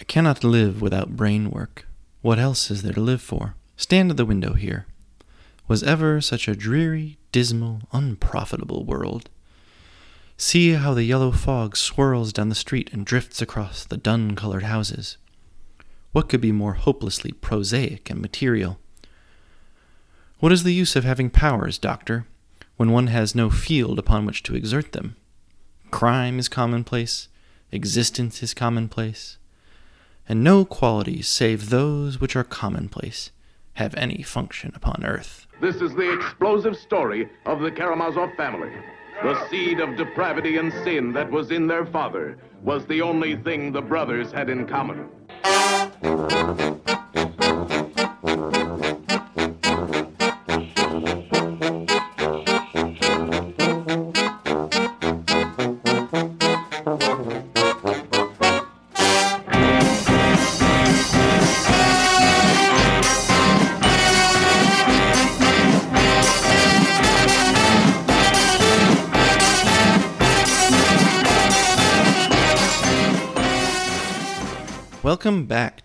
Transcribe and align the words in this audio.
I 0.00 0.04
cannot 0.04 0.44
live 0.44 0.80
without 0.80 1.16
brain 1.16 1.50
work. 1.50 1.86
What 2.22 2.38
else 2.38 2.70
is 2.70 2.82
there 2.82 2.92
to 2.92 3.00
live 3.00 3.20
for? 3.20 3.56
Stand 3.76 4.10
at 4.10 4.16
the 4.16 4.24
window 4.24 4.54
here. 4.54 4.86
Was 5.66 5.82
ever 5.82 6.20
such 6.20 6.46
a 6.46 6.54
dreary, 6.54 7.18
dismal, 7.32 7.82
unprofitable 7.92 8.84
world? 8.84 9.28
See 10.36 10.70
how 10.72 10.94
the 10.94 11.02
yellow 11.02 11.32
fog 11.32 11.76
swirls 11.76 12.32
down 12.32 12.48
the 12.48 12.54
street 12.54 12.90
and 12.92 13.04
drifts 13.04 13.42
across 13.42 13.84
the 13.84 13.96
dun 13.96 14.36
colored 14.36 14.62
houses. 14.62 15.16
What 16.12 16.28
could 16.28 16.40
be 16.40 16.52
more 16.52 16.74
hopelessly 16.74 17.32
prosaic 17.32 18.08
and 18.08 18.22
material? 18.22 18.78
What 20.38 20.52
is 20.52 20.62
the 20.62 20.72
use 20.72 20.94
of 20.94 21.02
having 21.02 21.28
powers, 21.28 21.76
doctor, 21.76 22.24
when 22.76 22.92
one 22.92 23.08
has 23.08 23.34
no 23.34 23.50
field 23.50 23.98
upon 23.98 24.24
which 24.24 24.44
to 24.44 24.54
exert 24.54 24.92
them? 24.92 25.16
Crime 25.90 26.38
is 26.38 26.48
commonplace, 26.48 27.28
existence 27.72 28.42
is 28.44 28.54
commonplace, 28.54 29.38
and 30.28 30.44
no 30.44 30.64
qualities 30.64 31.26
save 31.26 31.70
those 31.70 32.20
which 32.20 32.36
are 32.36 32.44
commonplace 32.44 33.30
have 33.74 33.94
any 33.94 34.22
function 34.22 34.72
upon 34.74 35.04
earth. 35.04 35.46
This 35.60 35.76
is 35.76 35.94
the 35.94 36.12
explosive 36.12 36.76
story 36.76 37.28
of 37.46 37.60
the 37.60 37.70
Karamazov 37.70 38.34
family. 38.36 38.70
The 39.22 39.48
seed 39.48 39.80
of 39.80 39.96
depravity 39.96 40.58
and 40.58 40.72
sin 40.84 41.12
that 41.14 41.30
was 41.30 41.50
in 41.50 41.66
their 41.66 41.86
father 41.86 42.38
was 42.62 42.86
the 42.86 43.02
only 43.02 43.36
thing 43.36 43.72
the 43.72 43.82
brothers 43.82 44.30
had 44.30 44.50
in 44.50 44.66
common. 44.66 45.08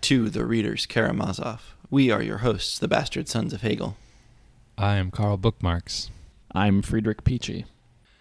To 0.04 0.28
The 0.28 0.44
Reader's 0.44 0.84
Karamazov. 0.84 1.74
We 1.88 2.10
are 2.10 2.20
your 2.20 2.38
hosts, 2.38 2.78
the 2.78 2.88
Bastard 2.88 3.26
Sons 3.26 3.54
of 3.54 3.62
Hegel. 3.62 3.96
I 4.76 4.96
am 4.96 5.10
Karl 5.10 5.38
Bookmarks. 5.38 6.10
I'm 6.54 6.82
Friedrich 6.82 7.24
Peachy. 7.24 7.64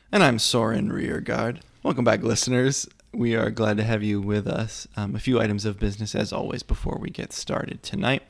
And 0.09 0.23
I'm 0.23 0.39
Soren 0.39 0.94
Rearguard. 0.94 1.59
Welcome 1.84 2.06
back, 2.06 2.23
listeners. 2.23 2.88
We 3.11 3.36
are 3.36 3.52
glad 3.52 3.76
to 3.76 3.84
have 3.84 4.02
you 4.02 4.22
with 4.22 4.48
us. 4.48 4.88
Um, 4.95 5.14
a 5.14 5.20
few 5.20 5.42
items 5.42 5.66
of 5.66 5.78
business, 5.78 6.16
as 6.16 6.31
always, 6.31 6.64
before 6.64 6.98
we 6.98 7.09
get 7.09 7.34
started 7.34 7.84
tonight. 7.84 8.23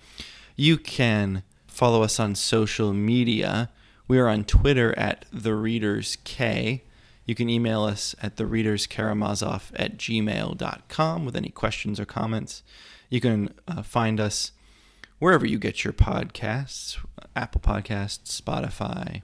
You 0.55 0.79
can 0.79 1.43
follow 1.67 2.01
us 2.01 2.19
on 2.19 2.33
social 2.33 2.91
media. 2.91 3.69
We 4.07 4.17
are 4.17 4.29
on 4.29 4.45
Twitter 4.45 4.97
at 4.97 5.25
The 5.31 5.53
Readers 5.53 6.17
K. 6.23 6.81
You 7.25 7.35
can 7.35 7.49
email 7.49 7.83
us 7.83 8.15
at 8.21 8.35
thereaderskaramazov 8.35 9.71
at 9.75 9.97
gmail.com 9.97 11.25
with 11.25 11.35
any 11.35 11.49
questions 11.49 11.99
or 11.99 12.05
comments. 12.05 12.63
You 13.09 13.21
can 13.21 13.53
uh, 13.67 13.81
find 13.81 14.19
us 14.19 14.51
wherever 15.19 15.45
you 15.45 15.57
get 15.57 15.83
your 15.83 15.93
podcasts 15.93 16.97
Apple 17.35 17.61
Podcasts, 17.61 18.41
Spotify, 18.41 19.21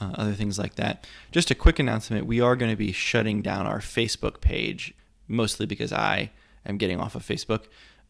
uh, 0.00 0.12
other 0.14 0.32
things 0.32 0.58
like 0.58 0.76
that. 0.76 1.06
Just 1.32 1.50
a 1.50 1.54
quick 1.54 1.78
announcement 1.78 2.26
we 2.26 2.40
are 2.40 2.56
going 2.56 2.70
to 2.70 2.76
be 2.76 2.92
shutting 2.92 3.42
down 3.42 3.66
our 3.66 3.80
Facebook 3.80 4.40
page, 4.40 4.94
mostly 5.28 5.66
because 5.66 5.92
I 5.92 6.30
am 6.64 6.78
getting 6.78 7.00
off 7.00 7.14
of 7.14 7.26
Facebook 7.26 7.64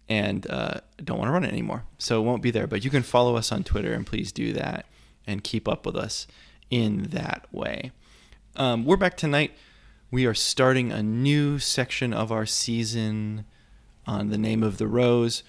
and 0.08 0.48
uh, 0.50 0.80
don't 1.02 1.18
want 1.18 1.28
to 1.28 1.32
run 1.32 1.44
it 1.44 1.48
anymore. 1.48 1.84
So 1.98 2.20
it 2.20 2.24
won't 2.24 2.42
be 2.42 2.50
there. 2.50 2.66
But 2.66 2.84
you 2.84 2.90
can 2.90 3.02
follow 3.02 3.36
us 3.36 3.52
on 3.52 3.64
Twitter 3.64 3.92
and 3.92 4.06
please 4.06 4.32
do 4.32 4.52
that 4.54 4.86
and 5.26 5.44
keep 5.44 5.68
up 5.68 5.86
with 5.86 5.96
us 5.96 6.26
in 6.70 7.04
that 7.10 7.46
way. 7.52 7.92
Um, 8.56 8.84
we're 8.84 8.96
back 8.96 9.16
tonight. 9.16 9.52
We 10.10 10.26
are 10.26 10.34
starting 10.34 10.90
a 10.90 11.04
new 11.04 11.60
section 11.60 12.12
of 12.12 12.32
our 12.32 12.46
season 12.46 13.44
on 14.08 14.30
the 14.30 14.38
name 14.38 14.64
of 14.64 14.76
the 14.76 14.88
rose. 14.88 15.44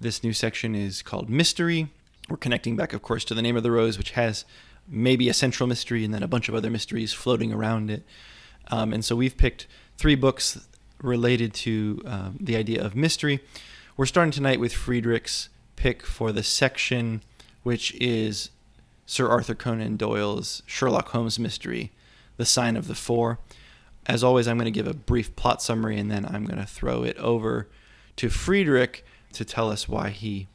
This 0.00 0.24
new 0.24 0.32
section 0.32 0.74
is 0.74 1.00
called 1.00 1.30
Mystery. 1.30 1.92
We're 2.28 2.36
connecting 2.36 2.74
back, 2.74 2.92
of 2.92 3.02
course, 3.02 3.24
to 3.26 3.34
the 3.34 3.42
name 3.42 3.56
of 3.56 3.62
the 3.62 3.70
rose, 3.70 3.96
which 3.96 4.10
has 4.12 4.44
maybe 4.88 5.28
a 5.28 5.32
central 5.32 5.68
mystery 5.68 6.04
and 6.04 6.12
then 6.12 6.24
a 6.24 6.28
bunch 6.28 6.48
of 6.48 6.56
other 6.56 6.70
mysteries 6.70 7.12
floating 7.12 7.52
around 7.52 7.88
it. 7.88 8.02
Um, 8.68 8.92
and 8.92 9.04
so 9.04 9.14
we've 9.14 9.36
picked 9.36 9.68
three 9.96 10.16
books 10.16 10.66
related 11.00 11.54
to 11.54 12.02
um, 12.04 12.36
the 12.40 12.56
idea 12.56 12.84
of 12.84 12.96
mystery. 12.96 13.38
We're 13.96 14.06
starting 14.06 14.32
tonight 14.32 14.58
with 14.58 14.72
Friedrich's 14.72 15.50
pick 15.76 16.04
for 16.04 16.32
the 16.32 16.42
section, 16.42 17.22
which 17.62 17.94
is 17.94 18.50
Sir 19.06 19.28
Arthur 19.28 19.54
Conan 19.54 19.96
Doyle's 19.96 20.64
Sherlock 20.66 21.10
Holmes 21.10 21.38
mystery 21.38 21.92
the 22.40 22.46
sign 22.46 22.74
of 22.74 22.88
the 22.88 22.94
four. 22.94 23.38
As 24.06 24.24
always, 24.24 24.48
I'm 24.48 24.56
going 24.56 24.64
to 24.64 24.70
give 24.70 24.88
a 24.88 24.94
brief 24.94 25.36
plot 25.36 25.60
summary 25.62 25.98
and 25.98 26.10
then 26.10 26.24
I'm 26.24 26.46
going 26.46 26.58
to 26.58 26.66
throw 26.66 27.04
it 27.04 27.18
over 27.18 27.68
to 28.16 28.30
Friedrich 28.30 29.04
to 29.34 29.44
tell 29.44 29.70
us 29.70 29.86
why 29.86 30.08
he 30.08 30.48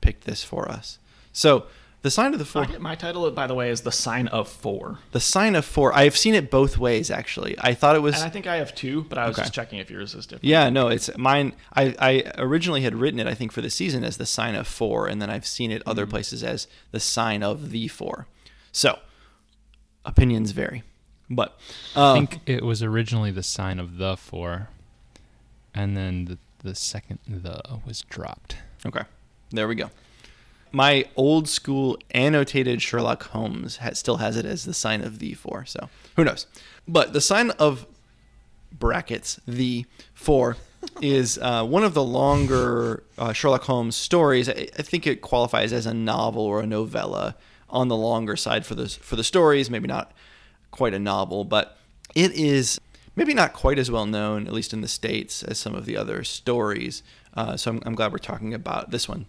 picked 0.00 0.24
this 0.24 0.42
for 0.42 0.68
us. 0.70 0.98
So, 1.32 1.66
the 2.00 2.10
sign 2.10 2.32
of 2.32 2.38
the 2.38 2.44
four. 2.44 2.64
My, 2.64 2.78
my 2.78 2.94
title, 2.94 3.28
by 3.32 3.46
the 3.46 3.54
way, 3.54 3.70
is 3.70 3.82
the 3.82 3.92
sign 3.92 4.28
of 4.28 4.48
four. 4.48 5.00
The 5.10 5.20
sign 5.20 5.54
of 5.54 5.64
four. 5.64 5.92
I've 5.92 6.16
seen 6.16 6.34
it 6.34 6.48
both 6.48 6.78
ways, 6.78 7.10
actually. 7.10 7.56
I 7.58 7.74
thought 7.74 7.96
it 7.96 7.98
was. 7.98 8.14
And 8.14 8.24
I 8.24 8.30
think 8.30 8.46
I 8.46 8.56
have 8.56 8.74
two, 8.74 9.02
but 9.02 9.18
I 9.18 9.26
was 9.26 9.36
Okay. 9.36 9.42
just 9.42 9.52
checking 9.52 9.80
if 9.80 9.90
yours 9.90 10.14
is 10.14 10.24
different. 10.24 10.44
Yeah, 10.44 10.70
no, 10.70 10.88
it's 10.88 11.10
mine. 11.18 11.54
I, 11.74 11.94
I 11.98 12.32
originally 12.38 12.82
had 12.82 12.94
written 12.94 13.18
it, 13.20 13.26
I 13.26 13.34
think, 13.34 13.52
for 13.52 13.60
the 13.60 13.68
season 13.68 14.04
as 14.04 14.16
the 14.16 14.26
sign 14.26 14.54
of 14.54 14.66
four, 14.66 15.08
and 15.08 15.20
then 15.20 15.28
I've 15.28 15.46
seen 15.46 15.70
it 15.72 15.82
other 15.84 16.04
mm-hmm. 16.04 16.12
places 16.12 16.42
as 16.44 16.68
the 16.92 17.00
sign 17.00 17.42
of 17.42 17.70
the 17.70 17.88
four. 17.88 18.28
So, 18.70 19.00
opinions 20.04 20.52
vary. 20.52 20.84
But 21.30 21.58
uh, 21.94 22.12
I 22.12 22.14
think 22.14 22.40
it 22.46 22.64
was 22.64 22.82
originally 22.82 23.30
the 23.30 23.42
sign 23.42 23.78
of 23.78 23.98
the 23.98 24.16
four, 24.16 24.68
and 25.74 25.96
then 25.96 26.24
the, 26.24 26.38
the 26.66 26.74
second 26.74 27.18
the 27.26 27.60
was 27.86 28.02
dropped. 28.02 28.56
Okay, 28.86 29.02
there 29.50 29.68
we 29.68 29.74
go. 29.74 29.90
My 30.70 31.06
old 31.16 31.48
school 31.48 31.98
annotated 32.10 32.82
Sherlock 32.82 33.24
Holmes 33.24 33.78
ha 33.78 33.90
still 33.92 34.18
has 34.18 34.36
it 34.36 34.44
as 34.44 34.64
the 34.64 34.74
sign 34.74 35.02
of 35.02 35.18
the 35.18 35.34
four, 35.34 35.64
so 35.64 35.88
who 36.16 36.24
knows? 36.24 36.46
But 36.86 37.12
the 37.12 37.20
sign 37.20 37.50
of 37.52 37.86
brackets 38.72 39.40
the 39.46 39.86
four 40.14 40.56
is 41.02 41.38
uh, 41.38 41.64
one 41.64 41.84
of 41.84 41.94
the 41.94 42.04
longer 42.04 43.02
uh, 43.18 43.32
Sherlock 43.32 43.64
Holmes 43.64 43.96
stories. 43.96 44.48
I, 44.48 44.68
I 44.78 44.82
think 44.82 45.06
it 45.06 45.20
qualifies 45.20 45.72
as 45.72 45.86
a 45.86 45.94
novel 45.94 46.42
or 46.42 46.60
a 46.60 46.66
novella 46.66 47.36
on 47.68 47.88
the 47.88 47.96
longer 47.96 48.36
side 48.36 48.64
for 48.64 48.74
the 48.74 48.88
for 48.88 49.16
the 49.16 49.24
stories. 49.24 49.68
Maybe 49.70 49.86
not 49.88 50.12
quite 50.78 50.94
a 50.94 50.98
novel, 50.98 51.42
but 51.42 51.76
it 52.14 52.30
is 52.32 52.80
maybe 53.16 53.34
not 53.34 53.52
quite 53.52 53.80
as 53.80 53.90
well 53.90 54.06
known, 54.06 54.46
at 54.46 54.52
least 54.52 54.72
in 54.72 54.80
the 54.80 54.86
states, 54.86 55.42
as 55.42 55.58
some 55.58 55.74
of 55.74 55.86
the 55.86 55.96
other 55.96 56.22
stories. 56.22 57.02
Uh, 57.34 57.56
so 57.56 57.72
I'm, 57.72 57.82
I'm 57.84 57.94
glad 57.96 58.12
we're 58.12 58.18
talking 58.18 58.54
about 58.54 58.92
this 58.92 59.08
one 59.08 59.26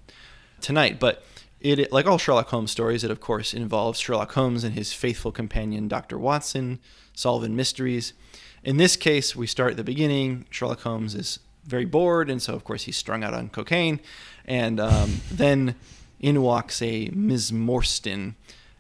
tonight. 0.62 1.00
But 1.00 1.24
it, 1.60 1.92
like 1.92 2.06
all 2.06 2.20
Sherlock 2.20 2.50
Holmes 2.50 2.70
stories, 2.70 3.04
it 3.04 3.10
of 3.10 3.20
course 3.20 3.52
involves 3.52 4.00
Sherlock 4.00 4.32
Holmes 4.34 4.64
and 4.64 4.76
his 4.76 4.94
faithful 4.94 5.32
companion, 5.32 5.88
Dr. 5.88 6.20
Watson, 6.20 6.78
solving 7.16 7.56
mysteries. 7.56 8.14
In 8.64 8.78
this 8.78 8.96
case, 8.96 9.36
we 9.36 9.48
start 9.48 9.72
at 9.72 9.78
the 9.78 9.84
beginning. 9.84 10.46
Sherlock 10.52 10.81
Holmes 10.81 11.16
is 11.16 11.40
very 11.66 11.86
bored, 11.86 12.30
and 12.30 12.44
so 12.44 12.54
of 12.54 12.64
course 12.64 12.84
he's 12.84 12.98
strung 12.98 13.24
out 13.24 13.34
on 13.34 13.50
cocaine. 13.50 14.02
And 14.46 14.80
um, 14.80 15.22
then 15.31 15.74
in 16.20 16.44
walks 16.44 16.80
a 16.84 17.10
Ms. 17.12 17.52
Morstan, 17.52 18.36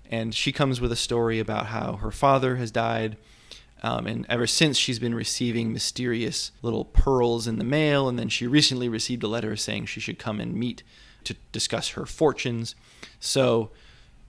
and 0.09 0.33
she 0.33 0.51
comes 0.51 0.81
with 0.81 0.91
a 0.91 0.95
story 0.95 1.39
about 1.39 1.67
how 1.67 1.97
her 1.97 2.11
father 2.11 2.55
has 2.55 2.71
died. 2.71 3.17
Um, 3.81 4.07
and 4.07 4.25
ever 4.27 4.47
since, 4.47 4.77
she's 4.77 4.99
been 4.99 5.15
receiving 5.15 5.71
mysterious 5.71 6.51
little 6.61 6.85
pearls 6.85 7.47
in 7.47 7.59
the 7.59 7.63
mail. 7.63 8.09
And 8.09 8.17
then 8.17 8.27
she 8.27 8.47
recently 8.47 8.89
received 8.89 9.23
a 9.23 9.27
letter 9.27 9.55
saying 9.55 9.85
she 9.85 9.99
should 9.99 10.19
come 10.19 10.39
and 10.39 10.55
meet 10.55 10.83
to 11.23 11.35
discuss 11.51 11.89
her 11.89 12.05
fortunes. 12.05 12.75
So 13.19 13.71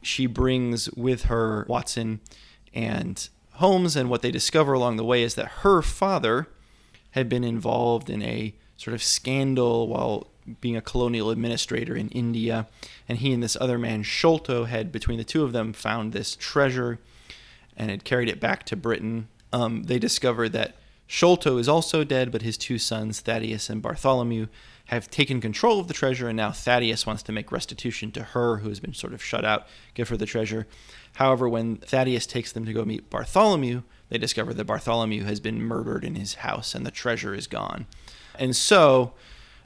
she 0.02 0.26
brings 0.26 0.90
with 0.92 1.24
her 1.24 1.64
Watson 1.68 2.20
and 2.74 3.28
Holmes. 3.54 3.96
And 3.96 4.10
what 4.10 4.22
they 4.22 4.30
discover 4.30 4.74
along 4.74 4.96
the 4.96 5.04
way 5.04 5.22
is 5.22 5.34
that 5.34 5.48
her 5.62 5.82
father 5.82 6.46
had 7.12 7.28
been 7.28 7.42
involved 7.42 8.08
in 8.08 8.22
a 8.22 8.54
sort 8.76 8.94
of 8.94 9.02
scandal 9.02 9.88
while 9.88 10.28
being 10.60 10.76
a 10.76 10.80
colonial 10.80 11.30
administrator 11.30 11.96
in 11.96 12.08
India. 12.10 12.66
And 13.10 13.18
he 13.18 13.32
and 13.32 13.42
this 13.42 13.56
other 13.60 13.76
man, 13.76 14.04
Sholto, 14.04 14.66
had, 14.66 14.92
between 14.92 15.18
the 15.18 15.24
two 15.24 15.42
of 15.42 15.50
them, 15.50 15.72
found 15.72 16.12
this 16.12 16.36
treasure 16.36 17.00
and 17.76 17.90
had 17.90 18.04
carried 18.04 18.28
it 18.28 18.38
back 18.38 18.62
to 18.66 18.76
Britain. 18.76 19.26
Um, 19.52 19.82
they 19.82 19.98
discovered 19.98 20.50
that 20.50 20.76
Sholto 21.08 21.58
is 21.58 21.68
also 21.68 22.04
dead, 22.04 22.30
but 22.30 22.42
his 22.42 22.56
two 22.56 22.78
sons, 22.78 23.18
Thaddeus 23.18 23.68
and 23.68 23.82
Bartholomew, 23.82 24.46
have 24.84 25.10
taken 25.10 25.40
control 25.40 25.80
of 25.80 25.88
the 25.88 25.92
treasure, 25.92 26.28
and 26.28 26.36
now 26.36 26.52
Thaddeus 26.52 27.04
wants 27.04 27.24
to 27.24 27.32
make 27.32 27.50
restitution 27.50 28.12
to 28.12 28.22
her, 28.22 28.58
who 28.58 28.68
has 28.68 28.78
been 28.78 28.94
sort 28.94 29.12
of 29.12 29.20
shut 29.20 29.44
out, 29.44 29.66
give 29.94 30.08
her 30.10 30.16
the 30.16 30.24
treasure. 30.24 30.68
However, 31.14 31.48
when 31.48 31.78
Thaddeus 31.78 32.26
takes 32.26 32.52
them 32.52 32.64
to 32.64 32.72
go 32.72 32.84
meet 32.84 33.10
Bartholomew, 33.10 33.82
they 34.08 34.18
discover 34.18 34.54
that 34.54 34.68
Bartholomew 34.68 35.24
has 35.24 35.40
been 35.40 35.60
murdered 35.60 36.04
in 36.04 36.14
his 36.14 36.34
house 36.34 36.76
and 36.76 36.86
the 36.86 36.92
treasure 36.92 37.34
is 37.34 37.48
gone. 37.48 37.86
And 38.38 38.54
so, 38.54 39.14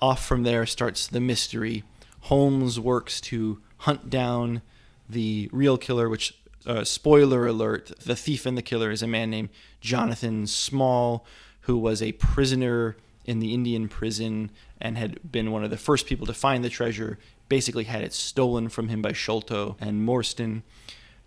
off 0.01 0.25
from 0.25 0.45
there 0.45 0.65
starts 0.65 1.07
the 1.07 1.21
mystery. 1.21 1.85
Holmes 2.25 2.81
works 2.81 3.21
to 3.23 3.61
hunt 3.79 4.09
down 4.09 4.63
the 5.09 5.51
real 5.53 5.77
killer, 5.77 6.09
which, 6.09 6.35
uh, 6.65 6.83
spoiler 6.83 7.47
alert, 7.47 7.93
the 8.01 8.17
thief 8.17 8.47
and 8.47 8.57
the 8.57 8.63
killer 8.63 8.91
is 8.91 9.03
a 9.03 9.07
man 9.07 9.29
named 9.29 9.51
Jonathan 9.83 10.47
Small, 10.47 11.27
who 11.63 11.77
was 11.77 12.01
a 12.01 12.13
prisoner 12.13 12.97
in 13.27 13.41
the 13.41 13.53
Indian 13.53 13.89
prison 13.89 14.51
and 14.81 14.97
had 14.97 15.31
been 15.31 15.51
one 15.51 15.65
of 15.65 15.71
the 15.71 15.77
first 15.77 16.07
people 16.07 16.27
to 16.27 16.33
find 16.33 16.65
the 16.65 16.71
treasure, 16.71 17.19
basically 17.51 17.85
had 17.85 18.03
it 18.03 18.15
stolen 18.15 18.71
from 18.71 18.89
him 18.89 19.03
by 19.03 19.13
Sholto 19.13 19.77
and 19.79 20.07
Morstan 20.07 20.63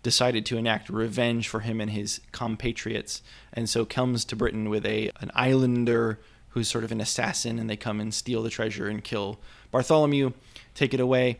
decided 0.02 0.44
to 0.46 0.56
enact 0.56 0.88
revenge 0.88 1.46
for 1.46 1.60
him 1.60 1.80
and 1.80 1.92
his 1.92 2.20
compatriots, 2.32 3.22
and 3.52 3.68
so 3.68 3.84
comes 3.84 4.24
to 4.24 4.34
Britain 4.34 4.68
with 4.68 4.84
a 4.84 5.12
an 5.20 5.30
islander 5.34 6.18
who's 6.50 6.68
sort 6.68 6.82
of 6.82 6.90
an 6.90 7.00
assassin, 7.00 7.58
and 7.58 7.70
they 7.70 7.76
come 7.76 8.00
and 8.00 8.12
steal 8.12 8.42
the 8.42 8.50
treasure 8.50 8.88
and 8.88 9.04
kill 9.04 9.38
Bartholomew, 9.70 10.32
take 10.74 10.94
it 10.94 11.00
away, 11.00 11.38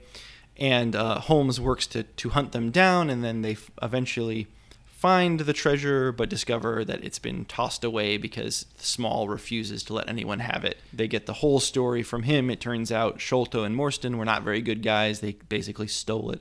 and 0.57 0.95
uh, 0.95 1.21
Holmes 1.21 1.61
works 1.61 1.87
to 1.89 2.03
to 2.03 2.31
hunt 2.31 2.53
them 2.53 2.71
down, 2.71 3.11
and 3.11 3.23
then 3.23 3.43
they 3.43 3.53
f- 3.53 3.71
eventually 3.83 4.49
find 4.87 5.41
the 5.41 5.53
treasure 5.53 6.11
but 6.11 6.29
discover 6.29 6.85
that 6.85 7.05
it's 7.05 7.21
been 7.21 7.45
tossed 7.45 7.85
away 7.85 8.17
because 8.17 8.67
Small 8.79 9.29
refuses 9.29 9.85
to 9.85 9.95
let 9.95 10.09
anyone 10.09 10.41
have 10.41 10.65
it. 10.65 10.77
They 10.93 11.07
get 11.07 11.27
the 11.27 11.35
whole 11.35 11.61
story 11.61 12.03
from 12.03 12.25
him. 12.25 12.51
It 12.51 12.61
turns 12.61 12.91
out 12.91 13.21
Sholto 13.21 13.63
and 13.63 13.77
Morstan 13.77 14.17
were 14.17 14.25
not 14.25 14.43
very 14.43 14.61
good 14.61 14.83
guys. 14.83 15.21
They 15.21 15.37
basically 15.49 15.87
stole 15.87 16.33
it 16.33 16.41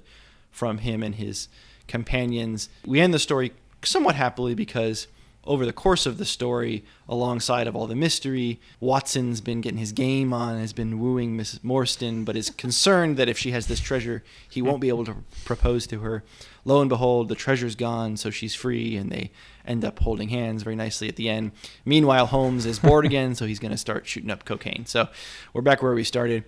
from 0.50 0.80
him 0.80 1.04
and 1.04 1.13
his 1.13 1.50
companions. 1.88 2.69
We 2.84 3.00
end 3.00 3.13
the 3.13 3.19
story 3.19 3.51
somewhat 3.84 4.16
happily 4.16 4.56
because 4.56 5.07
over 5.48 5.66
the 5.66 5.74
course 5.74 6.06
of 6.06 6.18
the 6.18 6.26
story, 6.26 6.84
alongside 7.08 7.68
of 7.68 7.76
all 7.76 7.88
the 7.88 7.96
mystery, 7.96 8.60
Watson's 8.80 9.42
been 9.42 9.62
getting 9.62 9.80
his 9.80 9.92
game 9.92 10.34
on, 10.34 10.60
has 10.60 10.74
been 10.74 11.00
wooing 11.00 11.36
Miss 11.36 11.58
Morstan, 11.60 12.26
but 12.26 12.36
is 12.36 12.50
concerned 12.50 13.18
that 13.18 13.30
if 13.30 13.38
she 13.38 13.52
has 13.52 13.68
this 13.68 13.80
treasure, 13.80 14.24
he 14.48 14.62
won't 14.62 14.82
be 14.82 14.90
able 14.90 15.06
to 15.06 15.16
propose 15.46 15.88
to 15.88 16.02
her. 16.02 16.24
Lo 16.66 16.82
and 16.82 16.90
behold, 16.90 17.30
the 17.30 17.36
treasure's 17.36 17.76
gone, 17.76 18.18
so 18.18 18.30
she's 18.30 18.54
free, 18.54 18.98
and 18.98 19.10
they 19.10 19.32
end 19.66 19.86
up 19.86 20.00
holding 20.00 20.30
hands 20.30 20.64
very 20.64 20.76
nicely 20.76 21.08
at 21.08 21.16
the 21.16 21.30
end. 21.30 21.52
Meanwhile, 21.86 22.28
Holmes 22.28 22.66
is 22.66 22.80
bored 22.80 23.06
again, 23.06 23.36
so 23.36 23.46
he's 23.46 23.60
going 23.60 23.72
to 23.72 23.78
start 23.78 24.06
shooting 24.06 24.30
up 24.30 24.44
cocaine. 24.44 24.86
So 24.86 25.08
we're 25.54 25.62
back 25.62 25.82
where 25.82 25.94
we 25.94 26.04
started. 26.04 26.44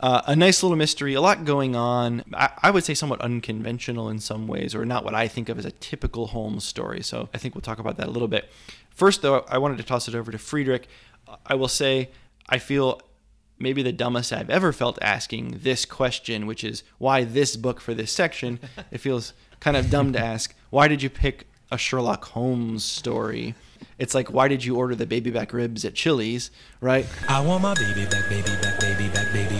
Uh, 0.00 0.22
a 0.26 0.34
nice 0.34 0.62
little 0.62 0.78
mystery, 0.78 1.12
a 1.12 1.20
lot 1.20 1.44
going 1.44 1.76
on. 1.76 2.24
I, 2.32 2.50
I, 2.62 2.70
would 2.70 2.84
say 2.84 2.94
somewhat 2.94 3.20
unconventional 3.20 4.08
in 4.08 4.18
some 4.18 4.48
ways, 4.48 4.74
or 4.74 4.86
not 4.86 5.04
what 5.04 5.14
I 5.14 5.28
think 5.28 5.50
of 5.50 5.58
as 5.58 5.66
a 5.66 5.72
typical 5.72 6.28
Holmes 6.28 6.64
story. 6.64 7.02
So 7.02 7.28
I 7.34 7.38
think 7.38 7.54
we'll 7.54 7.60
talk 7.60 7.78
about 7.78 7.98
that 7.98 8.08
a 8.08 8.10
little 8.10 8.26
bit. 8.26 8.50
First, 8.88 9.20
though, 9.20 9.44
I 9.46 9.58
wanted 9.58 9.76
to 9.76 9.82
toss 9.82 10.08
it 10.08 10.14
over 10.14 10.32
to 10.32 10.38
Friedrich. 10.38 10.88
I 11.44 11.54
will 11.54 11.68
say 11.68 12.08
I 12.48 12.58
feel 12.58 13.02
maybe 13.58 13.82
the 13.82 13.92
dumbest 13.92 14.32
I've 14.32 14.50
ever 14.50 14.72
felt 14.72 14.98
asking 15.02 15.60
this 15.62 15.84
question, 15.84 16.46
which 16.46 16.64
is 16.64 16.82
why 16.96 17.24
this 17.24 17.56
book 17.56 17.80
for 17.80 17.92
this 17.92 18.10
section. 18.10 18.58
it 18.90 18.98
feels 18.98 19.34
kind 19.60 19.76
of 19.76 19.90
dumb 19.90 20.14
to 20.14 20.18
ask. 20.18 20.54
Why 20.70 20.88
did 20.88 21.02
you 21.02 21.10
pick 21.10 21.46
a 21.70 21.76
Sherlock 21.76 22.24
Holmes 22.24 22.84
story? 22.84 23.54
It's 23.98 24.14
like, 24.14 24.32
why 24.32 24.48
did 24.48 24.64
you 24.64 24.76
order 24.76 24.94
the 24.94 25.06
baby 25.06 25.30
back 25.30 25.52
ribs 25.52 25.84
at 25.84 25.94
Chili's, 25.94 26.50
right? 26.80 27.06
I 27.28 27.44
want 27.44 27.62
my 27.62 27.74
baby 27.74 28.06
back, 28.06 28.28
baby 28.28 28.50
back, 28.62 28.80
baby 28.80 29.08
back, 29.08 29.32
baby 29.32 29.59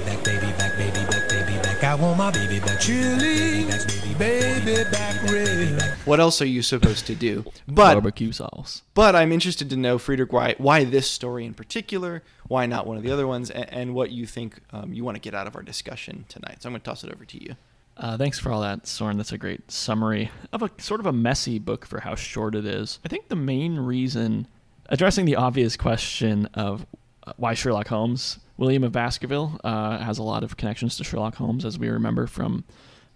want 2.00 2.16
my 2.16 2.30
baby 2.30 2.60
back, 2.60 2.80
Chili's, 2.80 3.84
baby 4.16 4.90
back 4.90 5.22
ribs. 5.30 5.82
What 6.06 6.18
else 6.18 6.40
are 6.40 6.46
you 6.46 6.62
supposed 6.62 7.06
to 7.06 7.14
do? 7.14 7.44
But 7.68 7.94
Barbecue 7.94 8.32
sauce. 8.32 8.82
but 8.94 9.14
I'm 9.14 9.32
interested 9.32 9.68
to 9.70 9.76
know, 9.76 9.98
Friedrich, 9.98 10.32
why 10.32 10.54
why 10.58 10.84
this 10.84 11.10
story 11.10 11.44
in 11.44 11.52
particular? 11.54 12.22
Why 12.48 12.66
not 12.66 12.86
one 12.86 12.96
of 12.96 13.02
the 13.02 13.10
other 13.10 13.26
ones? 13.26 13.50
And, 13.50 13.72
and 13.72 13.94
what 13.94 14.10
you 14.10 14.26
think 14.26 14.60
um, 14.72 14.92
you 14.92 15.04
want 15.04 15.16
to 15.16 15.20
get 15.20 15.34
out 15.34 15.46
of 15.46 15.56
our 15.56 15.62
discussion 15.62 16.24
tonight. 16.28 16.62
So 16.62 16.68
I'm 16.68 16.72
going 16.72 16.80
to 16.80 16.84
toss 16.84 17.04
it 17.04 17.12
over 17.12 17.24
to 17.24 17.42
you. 17.42 17.56
Uh, 17.96 18.16
thanks 18.16 18.38
for 18.38 18.50
all 18.50 18.62
that, 18.62 18.86
Soren. 18.86 19.18
That's 19.18 19.32
a 19.32 19.38
great 19.38 19.70
summary 19.70 20.30
of 20.52 20.62
a 20.62 20.70
sort 20.78 21.00
of 21.00 21.06
a 21.06 21.12
messy 21.12 21.58
book 21.58 21.84
for 21.84 22.00
how 22.00 22.14
short 22.14 22.54
it 22.54 22.64
is. 22.64 22.98
I 23.04 23.08
think 23.08 23.28
the 23.28 23.36
main 23.36 23.76
reason, 23.76 24.46
addressing 24.88 25.26
the 25.26 25.36
obvious 25.36 25.76
question 25.76 26.46
of 26.54 26.86
uh, 27.26 27.34
why 27.36 27.52
Sherlock 27.52 27.88
Holmes, 27.88 28.38
William 28.60 28.84
of 28.84 28.92
Baskerville 28.92 29.58
uh, 29.64 29.98
has 29.98 30.18
a 30.18 30.22
lot 30.22 30.44
of 30.44 30.56
connections 30.56 30.96
to 30.96 31.04
Sherlock 31.04 31.34
Holmes, 31.34 31.64
as 31.64 31.78
we 31.78 31.88
remember 31.88 32.28
from 32.28 32.64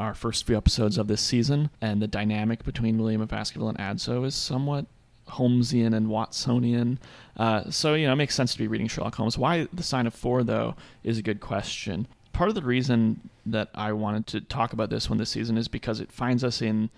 our 0.01 0.15
first 0.15 0.45
few 0.47 0.57
episodes 0.57 0.99
of 0.99 1.07
this 1.07 1.21
season, 1.21 1.71
and 1.81 2.03
the 2.03 2.09
dynamic 2.09 2.65
between 2.65 2.99
William 2.99 3.21
of 3.21 3.29
Baskerville 3.29 3.69
and 3.69 3.79
Adso 3.79 4.27
is 4.27 4.35
somewhat 4.35 4.87
Holmesian 5.29 5.95
and 5.95 6.09
Watsonian. 6.09 6.99
Uh, 7.37 7.71
so, 7.71 7.95
you 7.95 8.07
know, 8.07 8.15
it 8.15 8.17
makes 8.17 8.35
sense 8.35 8.53
to 8.55 8.59
be 8.59 8.67
reading 8.67 8.89
Sherlock 8.89 9.15
Holmes. 9.15 9.39
Why 9.39 9.69
the 9.73 9.85
sign 9.85 10.09
of 10.09 10.15
four, 10.15 10.43
though, 10.43 10.75
is 11.05 11.19
a 11.19 11.23
good 11.23 11.41
question 11.41 12.09
part 12.35 12.51
of 12.51 12.55
the 12.55 12.63
reason 12.63 13.31
that 13.47 13.71
I 13.75 13.93
wanted 13.93 14.27
to 14.27 14.41
talk 14.43 14.75
about 14.75 14.91
this 14.91 15.09
one 15.09 15.19
this 15.19 15.31
season 15.31 15.57
is 15.57 15.69
because 15.69 16.01
it 16.01 16.13
finds 16.13 16.45
us 16.45 16.61
in 16.61 16.91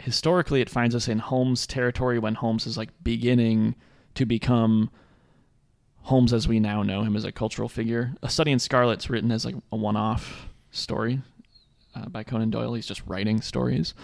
historically 0.00 0.60
it 0.60 0.68
finds 0.68 0.94
us 0.94 1.08
in 1.08 1.18
Holmes 1.20 1.66
territory 1.66 2.18
when 2.18 2.34
Holmes 2.34 2.66
is 2.66 2.76
like 2.76 2.90
beginning 3.02 3.74
to 4.14 4.26
become 4.26 4.90
Holmes 6.02 6.32
as 6.32 6.48
we 6.48 6.60
now 6.60 6.82
know 6.82 7.02
him 7.02 7.16
as 7.16 7.24
a 7.24 7.32
cultural 7.32 7.68
figure. 7.68 8.12
A 8.22 8.28
Study 8.28 8.52
in 8.52 8.58
Scarlet's 8.58 9.08
written 9.08 9.30
as 9.30 9.44
like 9.44 9.54
a 9.70 9.76
one-off 9.76 10.48
story 10.70 11.20
uh, 11.94 12.06
by 12.06 12.22
Conan 12.22 12.50
Doyle. 12.50 12.74
He's 12.74 12.86
just 12.86 13.06
writing 13.06 13.40
stories. 13.40 13.94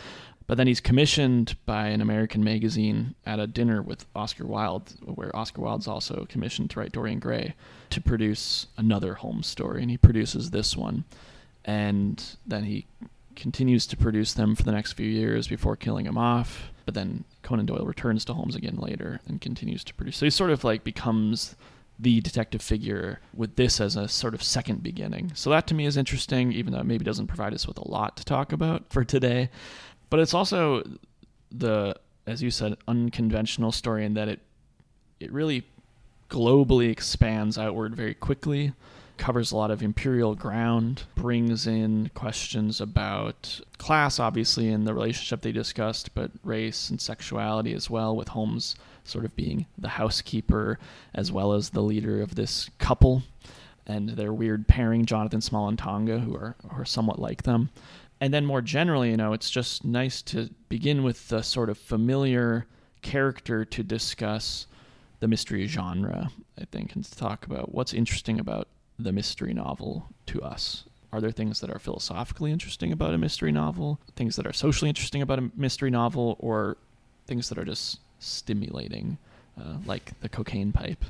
But 0.46 0.56
then 0.56 0.66
he's 0.66 0.80
commissioned 0.80 1.56
by 1.66 1.88
an 1.88 2.00
American 2.00 2.42
magazine 2.42 3.14
at 3.26 3.38
a 3.38 3.46
dinner 3.46 3.82
with 3.82 4.06
Oscar 4.16 4.46
Wilde, 4.46 4.94
where 5.04 5.34
Oscar 5.36 5.60
Wilde's 5.60 5.86
also 5.86 6.26
commissioned 6.28 6.70
to 6.70 6.80
write 6.80 6.92
Dorian 6.92 7.18
Gray, 7.18 7.54
to 7.90 8.00
produce 8.00 8.66
another 8.78 9.14
Holmes 9.14 9.46
story. 9.46 9.82
And 9.82 9.90
he 9.90 9.98
produces 9.98 10.50
this 10.50 10.74
one. 10.74 11.04
And 11.66 12.24
then 12.46 12.64
he 12.64 12.86
continues 13.36 13.86
to 13.88 13.96
produce 13.96 14.32
them 14.32 14.54
for 14.54 14.62
the 14.62 14.72
next 14.72 14.94
few 14.94 15.06
years 15.06 15.48
before 15.48 15.76
killing 15.76 16.06
him 16.06 16.16
off. 16.16 16.70
But 16.86 16.94
then 16.94 17.24
Conan 17.42 17.66
Doyle 17.66 17.84
returns 17.84 18.24
to 18.24 18.32
Holmes 18.32 18.54
again 18.54 18.76
later 18.76 19.20
and 19.28 19.42
continues 19.42 19.84
to 19.84 19.92
produce. 19.92 20.16
So 20.16 20.24
he 20.24 20.30
sort 20.30 20.50
of 20.50 20.64
like 20.64 20.82
becomes 20.82 21.56
the 21.98 22.20
detective 22.20 22.62
figure 22.62 23.20
with 23.34 23.56
this 23.56 23.80
as 23.80 23.96
a 23.96 24.06
sort 24.06 24.34
of 24.34 24.42
second 24.42 24.82
beginning. 24.82 25.32
So 25.34 25.50
that 25.50 25.66
to 25.68 25.74
me 25.74 25.84
is 25.84 25.96
interesting, 25.96 26.52
even 26.52 26.72
though 26.72 26.80
it 26.80 26.86
maybe 26.86 27.04
doesn't 27.04 27.26
provide 27.26 27.54
us 27.54 27.66
with 27.66 27.78
a 27.78 27.88
lot 27.88 28.16
to 28.18 28.24
talk 28.24 28.52
about 28.52 28.84
for 28.90 29.04
today. 29.04 29.50
But 30.10 30.20
it's 30.20 30.34
also 30.34 30.84
the, 31.50 31.96
as 32.26 32.42
you 32.42 32.50
said, 32.50 32.76
unconventional 32.86 33.72
story 33.72 34.04
in 34.04 34.14
that 34.14 34.28
it 34.28 34.40
it 35.20 35.32
really 35.32 35.64
globally 36.30 36.90
expands 36.90 37.58
outward 37.58 37.96
very 37.96 38.14
quickly, 38.14 38.72
covers 39.18 39.52
a 39.52 39.56
lot 39.56 39.70
of 39.70 39.82
imperial 39.82 40.34
ground, 40.34 41.02
brings 41.14 41.66
in 41.66 42.10
questions 42.14 42.80
about 42.80 43.60
class, 43.76 44.18
obviously, 44.18 44.68
in 44.68 44.84
the 44.84 44.94
relationship 44.94 45.42
they 45.42 45.52
discussed, 45.52 46.14
but 46.14 46.30
race 46.42 46.88
and 46.90 47.00
sexuality 47.00 47.74
as 47.74 47.90
well, 47.90 48.16
with 48.16 48.28
Holmes 48.28 48.76
sort 49.04 49.24
of 49.24 49.34
being 49.36 49.66
the 49.76 49.88
housekeeper 49.88 50.78
as 51.14 51.32
well 51.32 51.52
as 51.52 51.70
the 51.70 51.82
leader 51.82 52.20
of 52.20 52.34
this 52.34 52.70
couple 52.78 53.22
and 53.86 54.10
their 54.10 54.32
weird 54.32 54.68
pairing, 54.68 55.06
Jonathan 55.06 55.40
Small 55.40 55.68
and 55.68 55.78
Tonga, 55.78 56.18
who 56.20 56.34
are, 56.36 56.56
are 56.70 56.84
somewhat 56.84 57.18
like 57.18 57.42
them. 57.42 57.70
And 58.20 58.34
then 58.34 58.44
more 58.44 58.60
generally, 58.60 59.10
you 59.10 59.16
know, 59.16 59.32
it's 59.32 59.50
just 59.50 59.84
nice 59.84 60.22
to 60.22 60.50
begin 60.68 61.02
with 61.02 61.28
the 61.28 61.42
sort 61.42 61.70
of 61.70 61.78
familiar 61.78 62.66
character 63.00 63.64
to 63.64 63.82
discuss 63.82 64.66
the 65.20 65.28
mystery 65.28 65.66
genre, 65.66 66.30
I 66.60 66.64
think, 66.66 66.94
and 66.94 67.04
to 67.04 67.16
talk 67.16 67.46
about 67.46 67.74
what's 67.74 67.94
interesting 67.94 68.38
about 68.38 68.68
the 68.98 69.12
mystery 69.12 69.54
novel 69.54 70.08
to 70.26 70.42
us. 70.42 70.84
Are 71.12 71.20
there 71.20 71.30
things 71.30 71.60
that 71.60 71.70
are 71.70 71.78
philosophically 71.78 72.52
interesting 72.52 72.92
about 72.92 73.14
a 73.14 73.18
mystery 73.18 73.52
novel, 73.52 73.98
things 74.16 74.36
that 74.36 74.46
are 74.46 74.52
socially 74.52 74.88
interesting 74.88 75.22
about 75.22 75.38
a 75.38 75.50
mystery 75.56 75.90
novel, 75.90 76.36
or 76.38 76.76
things 77.26 77.48
that 77.48 77.58
are 77.58 77.64
just 77.64 78.00
stimulating, 78.18 79.16
uh, 79.58 79.78
like 79.86 80.18
the 80.20 80.28
cocaine 80.28 80.72
pipe 80.72 81.04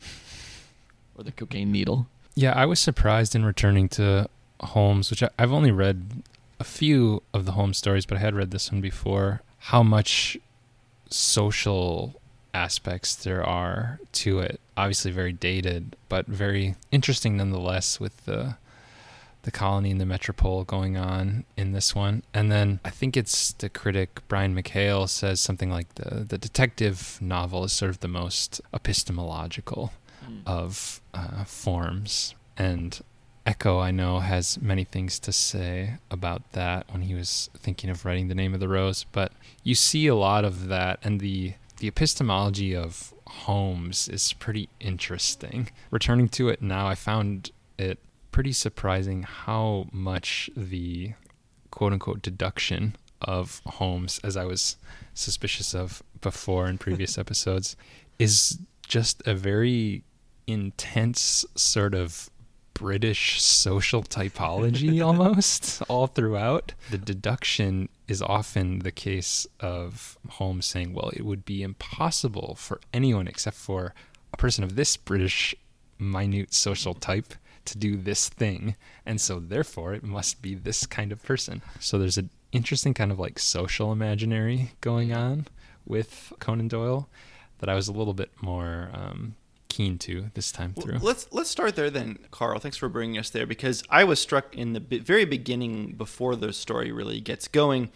or 1.16 1.24
the 1.24 1.32
cocaine 1.32 1.72
needle? 1.72 2.06
Yeah, 2.36 2.52
I 2.52 2.66
was 2.66 2.78
surprised 2.78 3.34
in 3.34 3.44
returning 3.44 3.88
to 3.90 4.28
Holmes, 4.60 5.10
which 5.10 5.22
I, 5.22 5.30
have 5.38 5.52
only 5.52 5.72
read 5.72 6.22
a 6.60 6.64
few 6.64 7.22
of 7.34 7.44
the 7.44 7.52
Holmes 7.52 7.78
stories, 7.78 8.06
but 8.06 8.18
I 8.18 8.20
had 8.20 8.34
read 8.34 8.52
this 8.52 8.70
one 8.70 8.80
before. 8.80 9.42
How 9.58 9.82
much 9.82 10.38
social 11.08 12.20
aspects 12.54 13.14
there 13.14 13.44
are 13.44 14.00
to 14.12 14.38
it. 14.40 14.60
Obviously, 14.80 15.10
very 15.10 15.32
dated, 15.32 15.96
but 16.08 16.26
very 16.26 16.74
interesting 16.90 17.36
nonetheless. 17.36 18.00
With 18.00 18.24
the 18.24 18.56
the 19.42 19.50
colony 19.50 19.90
and 19.90 20.00
the 20.00 20.06
metropole 20.06 20.64
going 20.64 20.96
on 20.96 21.44
in 21.56 21.72
this 21.72 21.94
one, 21.94 22.22
and 22.32 22.50
then 22.50 22.80
I 22.84 22.90
think 22.90 23.16
it's 23.16 23.52
the 23.52 23.68
critic 23.68 24.20
Brian 24.28 24.54
McHale 24.54 25.08
says 25.08 25.40
something 25.40 25.70
like 25.70 25.94
the 25.96 26.24
the 26.24 26.38
detective 26.38 27.18
novel 27.20 27.64
is 27.64 27.72
sort 27.72 27.90
of 27.90 28.00
the 28.00 28.08
most 28.08 28.60
epistemological 28.72 29.92
mm. 30.24 30.40
of 30.46 31.00
uh, 31.14 31.44
forms, 31.44 32.34
and 32.56 33.00
Eco, 33.46 33.80
I 33.80 33.90
know, 33.90 34.20
has 34.20 34.60
many 34.60 34.84
things 34.84 35.18
to 35.20 35.32
say 35.32 35.94
about 36.10 36.52
that 36.52 36.86
when 36.90 37.02
he 37.02 37.14
was 37.14 37.50
thinking 37.56 37.90
of 37.90 38.04
writing 38.04 38.28
The 38.28 38.34
Name 38.34 38.54
of 38.54 38.60
the 38.60 38.68
Rose. 38.68 39.04
But 39.12 39.32
you 39.64 39.74
see 39.74 40.06
a 40.06 40.14
lot 40.14 40.44
of 40.44 40.68
that, 40.68 41.00
and 41.02 41.20
the 41.20 41.54
the 41.78 41.88
epistemology 41.88 42.76
of 42.76 43.14
Holmes 43.30 44.08
is 44.08 44.32
pretty 44.34 44.68
interesting. 44.80 45.70
Returning 45.90 46.28
to 46.30 46.48
it 46.48 46.60
now, 46.60 46.88
I 46.88 46.94
found 46.96 47.52
it 47.78 47.98
pretty 48.32 48.52
surprising 48.52 49.22
how 49.22 49.86
much 49.92 50.50
the 50.56 51.14
quote 51.70 51.92
unquote 51.92 52.22
deduction 52.22 52.96
of 53.22 53.62
Holmes, 53.64 54.20
as 54.24 54.36
I 54.36 54.44
was 54.44 54.76
suspicious 55.14 55.74
of 55.74 56.02
before 56.20 56.66
in 56.66 56.76
previous 56.78 57.16
episodes, 57.24 57.76
is 58.18 58.58
just 58.86 59.22
a 59.26 59.34
very 59.34 60.02
intense 60.46 61.44
sort 61.54 61.94
of 61.94 62.30
British 62.74 63.42
social 63.42 64.02
typology 64.02 65.04
almost 65.06 65.82
all 65.88 66.06
throughout. 66.06 66.72
The 66.90 66.98
deduction 66.98 67.88
is 68.08 68.22
often 68.22 68.80
the 68.80 68.90
case 68.90 69.46
of 69.60 70.18
Holmes 70.28 70.66
saying, 70.66 70.94
well, 70.94 71.10
it 71.14 71.24
would 71.24 71.44
be 71.44 71.62
impossible 71.62 72.56
for 72.58 72.80
anyone 72.92 73.28
except 73.28 73.56
for 73.56 73.94
a 74.32 74.36
person 74.36 74.64
of 74.64 74.76
this 74.76 74.96
British 74.96 75.54
minute 75.98 76.54
social 76.54 76.94
type 76.94 77.34
to 77.66 77.78
do 77.78 77.96
this 77.96 78.28
thing. 78.28 78.76
And 79.04 79.20
so 79.20 79.38
therefore 79.38 79.94
it 79.94 80.02
must 80.02 80.42
be 80.42 80.54
this 80.54 80.86
kind 80.86 81.12
of 81.12 81.22
person. 81.22 81.62
So 81.78 81.98
there's 81.98 82.18
an 82.18 82.30
interesting 82.52 82.94
kind 82.94 83.12
of 83.12 83.18
like 83.18 83.38
social 83.38 83.92
imaginary 83.92 84.72
going 84.80 85.12
on 85.12 85.46
with 85.86 86.32
Conan 86.40 86.68
Doyle 86.68 87.08
that 87.58 87.68
I 87.68 87.74
was 87.74 87.88
a 87.88 87.92
little 87.92 88.14
bit 88.14 88.30
more 88.40 88.90
um, 88.92 89.34
keen 89.70 89.96
to 90.00 90.26
this 90.34 90.52
time 90.52 90.74
Well, 90.76 90.84
through. 90.84 90.98
let's 90.98 91.26
let's 91.32 91.48
start 91.48 91.76
there 91.76 91.88
then, 91.88 92.18
Karl. 92.30 92.58
Thanks 92.58 92.76
for 92.76 92.90
bringing 92.90 93.16
us 93.16 93.30
there 93.30 93.46
because 93.46 93.82
I 93.88 94.04
was 94.04 94.20
struck 94.20 94.54
in 94.54 94.74
the 94.74 94.80
very 94.80 95.24
beginning 95.24 95.92
before 95.92 96.36
the 96.36 96.52
story 96.52 96.92
really 96.92 97.20
gets 97.22 97.48
going. 97.48 97.90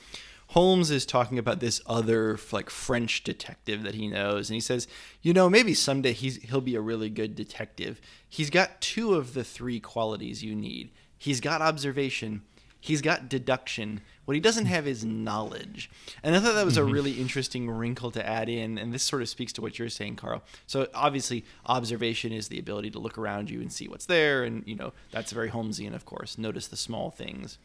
Holmes 0.48 0.90
is 0.90 1.04
talking 1.04 1.38
about 1.38 1.60
this 1.60 1.80
other 1.86 2.38
like 2.52 2.70
French 2.70 3.24
detective 3.24 3.82
that 3.82 3.94
he 3.94 4.08
knows, 4.08 4.48
and 4.48 4.54
he 4.54 4.60
says, 4.60 4.86
you 5.20 5.32
know, 5.34 5.50
maybe 5.50 5.74
someday 5.74 6.12
he's 6.12 6.36
he'll 6.44 6.60
be 6.60 6.76
a 6.76 6.80
really 6.80 7.10
good 7.10 7.34
detective. 7.34 8.00
He's 8.28 8.50
got 8.50 8.80
two 8.80 9.14
of 9.14 9.34
the 9.34 9.44
three 9.44 9.80
qualities 9.80 10.42
you 10.44 10.54
need. 10.54 10.90
He's 11.18 11.40
got 11.40 11.60
observation. 11.60 12.42
He's 12.84 13.00
got 13.00 13.30
deduction. 13.30 14.02
What 14.26 14.34
he 14.34 14.42
doesn't 14.42 14.66
have 14.66 14.86
is 14.86 15.06
knowledge. 15.06 15.90
And 16.22 16.36
I 16.36 16.38
thought 16.38 16.54
that 16.54 16.66
was 16.66 16.76
a 16.76 16.82
mm-hmm. 16.82 16.92
really 16.92 17.12
interesting 17.12 17.70
wrinkle 17.70 18.10
to 18.10 18.28
add 18.28 18.50
in. 18.50 18.76
And 18.76 18.92
this 18.92 19.02
sort 19.02 19.22
of 19.22 19.30
speaks 19.30 19.54
to 19.54 19.62
what 19.62 19.78
you're 19.78 19.88
saying, 19.88 20.16
Karl. 20.16 20.42
So 20.66 20.88
obviously, 20.92 21.46
observation 21.64 22.30
is 22.30 22.48
the 22.48 22.58
ability 22.58 22.90
to 22.90 22.98
look 22.98 23.16
around 23.16 23.48
you 23.48 23.62
and 23.62 23.72
see 23.72 23.88
what's 23.88 24.04
there. 24.04 24.44
And, 24.44 24.64
you 24.66 24.76
know, 24.76 24.92
that's 25.12 25.32
very 25.32 25.48
Holmesian, 25.48 25.94
of 25.94 26.04
course. 26.04 26.36
Notice 26.36 26.66
the 26.66 26.76
small 26.76 27.10
things, 27.10 27.56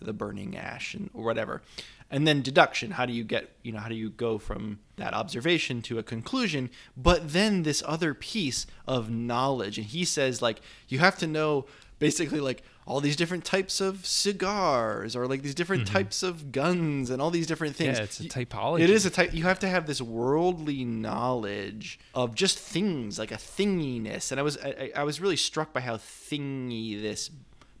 the 0.00 0.12
burning 0.12 0.56
ash 0.56 0.94
and 0.94 1.10
or 1.12 1.24
whatever. 1.24 1.60
And 2.08 2.24
then 2.24 2.40
deduction. 2.40 2.92
How 2.92 3.04
do 3.04 3.12
you 3.12 3.24
get, 3.24 3.50
you 3.64 3.72
know, 3.72 3.80
how 3.80 3.88
do 3.88 3.96
you 3.96 4.10
go 4.10 4.38
from 4.38 4.78
that 4.94 5.12
observation 5.12 5.82
to 5.82 5.98
a 5.98 6.04
conclusion? 6.04 6.70
But 6.96 7.32
then 7.32 7.64
this 7.64 7.82
other 7.84 8.14
piece 8.14 8.68
of 8.86 9.10
knowledge. 9.10 9.76
And 9.76 9.88
he 9.88 10.04
says, 10.04 10.40
like, 10.40 10.60
you 10.86 11.00
have 11.00 11.18
to 11.18 11.26
know 11.26 11.66
basically 11.98 12.40
like 12.40 12.62
all 12.86 13.00
these 13.00 13.16
different 13.16 13.44
types 13.44 13.80
of 13.80 14.04
cigars 14.04 15.14
or 15.14 15.26
like 15.26 15.42
these 15.42 15.54
different 15.54 15.84
mm-hmm. 15.84 15.94
types 15.94 16.22
of 16.22 16.50
guns 16.50 17.10
and 17.10 17.22
all 17.22 17.30
these 17.30 17.46
different 17.46 17.76
things. 17.76 17.98
Yeah, 17.98 18.04
it's 18.04 18.20
a 18.20 18.24
typology. 18.24 18.80
It 18.80 18.90
is 18.90 19.06
a 19.06 19.10
type. 19.10 19.32
You 19.32 19.44
have 19.44 19.60
to 19.60 19.68
have 19.68 19.86
this 19.86 20.02
worldly 20.02 20.84
knowledge 20.84 21.98
of 22.14 22.34
just 22.34 22.58
things, 22.58 23.18
like 23.18 23.30
a 23.30 23.36
thinginess. 23.36 24.30
And 24.32 24.40
I 24.40 24.42
was 24.42 24.58
I, 24.58 24.68
I- 24.68 24.92
I 24.96 25.04
was 25.04 25.20
really 25.20 25.36
struck 25.36 25.72
by 25.72 25.80
how 25.80 25.96
thingy 25.96 27.00
this 27.00 27.30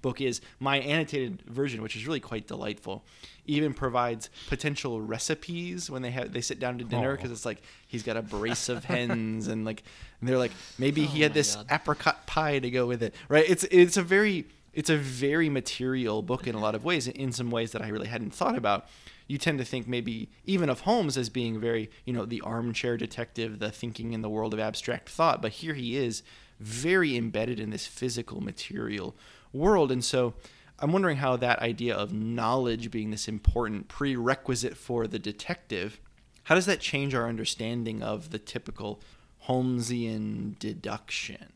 book 0.02 0.20
is. 0.20 0.40
My 0.60 0.78
annotated 0.78 1.42
version, 1.42 1.82
which 1.82 1.96
is 1.96 2.06
really 2.06 2.20
quite 2.20 2.46
delightful, 2.46 3.04
even 3.46 3.74
provides 3.74 4.30
potential 4.48 5.00
recipes 5.00 5.90
when 5.90 6.02
they 6.02 6.10
have 6.10 6.32
they 6.32 6.40
sit 6.40 6.60
down 6.60 6.78
to 6.78 6.84
dinner 6.84 7.12
Oh. 7.12 7.16
because 7.16 7.30
it's 7.30 7.44
like 7.44 7.62
he's 7.88 8.02
got 8.02 8.16
a 8.16 8.22
brace 8.22 8.68
of 8.68 8.84
hens 8.94 9.48
and 9.48 9.64
like 9.64 9.82
and 10.20 10.28
they're 10.28 10.38
like 10.38 10.52
maybe 10.78 11.06
he 11.06 11.20
Oh 11.20 11.22
had 11.24 11.34
this 11.34 11.56
God. 11.56 11.66
apricot 11.70 12.26
pie 12.26 12.58
to 12.60 12.70
go 12.70 12.86
with 12.86 13.02
it, 13.02 13.14
right? 13.28 13.44
It's 13.48 13.64
it's 13.64 13.96
a 13.96 14.02
very 14.02 14.46
it's 14.72 14.90
a 14.90 14.96
very 14.96 15.48
material 15.48 16.22
book 16.22 16.46
in 16.46 16.54
a 16.54 16.60
lot 16.60 16.74
of 16.74 16.84
ways, 16.84 17.06
in 17.06 17.32
some 17.32 17.50
ways 17.50 17.72
that 17.72 17.82
I 17.82 17.88
really 17.88 18.08
hadn't 18.08 18.34
thought 18.34 18.56
about. 18.56 18.86
You 19.26 19.38
tend 19.38 19.58
to 19.58 19.64
think 19.64 19.86
maybe 19.86 20.30
even 20.44 20.68
of 20.68 20.80
Holmes 20.80 21.16
as 21.16 21.28
being 21.28 21.60
very, 21.60 21.90
you 22.04 22.12
know, 22.12 22.24
the 22.24 22.40
armchair 22.40 22.96
detective, 22.96 23.58
the 23.58 23.70
thinking 23.70 24.12
in 24.12 24.22
the 24.22 24.28
world 24.28 24.54
of 24.54 24.60
abstract 24.60 25.08
thought, 25.08 25.42
but 25.42 25.52
here 25.52 25.74
he 25.74 25.96
is 25.96 26.22
very 26.58 27.16
embedded 27.16 27.58
in 27.58 27.70
this 27.70 27.86
physical 27.86 28.40
material 28.40 29.14
world. 29.52 29.90
And 29.92 30.04
so 30.04 30.34
I'm 30.78 30.92
wondering 30.92 31.18
how 31.18 31.36
that 31.36 31.60
idea 31.60 31.94
of 31.94 32.12
knowledge 32.12 32.90
being 32.90 33.10
this 33.10 33.28
important 33.28 33.88
prerequisite 33.88 34.76
for 34.76 35.06
the 35.06 35.18
detective, 35.18 36.00
how 36.44 36.54
does 36.54 36.66
that 36.66 36.80
change 36.80 37.14
our 37.14 37.28
understanding 37.28 38.02
of 38.02 38.30
the 38.30 38.38
typical 38.38 39.00
Holmesian 39.46 40.58
deduction? 40.58 41.52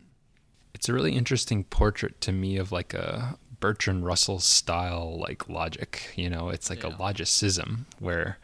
It's 0.76 0.90
a 0.90 0.92
really 0.92 1.14
interesting 1.14 1.64
portrait 1.64 2.20
to 2.20 2.30
me 2.32 2.58
of 2.58 2.70
like 2.70 2.92
a 2.92 3.38
Bertrand 3.60 4.04
Russell 4.04 4.40
style 4.40 5.18
like 5.18 5.48
logic. 5.48 6.12
You 6.16 6.28
know, 6.28 6.50
it's 6.50 6.68
like 6.68 6.84
a 6.84 6.90
logicism 6.90 7.86
where 7.98 8.36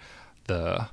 the 0.47 0.89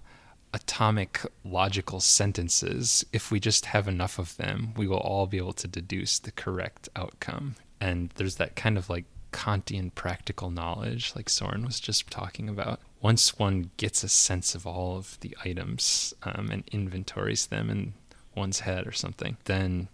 atomic 0.54 1.22
logical 1.46 2.02
sentences, 2.02 3.06
if 3.14 3.32
we 3.32 3.40
just 3.40 3.68
have 3.68 3.88
enough 3.88 4.20
of 4.20 4.36
them, 4.36 4.74
we 4.76 4.86
will 4.86 4.98
all 4.98 5.28
be 5.28 5.38
able 5.38 5.54
to 5.54 5.68
deduce 5.68 6.20
the 6.20 6.34
correct 6.34 6.90
outcome. 6.98 7.56
And 7.80 8.10
there's 8.16 8.36
that 8.36 8.58
kind 8.58 8.78
of 8.78 8.90
like 8.90 9.06
Kantian 9.32 9.96
practical 9.96 10.50
knowledge, 10.50 11.14
like 11.16 11.30
Soren 11.30 11.64
was 11.64 11.80
just 11.80 12.12
talking 12.12 12.50
about. 12.50 12.82
Once 13.00 13.40
one 13.40 13.72
gets 13.78 14.04
a 14.04 14.10
sense 14.10 14.56
of 14.56 14.68
all 14.68 14.98
of 14.98 15.18
the 15.22 15.38
items 15.46 16.14
um, 16.24 16.50
and 16.52 16.68
inventories 16.74 17.48
them 17.48 17.70
in 17.70 17.94
one's 18.36 18.60
head 18.60 18.86
or 18.86 18.92
something, 18.92 19.38
then 19.46 19.88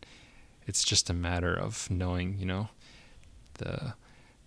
it's 0.66 0.84
just 0.84 1.10
a 1.10 1.14
matter 1.14 1.54
of 1.54 1.90
knowing, 1.90 2.38
you 2.40 2.46
know, 2.46 2.70
the 3.56 3.94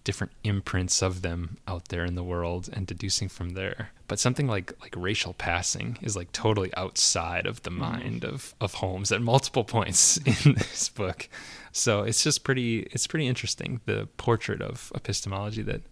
different 0.04 0.32
imprints 0.42 1.02
of 1.02 1.20
them 1.20 1.58
out 1.66 1.88
there 1.88 2.02
in 2.02 2.14
the 2.14 2.22
world 2.22 2.68
and 2.72 2.86
deducing 2.86 3.28
from 3.28 3.50
there. 3.50 3.90
But 4.06 4.18
something 4.18 4.46
like 4.46 4.72
like 4.80 4.94
racial 4.96 5.34
passing 5.34 5.98
is 6.00 6.16
like 6.16 6.32
totally 6.32 6.72
outside 6.76 7.46
of 7.46 7.62
the 7.62 7.70
mind 7.70 8.24
of 8.24 8.54
of 8.58 8.74
Holmes 8.74 9.12
at 9.12 9.20
multiple 9.20 9.64
points 9.64 10.16
in 10.46 10.54
this 10.54 10.88
book. 10.88 11.28
So 11.72 12.04
it's 12.04 12.24
just 12.24 12.42
pretty 12.42 12.88
it's 12.90 13.06
pretty 13.06 13.26
interesting 13.26 13.80
the 13.84 14.08
portrait 14.16 14.62
of 14.62 14.90
epistemology 14.94 15.62
that 15.62 15.82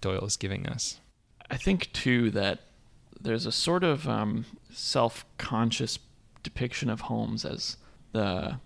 Doyle 0.00 0.24
is 0.24 0.38
giving 0.38 0.66
us. 0.66 1.00
I 1.50 1.58
think 1.58 1.92
too 1.92 2.30
that 2.30 2.60
there's 3.20 3.44
a 3.44 3.52
sort 3.52 3.84
of 3.84 4.08
um, 4.08 4.46
self-conscious 4.72 5.98
depiction 6.42 6.88
of 6.88 7.02
Holmes 7.02 7.44
as 7.44 7.76
the 8.12 8.58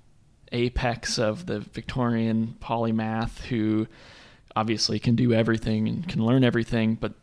apex 0.52 1.18
of 1.18 1.46
the 1.46 1.60
Victorian 1.60 2.56
polymath 2.60 3.40
who 3.44 3.86
obviously 4.56 4.98
can 4.98 5.14
do 5.14 5.32
everything 5.32 5.88
and 5.88 6.08
can 6.08 6.24
learn 6.24 6.44
everything. 6.44 6.96
But 6.96 7.14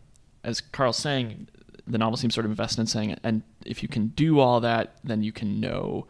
as 0.44 0.62
Karl's 0.62 0.98
saying, 0.98 1.48
the 1.86 1.98
novel 1.98 2.18
seems 2.18 2.34
sort 2.34 2.46
of 2.46 2.52
invested 2.52 2.82
in 2.82 2.88
saying, 2.88 3.18
and 3.24 3.44
if 3.66 3.84
you 3.84 3.90
can 3.90 4.08
do 4.10 4.40
all 4.40 4.60
that, 4.62 4.98
then 5.04 5.24
you 5.24 5.32
can 5.32 5.60
know 5.60 6.08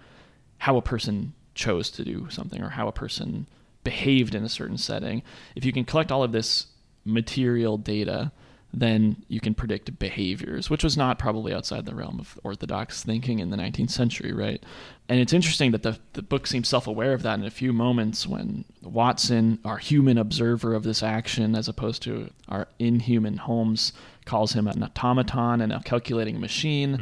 how 0.60 0.78
a 0.78 0.82
person 0.82 1.34
chose 1.56 1.90
to 1.92 2.04
do 2.04 2.28
something 2.30 2.62
or 2.62 2.70
how 2.70 2.88
a 2.88 2.92
person 2.92 3.48
behaved 3.84 4.36
in 4.36 4.44
a 4.44 4.50
certain 4.50 4.78
setting. 4.78 5.24
If 5.56 5.66
you 5.66 5.74
can 5.74 5.86
collect 5.86 6.12
all 6.12 6.24
of 6.24 6.32
this 6.32 6.68
material 7.06 7.78
data, 7.78 8.32
then 8.80 9.24
you 9.28 9.40
can 9.40 9.54
predict 9.54 9.98
behaviors, 9.98 10.70
which 10.70 10.84
was 10.84 10.96
not 10.96 11.18
probably 11.18 11.54
outside 11.54 11.86
the 11.86 11.96
realm 11.96 12.20
of 12.20 12.40
orthodox 12.44 13.04
thinking 13.04 13.40
in 13.40 13.50
the 13.50 13.58
19th 13.58 13.90
century, 13.90 14.32
right? 14.32 14.64
And 15.10 15.20
it's 15.20 15.34
interesting 15.34 15.72
that 15.72 15.84
the, 15.84 15.98
the 16.14 16.22
book 16.22 16.46
seems 16.46 16.68
self 16.68 16.86
aware 16.86 17.14
of 17.14 17.24
that 17.24 17.40
in 17.40 17.46
a 17.46 17.50
few 17.50 17.74
moments 17.74 18.28
when 18.28 18.66
Watson, 18.84 19.60
our 19.66 19.78
human 19.78 20.18
observer 20.18 20.74
of 20.74 20.84
this 20.84 21.02
action, 21.02 21.56
as 21.56 21.68
opposed 21.68 22.04
to 22.04 22.30
our 22.50 22.68
inhuman 22.78 23.38
Holmes, 23.38 23.94
calls 24.26 24.54
him 24.54 24.68
an 24.68 24.84
automaton 24.84 25.62
and 25.62 25.72
a 25.72 25.82
calculating 25.82 26.40
machine. 26.40 26.96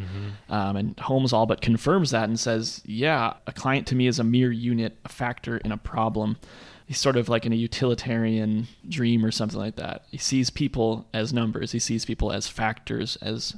Um, 0.50 0.76
and 0.76 1.00
Holmes 1.00 1.34
all 1.34 1.46
but 1.46 1.62
confirms 1.62 2.12
that 2.12 2.30
and 2.30 2.40
says, 2.40 2.82
Yeah, 2.86 3.34
a 3.48 3.52
client 3.52 3.88
to 3.88 3.96
me 3.96 4.08
is 4.08 4.20
a 4.20 4.24
mere 4.24 4.52
unit, 4.52 4.98
a 5.04 5.10
factor 5.10 5.58
in 5.58 5.72
a 5.72 5.78
problem 5.78 6.38
he's 6.86 7.00
sort 7.00 7.18
of 7.18 7.30
like 7.30 7.46
in 7.46 7.54
a 7.54 7.58
utilitarian 7.58 8.68
dream 8.88 9.26
or 9.26 9.32
something 9.32 9.60
like 9.60 9.76
that. 9.76 10.06
He 10.12 10.18
sees 10.18 10.50
people 10.50 11.08
as 11.14 11.34
numbers. 11.34 11.72
He 11.72 11.80
sees 11.80 12.06
people 12.06 12.32
as 12.32 12.48
factors, 12.48 13.18
as 13.18 13.56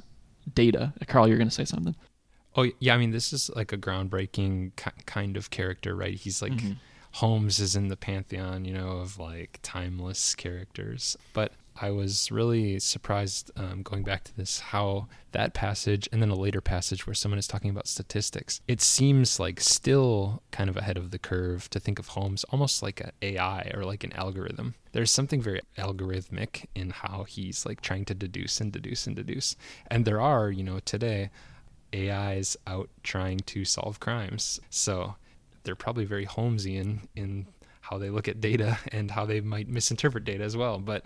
data. 0.52 0.92
Karl, 1.06 1.28
you're 1.28 1.36
going 1.36 1.48
to 1.48 1.54
say 1.54 1.64
something. 1.64 1.94
Oh 2.56 2.70
yeah, 2.80 2.94
I 2.94 2.98
mean 2.98 3.10
this 3.10 3.32
is 3.32 3.50
like 3.54 3.72
a 3.72 3.78
groundbreaking 3.78 4.72
kind 5.06 5.36
of 5.36 5.50
character, 5.50 5.94
right? 5.94 6.14
He's 6.14 6.42
like 6.42 6.52
mm-hmm. 6.52 6.72
Holmes 7.12 7.60
is 7.60 7.76
in 7.76 7.88
the 7.88 7.96
pantheon, 7.96 8.64
you 8.64 8.72
know, 8.72 8.98
of 8.98 9.18
like 9.18 9.60
timeless 9.62 10.34
characters. 10.34 11.16
But 11.32 11.52
I 11.80 11.90
was 11.90 12.30
really 12.30 12.78
surprised 12.80 13.50
um, 13.56 13.82
going 13.82 14.02
back 14.02 14.24
to 14.24 14.36
this 14.36 14.60
how 14.60 15.08
that 15.32 15.54
passage 15.54 16.08
and 16.12 16.20
then 16.20 16.30
a 16.30 16.34
later 16.34 16.60
passage 16.60 17.06
where 17.06 17.14
someone 17.14 17.38
is 17.38 17.46
talking 17.46 17.70
about 17.70 17.86
statistics. 17.86 18.60
It 18.66 18.80
seems 18.80 19.38
like 19.38 19.60
still 19.60 20.42
kind 20.50 20.68
of 20.68 20.76
ahead 20.76 20.96
of 20.96 21.10
the 21.10 21.18
curve 21.18 21.70
to 21.70 21.80
think 21.80 21.98
of 21.98 22.08
Holmes 22.08 22.44
almost 22.44 22.82
like 22.82 23.00
an 23.00 23.12
AI 23.22 23.70
or 23.74 23.84
like 23.84 24.04
an 24.04 24.12
algorithm. 24.14 24.74
There's 24.92 25.10
something 25.10 25.40
very 25.40 25.60
algorithmic 25.76 26.66
in 26.74 26.90
how 26.90 27.24
he's 27.24 27.64
like 27.64 27.80
trying 27.80 28.04
to 28.06 28.14
deduce 28.14 28.60
and 28.60 28.72
deduce 28.72 29.06
and 29.06 29.14
deduce. 29.14 29.54
And 29.88 30.04
there 30.04 30.20
are, 30.20 30.50
you 30.50 30.64
know, 30.64 30.80
today 30.80 31.30
AIs 31.94 32.56
out 32.66 32.90
trying 33.02 33.38
to 33.40 33.64
solve 33.64 34.00
crimes. 34.00 34.60
So 34.70 35.14
they're 35.62 35.76
probably 35.76 36.04
very 36.04 36.26
Holmesian 36.26 37.00
in 37.14 37.46
how 37.80 37.98
they 37.98 38.10
look 38.10 38.28
at 38.28 38.40
data 38.40 38.78
and 38.92 39.10
how 39.10 39.24
they 39.24 39.40
might 39.40 39.68
misinterpret 39.68 40.24
data 40.24 40.44
as 40.44 40.56
well. 40.56 40.78
But 40.78 41.04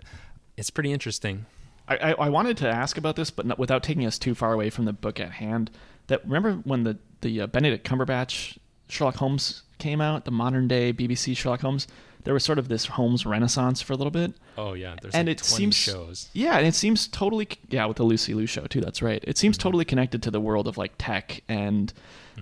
it's 0.57 0.69
pretty 0.69 0.91
interesting. 0.91 1.45
I, 1.87 1.97
I, 1.97 2.11
I 2.11 2.29
wanted 2.29 2.57
to 2.57 2.69
ask 2.69 2.97
about 2.97 3.15
this, 3.15 3.29
but 3.29 3.45
not, 3.45 3.59
without 3.59 3.83
taking 3.83 4.05
us 4.05 4.17
too 4.17 4.35
far 4.35 4.53
away 4.53 4.69
from 4.69 4.85
the 4.85 4.93
book 4.93 5.19
at 5.19 5.31
hand. 5.31 5.71
That 6.07 6.23
remember 6.25 6.53
when 6.63 6.83
the 6.83 6.97
the 7.21 7.41
uh, 7.41 7.47
Benedict 7.47 7.87
Cumberbatch 7.87 8.57
Sherlock 8.89 9.15
Holmes 9.15 9.63
came 9.79 10.01
out, 10.01 10.25
the 10.25 10.31
modern 10.31 10.67
day 10.67 10.93
BBC 10.93 11.35
Sherlock 11.35 11.61
Holmes. 11.61 11.87
There 12.23 12.33
was 12.33 12.43
sort 12.43 12.57
of 12.57 12.69
this 12.69 12.85
Holmes 12.85 13.25
renaissance 13.25 13.81
for 13.81 13.91
a 13.93 13.95
little 13.97 14.11
bit. 14.11 14.33
Oh 14.57 14.73
yeah, 14.73 14.95
there's 15.01 15.13
and 15.13 15.27
like 15.27 15.37
it 15.39 15.43
20 15.43 15.57
seems 15.57 15.75
shows. 15.75 16.29
Yeah, 16.33 16.57
and 16.57 16.65
it 16.65 16.75
seems 16.75 17.07
totally 17.07 17.47
yeah 17.69 17.85
with 17.85 17.97
the 17.97 18.03
Lucy 18.03 18.33
Liu 18.33 18.45
show 18.45 18.65
too. 18.65 18.79
That's 18.81 19.01
right. 19.01 19.23
It 19.27 19.37
seems 19.37 19.57
totally 19.57 19.85
connected 19.85 20.23
to 20.23 20.31
the 20.31 20.39
world 20.39 20.67
of 20.67 20.77
like 20.77 20.93
tech 20.97 21.41
and 21.49 21.91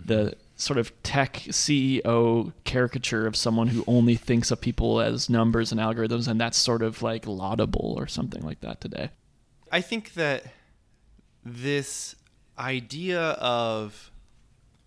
the 0.05 0.35
sort 0.61 0.77
of 0.77 0.91
tech 1.03 1.33
CEO 1.49 2.53
caricature 2.63 3.25
of 3.25 3.35
someone 3.35 3.67
who 3.67 3.83
only 3.87 4.15
thinks 4.15 4.51
of 4.51 4.61
people 4.61 5.01
as 5.01 5.29
numbers 5.29 5.71
and 5.71 5.81
algorithms, 5.81 6.27
and 6.27 6.39
that's 6.39 6.57
sort 6.57 6.83
of 6.83 7.01
like 7.01 7.25
laudable 7.25 7.95
or 7.97 8.07
something 8.07 8.43
like 8.43 8.61
that 8.61 8.79
today. 8.79 9.09
I 9.71 9.81
think 9.81 10.13
that 10.13 10.45
this 11.43 12.15
idea 12.59 13.21
of 13.21 14.11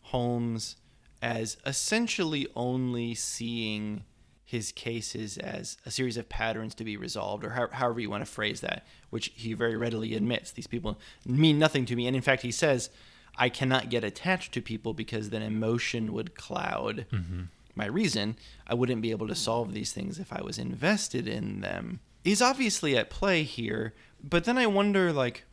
Holmes 0.02 0.76
as 1.20 1.56
essentially 1.66 2.46
only 2.54 3.14
seeing 3.14 4.04
his 4.44 4.70
cases 4.70 5.38
as 5.38 5.78
a 5.86 5.90
series 5.90 6.16
of 6.16 6.28
patterns 6.28 6.74
to 6.76 6.84
be 6.84 6.96
resolved, 6.96 7.44
or 7.44 7.50
how, 7.50 7.66
however 7.72 7.98
you 7.98 8.10
want 8.10 8.24
to 8.24 8.30
phrase 8.30 8.60
that, 8.60 8.86
which 9.10 9.32
he 9.34 9.54
very 9.54 9.76
readily 9.76 10.14
admits 10.14 10.52
these 10.52 10.66
people 10.66 10.98
mean 11.26 11.58
nothing 11.58 11.86
to 11.86 11.96
me. 11.96 12.06
And 12.06 12.14
in 12.14 12.22
fact, 12.22 12.42
he 12.42 12.52
says, 12.52 12.90
I 13.36 13.48
cannot 13.48 13.90
get 13.90 14.04
attached 14.04 14.52
to 14.52 14.62
people 14.62 14.94
because 14.94 15.30
then 15.30 15.42
emotion 15.42 16.12
would 16.12 16.34
cloud 16.34 17.06
mm-hmm. 17.12 17.42
my 17.74 17.86
reason. 17.86 18.36
I 18.66 18.74
wouldn't 18.74 19.02
be 19.02 19.10
able 19.10 19.28
to 19.28 19.34
solve 19.34 19.72
these 19.72 19.92
things 19.92 20.18
if 20.18 20.32
I 20.32 20.42
was 20.42 20.58
invested 20.58 21.26
in 21.26 21.60
them. 21.60 22.00
Is 22.24 22.40
obviously 22.40 22.96
at 22.96 23.10
play 23.10 23.42
here, 23.42 23.92
but 24.22 24.44
then 24.44 24.56
I 24.56 24.66
wonder, 24.66 25.12
like, 25.12 25.44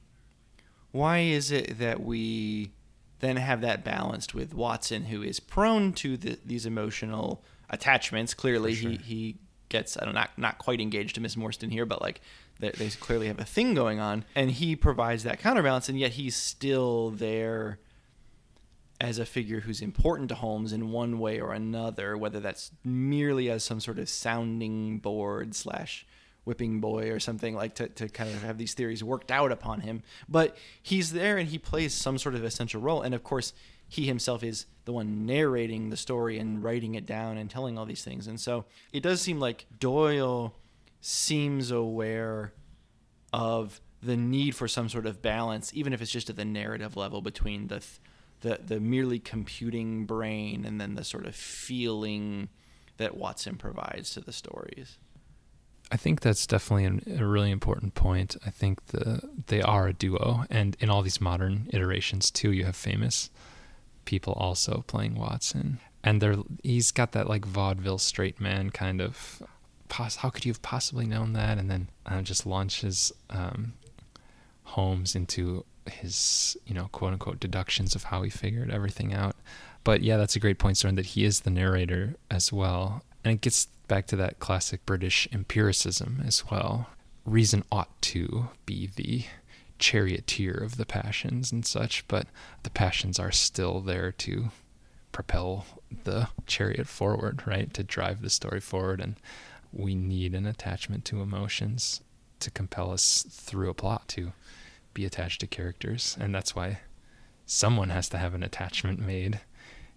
why 0.92 1.20
is 1.20 1.52
it 1.52 1.80
that 1.80 2.02
we 2.02 2.72
then 3.20 3.36
have 3.38 3.62
that 3.62 3.84
balanced 3.84 4.34
with 4.34 4.54
Watson, 4.54 5.06
who 5.06 5.22
is 5.22 5.40
prone 5.40 5.92
to 5.94 6.16
the, 6.16 6.40
these 6.46 6.66
emotional 6.66 7.44
attachments? 7.70 8.34
Clearly, 8.34 8.74
he, 8.74 8.96
he 8.98 9.36
gets 9.72 9.98
I 9.98 10.06
don't 10.06 10.14
not 10.14 10.38
not 10.38 10.60
quite 10.60 10.80
engaged 10.80 11.16
to 11.16 11.22
Miss 11.22 11.36
Morstan 11.36 11.72
here, 11.72 11.88
but 11.88 12.02
like 12.02 12.22
they, 12.60 12.70
they 12.70 12.90
clearly 12.90 13.28
have 13.28 13.40
a 13.40 13.46
thing 13.46 13.74
going 13.74 14.00
on, 14.00 14.24
and 14.36 14.52
he 14.52 14.76
provides 14.76 15.24
that 15.24 15.40
counterbalance, 15.40 15.90
and 15.90 16.00
yet 16.00 16.12
he's 16.12 16.36
still 16.36 17.10
there 17.10 17.80
as 19.02 19.18
a 19.18 19.26
figure 19.26 19.62
who's 19.62 19.82
important 19.82 20.30
to 20.30 20.36
Holmes 20.36 20.72
in 20.72 20.92
one 20.92 21.18
way 21.18 21.40
or 21.40 21.54
another, 21.54 22.16
whether 22.16 22.40
that's 22.40 22.72
merely 22.84 23.50
as 23.50 23.64
some 23.64 23.80
sort 23.80 23.98
of 23.98 24.08
sounding 24.08 25.00
board 25.00 25.56
slash 25.56 26.06
whipping 26.44 26.80
boy 26.80 27.10
or 27.10 27.20
something 27.20 27.56
like 27.56 27.76
to, 27.76 27.88
to 27.88 28.08
kind 28.10 28.30
of 28.30 28.44
have 28.44 28.60
these 28.60 28.76
theories 28.76 29.04
worked 29.04 29.32
out 29.32 29.52
upon 29.52 29.82
him. 29.82 30.04
But 30.30 30.56
he's 30.82 31.14
there 31.14 31.38
and 31.38 31.50
he 31.50 31.58
plays 31.58 31.96
some 31.96 32.20
sort 32.20 32.36
of 32.36 32.44
essential 32.44 32.80
role. 32.80 33.02
And 33.02 33.16
of 33.16 33.24
course, 33.24 33.54
he 33.92 34.06
himself 34.06 34.42
is 34.42 34.68
the 34.86 34.94
one 34.94 35.26
narrating 35.26 35.90
the 35.90 35.98
story 35.98 36.40
and 36.40 36.64
writing 36.64 36.96
it 36.96 37.06
down 37.06 37.38
and 37.38 37.50
telling 37.50 37.78
all 37.78 37.86
these 37.86 38.06
things. 38.06 38.26
And 38.26 38.40
so 38.40 38.64
it 38.94 39.04
does 39.04 39.22
seem 39.22 39.38
like 39.38 39.66
Doyle 39.80 40.56
seems 41.02 41.72
aware 41.72 42.54
of 43.34 43.82
the 44.02 44.16
need 44.16 44.56
for 44.56 44.70
some 44.70 44.88
sort 44.88 45.06
of 45.06 45.22
balance, 45.22 45.74
even 45.74 45.92
if 45.92 46.02
it's 46.02 46.10
just 46.10 46.30
at 46.30 46.38
the 46.38 46.46
narrative 46.46 46.96
level 46.96 47.22
between 47.22 47.68
the 47.68 47.84
the 48.40 48.62
the 48.66 48.80
merely 48.80 49.20
computing 49.20 50.06
brain 50.06 50.64
and 50.64 50.80
then 50.80 50.96
the 50.96 51.04
sort 51.04 51.26
of 51.26 51.36
feeling 51.36 52.48
that 52.96 53.18
Watson 53.18 53.58
provides 53.58 54.14
to 54.14 54.22
the 54.22 54.32
stories. 54.32 55.00
I 55.92 55.98
think 55.98 56.22
that's 56.22 56.48
definitely 56.48 56.86
an, 56.86 57.20
a 57.20 57.26
really 57.26 57.52
important 57.52 57.94
point. 57.94 58.38
I 58.46 58.52
think 58.52 58.86
the 58.86 59.22
they 59.48 59.62
are 59.62 59.88
a 59.88 59.94
duo, 59.94 60.46
and 60.50 60.78
in 60.80 60.90
all 60.90 61.02
these 61.02 61.20
modern 61.20 61.68
iterations 61.74 62.32
too, 62.32 62.54
you 62.54 62.64
have 62.64 62.78
famous 62.78 63.30
people 64.06 64.34
also 64.34 64.84
playing 64.88 65.16
Watson, 65.16 65.80
and 66.04 66.22
they're 66.22 66.38
he's 66.64 66.92
got 66.92 67.12
that 67.14 67.28
like 67.28 67.46
vaudeville 67.46 67.98
straight 67.98 68.40
man 68.40 68.70
kind 68.70 69.02
of. 69.02 69.42
How 69.90 70.30
could 70.30 70.46
you 70.46 70.52
have 70.52 70.62
possibly 70.62 71.06
known 71.06 71.34
that? 71.34 71.58
And 71.58 71.70
then 71.70 71.90
uh, 72.06 72.22
just 72.22 72.46
launches 72.46 73.12
um, 73.30 73.74
Holmes 74.64 75.16
into 75.16 75.66
his 75.86 76.56
you 76.66 76.74
know 76.74 76.88
quote 76.94 77.14
unquote 77.14 77.40
deductions 77.42 77.94
of 77.94 78.06
how 78.06 78.22
he 78.22 78.30
figured 78.30 78.72
everything 78.72 79.14
out. 79.14 79.36
But 79.84 80.02
yeah, 80.02 80.18
that's 80.18 80.36
a 80.36 80.40
great 80.40 80.60
point, 80.60 80.78
Soren, 80.78 80.96
that 80.96 81.08
he 81.08 81.26
is 81.26 81.42
the 81.42 81.50
narrator 81.50 82.16
as 82.30 82.54
well. 82.54 83.04
And 83.24 83.34
it 83.34 83.42
gets 83.42 83.66
back 83.88 84.08
to 84.08 84.16
that 84.18 84.40
classic 84.40 84.86
British 84.86 85.28
empiricism 85.34 86.24
as 86.26 86.50
well. 86.50 86.88
Reason 87.26 87.64
ought 87.72 88.02
to 88.04 88.50
be 88.66 88.90
the 88.96 89.26
charioteer 89.82 90.54
of 90.54 90.78
the 90.78 90.86
passions 90.86 91.52
and 91.52 91.66
such, 91.66 92.08
but 92.08 92.28
the 92.64 92.70
passions 92.70 93.20
are 93.20 93.32
still 93.32 93.82
there 93.82 94.12
to 94.14 94.52
propel 95.12 95.66
the 96.06 96.30
chariot 96.46 96.88
forward, 96.88 97.46
right? 97.46 97.74
To 97.74 97.84
drive 97.84 98.22
the 98.22 98.30
story 98.30 98.62
forward. 98.62 99.02
And 99.02 99.16
we 99.74 99.96
need 99.96 100.34
an 100.34 100.46
attachment 100.46 101.04
to 101.06 101.22
emotions 101.22 102.02
to 102.40 102.52
compel 102.52 102.92
us 102.92 103.26
through 103.30 103.70
a 103.70 103.74
plot 103.74 104.08
to 104.10 104.32
be 104.94 105.06
attached 105.06 105.42
to 105.42 105.48
characters. 105.48 106.16
And 106.20 106.34
that's 106.34 106.56
why 106.56 106.80
someone 107.46 107.90
has 107.90 108.08
to 108.10 108.18
have 108.18 108.34
an 108.34 108.44
attachment 108.44 109.00
made 109.00 109.42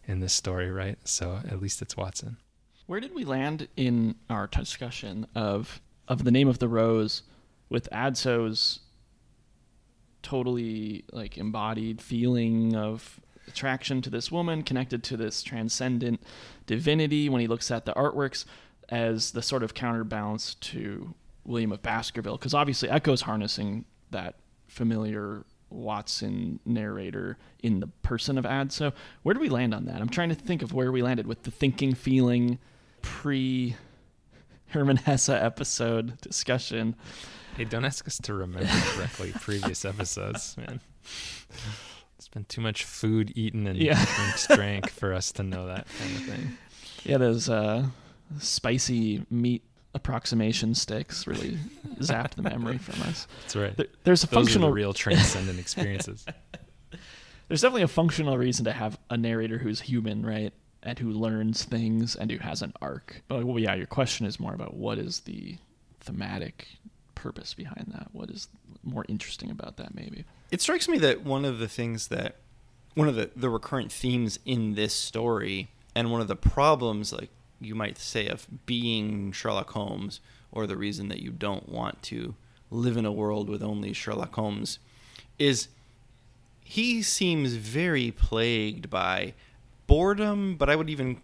in 0.06 0.20
this 0.20 0.32
story, 0.32 0.70
right? 0.70 0.98
So 1.04 1.40
at 1.48 1.60
least 1.60 1.82
it's 1.82 1.96
Watson. 1.96 2.38
Where 2.86 3.00
did 3.00 3.14
we 3.14 3.24
land 3.24 3.68
in 3.76 4.16
our 4.28 4.46
discussion 4.46 5.26
of 5.34 5.80
of 6.06 6.24
the 6.24 6.30
name 6.30 6.48
of 6.48 6.58
the 6.58 6.68
rose 6.68 7.22
with 7.70 7.88
Adso's 7.90 8.80
totally 10.24 11.04
like 11.12 11.38
embodied 11.38 12.02
feeling 12.02 12.74
of 12.74 13.20
attraction 13.46 14.02
to 14.02 14.10
this 14.10 14.32
woman 14.32 14.62
connected 14.62 15.04
to 15.04 15.16
this 15.16 15.42
transcendent 15.42 16.20
divinity 16.66 17.28
when 17.28 17.40
he 17.40 17.46
looks 17.46 17.70
at 17.70 17.84
the 17.84 17.92
artworks 17.92 18.44
as 18.88 19.32
the 19.32 19.42
sort 19.42 19.62
of 19.62 19.74
counterbalance 19.74 20.54
to 20.56 21.14
William 21.44 21.70
of 21.70 21.82
Baskerville 21.82 22.36
because 22.36 22.54
obviously 22.54 22.88
Eco's 22.88 23.22
harnessing 23.22 23.84
that 24.10 24.36
familiar 24.66 25.44
Watson 25.70 26.60
narrator 26.64 27.36
in 27.62 27.80
the 27.80 27.86
person 27.86 28.38
of 28.38 28.44
Adso, 28.44 28.92
Where 29.22 29.34
do 29.34 29.40
we 29.40 29.48
land 29.48 29.74
on 29.74 29.86
that? 29.86 30.00
I'm 30.00 30.08
trying 30.08 30.28
to 30.30 30.34
think 30.34 30.62
of 30.62 30.72
where 30.72 30.92
we 30.92 31.02
landed 31.02 31.26
with 31.26 31.42
the 31.42 31.50
thinking, 31.50 31.94
feeling, 31.94 32.58
pre 33.02 33.76
Herman 34.68 34.96
Hesse 34.96 35.28
episode 35.28 36.20
discussion. 36.20 36.96
Hey, 37.56 37.64
don't 37.64 37.84
ask 37.84 38.06
us 38.06 38.18
to 38.18 38.34
remember 38.34 38.68
correctly 38.94 39.32
previous 39.40 39.84
episodes, 39.84 40.56
man. 40.56 40.80
It's 42.18 42.28
been 42.28 42.44
too 42.46 42.60
much 42.60 42.84
food 42.84 43.32
eaten 43.36 43.66
and 43.66 43.78
Yeah. 43.78 44.04
drinks 44.16 44.46
drank 44.48 44.90
for 44.90 45.12
us 45.12 45.30
to 45.32 45.42
know 45.42 45.66
that 45.66 45.86
kind 45.98 46.16
of 46.16 46.22
thing. 46.24 46.58
Yeah, 47.04 47.18
those 47.18 47.48
uh, 47.48 47.86
spicy 48.40 49.24
meat 49.30 49.62
approximation 49.94 50.74
sticks 50.74 51.26
really 51.28 51.58
zapped 52.00 52.34
the 52.34 52.42
memory 52.42 52.78
from 52.78 53.00
us. 53.02 53.28
That's 53.42 53.54
right. 53.56 53.76
There, 53.76 53.86
there's 54.02 54.24
a 54.24 54.26
Those 54.26 54.34
functional 54.34 54.72
real 54.72 54.92
transcendent 54.92 55.60
experiences. 55.60 56.24
there's 57.48 57.60
definitely 57.60 57.82
a 57.82 57.88
functional 57.88 58.36
reason 58.36 58.64
to 58.64 58.72
have 58.72 58.98
a 59.10 59.16
narrator 59.16 59.58
who's 59.58 59.80
human, 59.82 60.26
right? 60.26 60.52
And 60.82 60.98
who 60.98 61.10
learns 61.12 61.62
things 61.64 62.16
and 62.16 62.30
who 62.32 62.38
has 62.38 62.62
an 62.62 62.72
arc. 62.82 63.22
But 63.28 63.44
well, 63.44 63.58
yeah, 63.60 63.74
your 63.74 63.86
question 63.86 64.26
is 64.26 64.40
more 64.40 64.54
about 64.54 64.74
what 64.74 64.98
is 64.98 65.20
the 65.20 65.56
thematic 66.00 66.66
purpose 67.24 67.54
behind 67.54 67.86
that? 67.94 68.08
What 68.12 68.28
is 68.28 68.48
more 68.82 69.06
interesting 69.08 69.50
about 69.50 69.78
that, 69.78 69.94
maybe? 69.94 70.26
It 70.50 70.60
strikes 70.60 70.88
me 70.88 70.98
that 70.98 71.24
one 71.24 71.46
of 71.46 71.58
the 71.58 71.68
things 71.68 72.08
that 72.08 72.36
one 72.92 73.08
of 73.08 73.14
the, 73.14 73.30
the 73.34 73.48
recurrent 73.48 73.90
themes 73.90 74.38
in 74.44 74.74
this 74.74 74.92
story 74.92 75.68
and 75.94 76.12
one 76.12 76.20
of 76.20 76.28
the 76.28 76.36
problems 76.36 77.14
like 77.14 77.30
you 77.60 77.74
might 77.74 77.96
say 77.96 78.28
of 78.28 78.46
being 78.66 79.32
Sherlock 79.32 79.70
Holmes 79.70 80.20
or 80.52 80.66
the 80.66 80.76
reason 80.76 81.08
that 81.08 81.20
you 81.20 81.30
don't 81.30 81.66
want 81.66 82.02
to 82.02 82.34
live 82.70 82.98
in 82.98 83.06
a 83.06 83.12
world 83.12 83.48
with 83.48 83.62
only 83.62 83.94
Sherlock 83.94 84.34
Holmes 84.34 84.78
is 85.38 85.68
he 86.62 87.02
seems 87.02 87.54
very 87.54 88.10
plagued 88.10 88.90
by 88.90 89.32
boredom, 89.86 90.56
but 90.56 90.68
I 90.68 90.76
would 90.76 90.90
even 90.90 91.22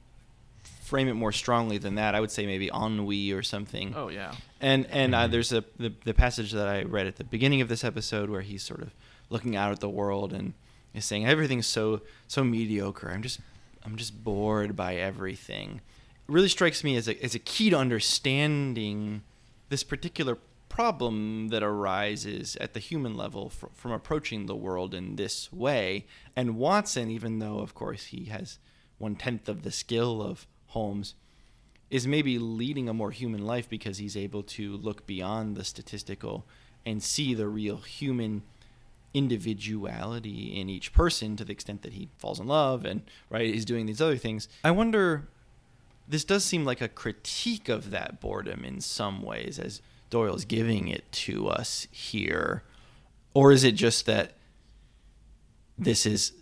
frame 0.91 1.07
it 1.07 1.15
more 1.15 1.31
strongly 1.31 1.79
than 1.79 1.95
that. 1.95 2.17
I 2.17 2.21
would 2.21 2.33
say 2.33 2.47
maybe 2.47 2.69
ennui 2.75 3.31
or 3.31 3.45
something. 3.45 3.95
Oh 3.97 4.09
yeah. 4.09 4.35
And 4.61 4.87
and 4.91 5.15
uh, 5.15 5.29
there's 5.29 5.53
a 5.53 5.65
the, 5.79 5.95
the 6.05 6.13
passage 6.13 6.51
that 6.51 6.67
I 6.67 6.83
read 6.83 7.07
at 7.07 7.15
the 7.15 7.23
beginning 7.23 7.61
of 7.61 7.69
this 7.69 7.85
episode 7.85 8.29
where 8.29 8.41
he's 8.41 8.65
sort 8.65 8.83
of 8.83 8.93
looking 9.31 9.55
out 9.55 9.71
at 9.71 9.79
the 9.79 9.89
world 9.89 10.33
and 10.33 10.53
is 10.93 11.05
saying 11.05 11.27
everything's 11.27 11.69
so 11.69 12.03
so 12.27 12.43
mediocre. 12.43 13.09
I'm 13.09 13.23
just 13.23 13.39
I'm 13.85 13.95
just 13.95 14.25
bored 14.25 14.75
by 14.75 14.97
everything. 14.97 15.81
It 16.29 16.33
really 16.33 16.49
strikes 16.49 16.83
me 16.83 16.97
as 16.97 17.07
a 17.07 17.25
as 17.25 17.37
a 17.37 17.39
key 17.39 17.71
to 17.71 17.79
understanding 17.79 19.23
this 19.69 19.85
particular 19.85 20.39
problem 20.69 21.49
that 21.49 21.63
arises 21.63 22.57
at 22.57 22.75
the 22.75 22.81
human 22.81 23.17
level 23.17 23.49
fr- 23.51 23.67
from 23.75 23.93
approaching 23.93 24.47
the 24.47 24.57
world 24.57 24.93
in 24.93 25.15
this 25.15 25.53
way. 25.53 26.07
And 26.35 26.57
Watson, 26.57 27.11
even 27.11 27.39
though 27.39 27.61
of 27.61 27.77
course 27.77 28.07
he 28.07 28.25
has 28.25 28.59
one 28.99 29.15
tenth 29.15 29.49
of 29.49 29.63
the 29.63 29.71
skill 29.71 30.21
of 30.21 30.49
Holmes, 30.71 31.15
is 31.91 32.07
maybe 32.07 32.39
leading 32.39 32.89
a 32.89 32.95
more 32.95 33.11
human 33.11 33.45
life 33.45 33.69
because 33.69 33.99
he's 33.99 34.17
able 34.17 34.43
to 34.45 34.77
look 34.77 35.07
beyond 35.07 35.57
the 35.57 35.65
statistical 35.65 36.47
and 36.87 37.03
see 37.03 37.35
the 37.35 37.49
real 37.49 37.79
human 37.79 38.43
individuality 39.13 40.59
in 40.59 40.69
each 40.69 40.93
person 40.93 41.37
to 41.37 41.45
the 41.45 41.53
extent 41.53 41.83
that 41.83 41.95
he 41.95 42.09
falls 42.19 42.39
in 42.39 42.47
love 42.47 42.85
and 42.85 43.03
right 43.29 43.53
he's 43.53 43.65
doing 43.65 43.87
these 43.87 44.01
other 44.01 44.17
things. 44.17 44.49
I 44.63 44.71
wonder 44.71 45.29
this 46.07 46.25
does 46.25 46.45
seem 46.45 46.65
like 46.65 46.81
a 46.81 46.89
critique 46.89 47.69
of 47.69 47.91
that 47.91 48.21
boredom 48.21 48.65
in 48.65 48.81
some 48.81 49.23
ways 49.23 49.59
as 49.59 49.83
doyle's 50.11 50.45
giving 50.45 50.89
it 50.89 51.11
to 51.13 51.49
us 51.49 51.87
here. 51.91 52.63
Or 53.35 53.53
is 53.53 53.63
it 53.65 53.73
just 53.73 54.07
that 54.07 54.33
this 55.79 56.07
is 56.07 56.33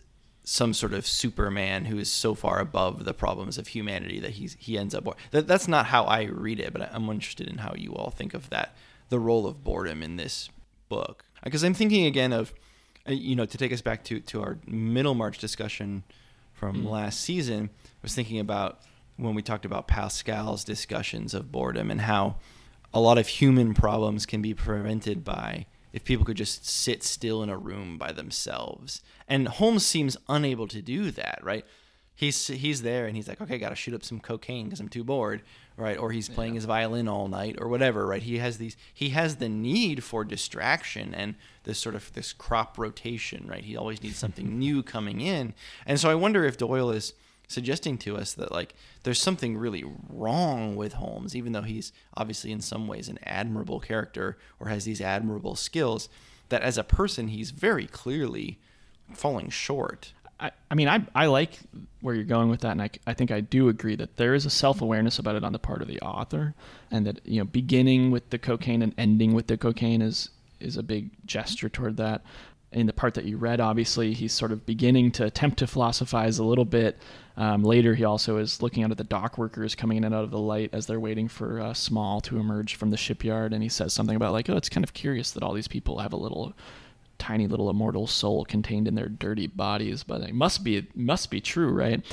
some 0.50 0.72
sort 0.72 0.94
of 0.94 1.06
Superman 1.06 1.84
who 1.84 1.98
is 1.98 2.10
so 2.10 2.34
far 2.34 2.58
above 2.58 3.04
the 3.04 3.12
problems 3.12 3.58
of 3.58 3.68
humanity 3.68 4.18
that 4.20 4.30
he's 4.32 4.56
he 4.58 4.78
ends 4.78 4.94
up 4.94 5.04
bored. 5.04 5.16
That 5.30 5.46
that's 5.46 5.68
not 5.68 5.86
how 5.86 6.04
I 6.04 6.22
read 6.22 6.58
it, 6.58 6.72
but 6.72 6.90
I'm 6.92 7.08
interested 7.10 7.48
in 7.48 7.58
how 7.58 7.74
you 7.76 7.92
all 7.94 8.10
think 8.10 8.32
of 8.32 8.48
that 8.50 8.74
the 9.10 9.18
role 9.18 9.46
of 9.46 9.62
boredom 9.62 10.02
in 10.02 10.16
this 10.16 10.48
book 10.88 11.24
because 11.44 11.62
I'm 11.62 11.74
thinking 11.74 12.06
again 12.06 12.32
of 12.32 12.54
uh, 13.06 13.12
you 13.12 13.36
know 13.36 13.44
to 13.44 13.58
take 13.58 13.72
us 13.74 13.82
back 13.82 14.04
to 14.04 14.20
to 14.20 14.40
our 14.42 14.58
Middlemarch 14.66 15.38
discussion 15.38 16.02
from 16.54 16.76
Mm. 16.82 16.90
last 16.90 17.20
season. 17.20 17.68
I 17.84 17.88
was 18.02 18.14
thinking 18.14 18.38
about 18.40 18.80
when 19.16 19.34
we 19.34 19.42
talked 19.42 19.64
about 19.66 19.86
Pascal's 19.86 20.64
discussions 20.64 21.34
of 21.34 21.52
boredom 21.52 21.90
and 21.90 22.00
how 22.00 22.36
a 22.94 23.00
lot 23.00 23.18
of 23.18 23.28
human 23.28 23.74
problems 23.74 24.24
can 24.24 24.40
be 24.40 24.54
prevented 24.54 25.24
by 25.24 25.66
if 25.98 26.04
people 26.04 26.24
could 26.24 26.36
just 26.36 26.64
sit 26.64 27.02
still 27.02 27.42
in 27.42 27.50
a 27.50 27.58
room 27.58 27.98
by 27.98 28.12
themselves. 28.12 29.02
And 29.26 29.48
Holmes 29.48 29.84
seems 29.84 30.16
unable 30.28 30.68
to 30.68 30.80
do 30.80 31.10
that, 31.10 31.40
right? 31.42 31.64
He's 32.14 32.46
he's 32.46 32.82
there 32.82 33.06
and 33.06 33.16
he's 33.16 33.26
like, 33.26 33.40
okay, 33.40 33.58
got 33.58 33.70
to 33.70 33.74
shoot 33.74 33.94
up 33.94 34.04
some 34.04 34.20
cocaine 34.20 34.66
because 34.66 34.78
I'm 34.78 34.88
too 34.88 35.02
bored, 35.02 35.42
right? 35.76 35.98
Or 35.98 36.12
he's 36.12 36.28
playing 36.28 36.54
his 36.54 36.66
violin 36.66 37.08
all 37.08 37.26
night 37.26 37.56
or 37.58 37.66
whatever, 37.66 38.06
right? 38.06 38.22
He 38.22 38.38
has 38.38 38.58
these 38.58 38.76
he 38.94 39.08
has 39.08 39.36
the 39.36 39.48
need 39.48 40.04
for 40.04 40.24
distraction 40.24 41.14
and 41.14 41.34
this 41.64 41.80
sort 41.80 41.96
of 41.96 42.12
this 42.12 42.32
crop 42.32 42.78
rotation, 42.78 43.48
right? 43.48 43.64
He 43.64 43.76
always 43.76 44.00
needs 44.00 44.18
something 44.18 44.56
new 44.66 44.84
coming 44.84 45.20
in. 45.20 45.52
And 45.84 45.98
so 45.98 46.08
I 46.08 46.14
wonder 46.14 46.44
if 46.44 46.56
Doyle 46.56 46.92
is 46.92 47.12
suggesting 47.48 47.98
to 47.98 48.16
us 48.16 48.34
that 48.34 48.52
like 48.52 48.74
there's 49.02 49.20
something 49.20 49.56
really 49.56 49.84
wrong 50.08 50.76
with 50.76 50.92
Holmes, 50.94 51.34
even 51.34 51.52
though 51.52 51.62
he's 51.62 51.92
obviously 52.16 52.52
in 52.52 52.60
some 52.60 52.86
ways 52.86 53.08
an 53.08 53.18
admirable 53.24 53.80
character 53.80 54.38
or 54.60 54.68
has 54.68 54.84
these 54.84 55.00
admirable 55.00 55.56
skills, 55.56 56.08
that 56.50 56.62
as 56.62 56.78
a 56.78 56.84
person 56.84 57.28
he's 57.28 57.50
very 57.50 57.86
clearly 57.86 58.58
falling 59.14 59.48
short. 59.48 60.12
I, 60.40 60.52
I 60.70 60.74
mean, 60.74 60.88
I, 60.88 61.04
I 61.14 61.26
like 61.26 61.58
where 62.00 62.14
you're 62.14 62.24
going 62.24 62.48
with 62.48 62.60
that, 62.60 62.72
and 62.72 62.82
I, 62.82 62.90
I 63.06 63.14
think 63.14 63.32
I 63.32 63.40
do 63.40 63.68
agree 63.68 63.96
that 63.96 64.18
there 64.18 64.34
is 64.34 64.46
a 64.46 64.50
self 64.50 64.80
awareness 64.80 65.18
about 65.18 65.34
it 65.34 65.42
on 65.42 65.52
the 65.52 65.58
part 65.58 65.82
of 65.82 65.88
the 65.88 66.00
author, 66.00 66.54
and 66.90 67.06
that 67.06 67.20
you 67.24 67.40
know, 67.40 67.44
beginning 67.44 68.12
with 68.12 68.30
the 68.30 68.38
cocaine 68.38 68.82
and 68.82 68.94
ending 68.96 69.34
with 69.34 69.48
the 69.48 69.56
cocaine 69.56 70.00
is 70.00 70.30
is 70.60 70.76
a 70.76 70.82
big 70.82 71.10
gesture 71.26 71.68
toward 71.68 71.96
that. 71.96 72.22
In 72.70 72.86
the 72.86 72.92
part 72.92 73.14
that 73.14 73.24
you 73.24 73.38
read, 73.38 73.60
obviously, 73.60 74.12
he's 74.12 74.32
sort 74.32 74.52
of 74.52 74.66
beginning 74.66 75.10
to 75.12 75.24
attempt 75.24 75.58
to 75.60 75.66
philosophize 75.66 76.38
a 76.38 76.44
little 76.44 76.66
bit. 76.66 76.98
Um, 77.36 77.62
later, 77.62 77.94
he 77.94 78.04
also 78.04 78.36
is 78.36 78.60
looking 78.60 78.84
out 78.84 78.90
at 78.90 78.98
the 78.98 79.04
dock 79.04 79.38
workers 79.38 79.74
coming 79.74 79.96
in 79.96 80.04
and 80.04 80.14
out 80.14 80.24
of 80.24 80.30
the 80.30 80.38
light 80.38 80.70
as 80.74 80.86
they're 80.86 81.00
waiting 81.00 81.28
for 81.28 81.60
uh, 81.60 81.72
Small 81.72 82.20
to 82.22 82.38
emerge 82.38 82.74
from 82.74 82.90
the 82.90 82.96
shipyard, 82.98 83.54
and 83.54 83.62
he 83.62 83.70
says 83.70 83.94
something 83.94 84.16
about 84.16 84.32
like, 84.32 84.50
"Oh, 84.50 84.56
it's 84.56 84.68
kind 84.68 84.84
of 84.84 84.92
curious 84.92 85.30
that 85.30 85.42
all 85.42 85.54
these 85.54 85.68
people 85.68 86.00
have 86.00 86.12
a 86.12 86.16
little 86.16 86.52
tiny 87.18 87.46
little 87.46 87.68
immortal 87.68 88.06
soul 88.06 88.44
contained 88.44 88.88
in 88.88 88.94
their 88.94 89.08
dirty 89.08 89.46
bodies, 89.46 90.02
but 90.04 90.22
it 90.22 90.34
must 90.34 90.64
be 90.64 90.76
it 90.76 90.96
must 90.96 91.30
be 91.30 91.40
true, 91.40 91.70
right? 91.70 92.04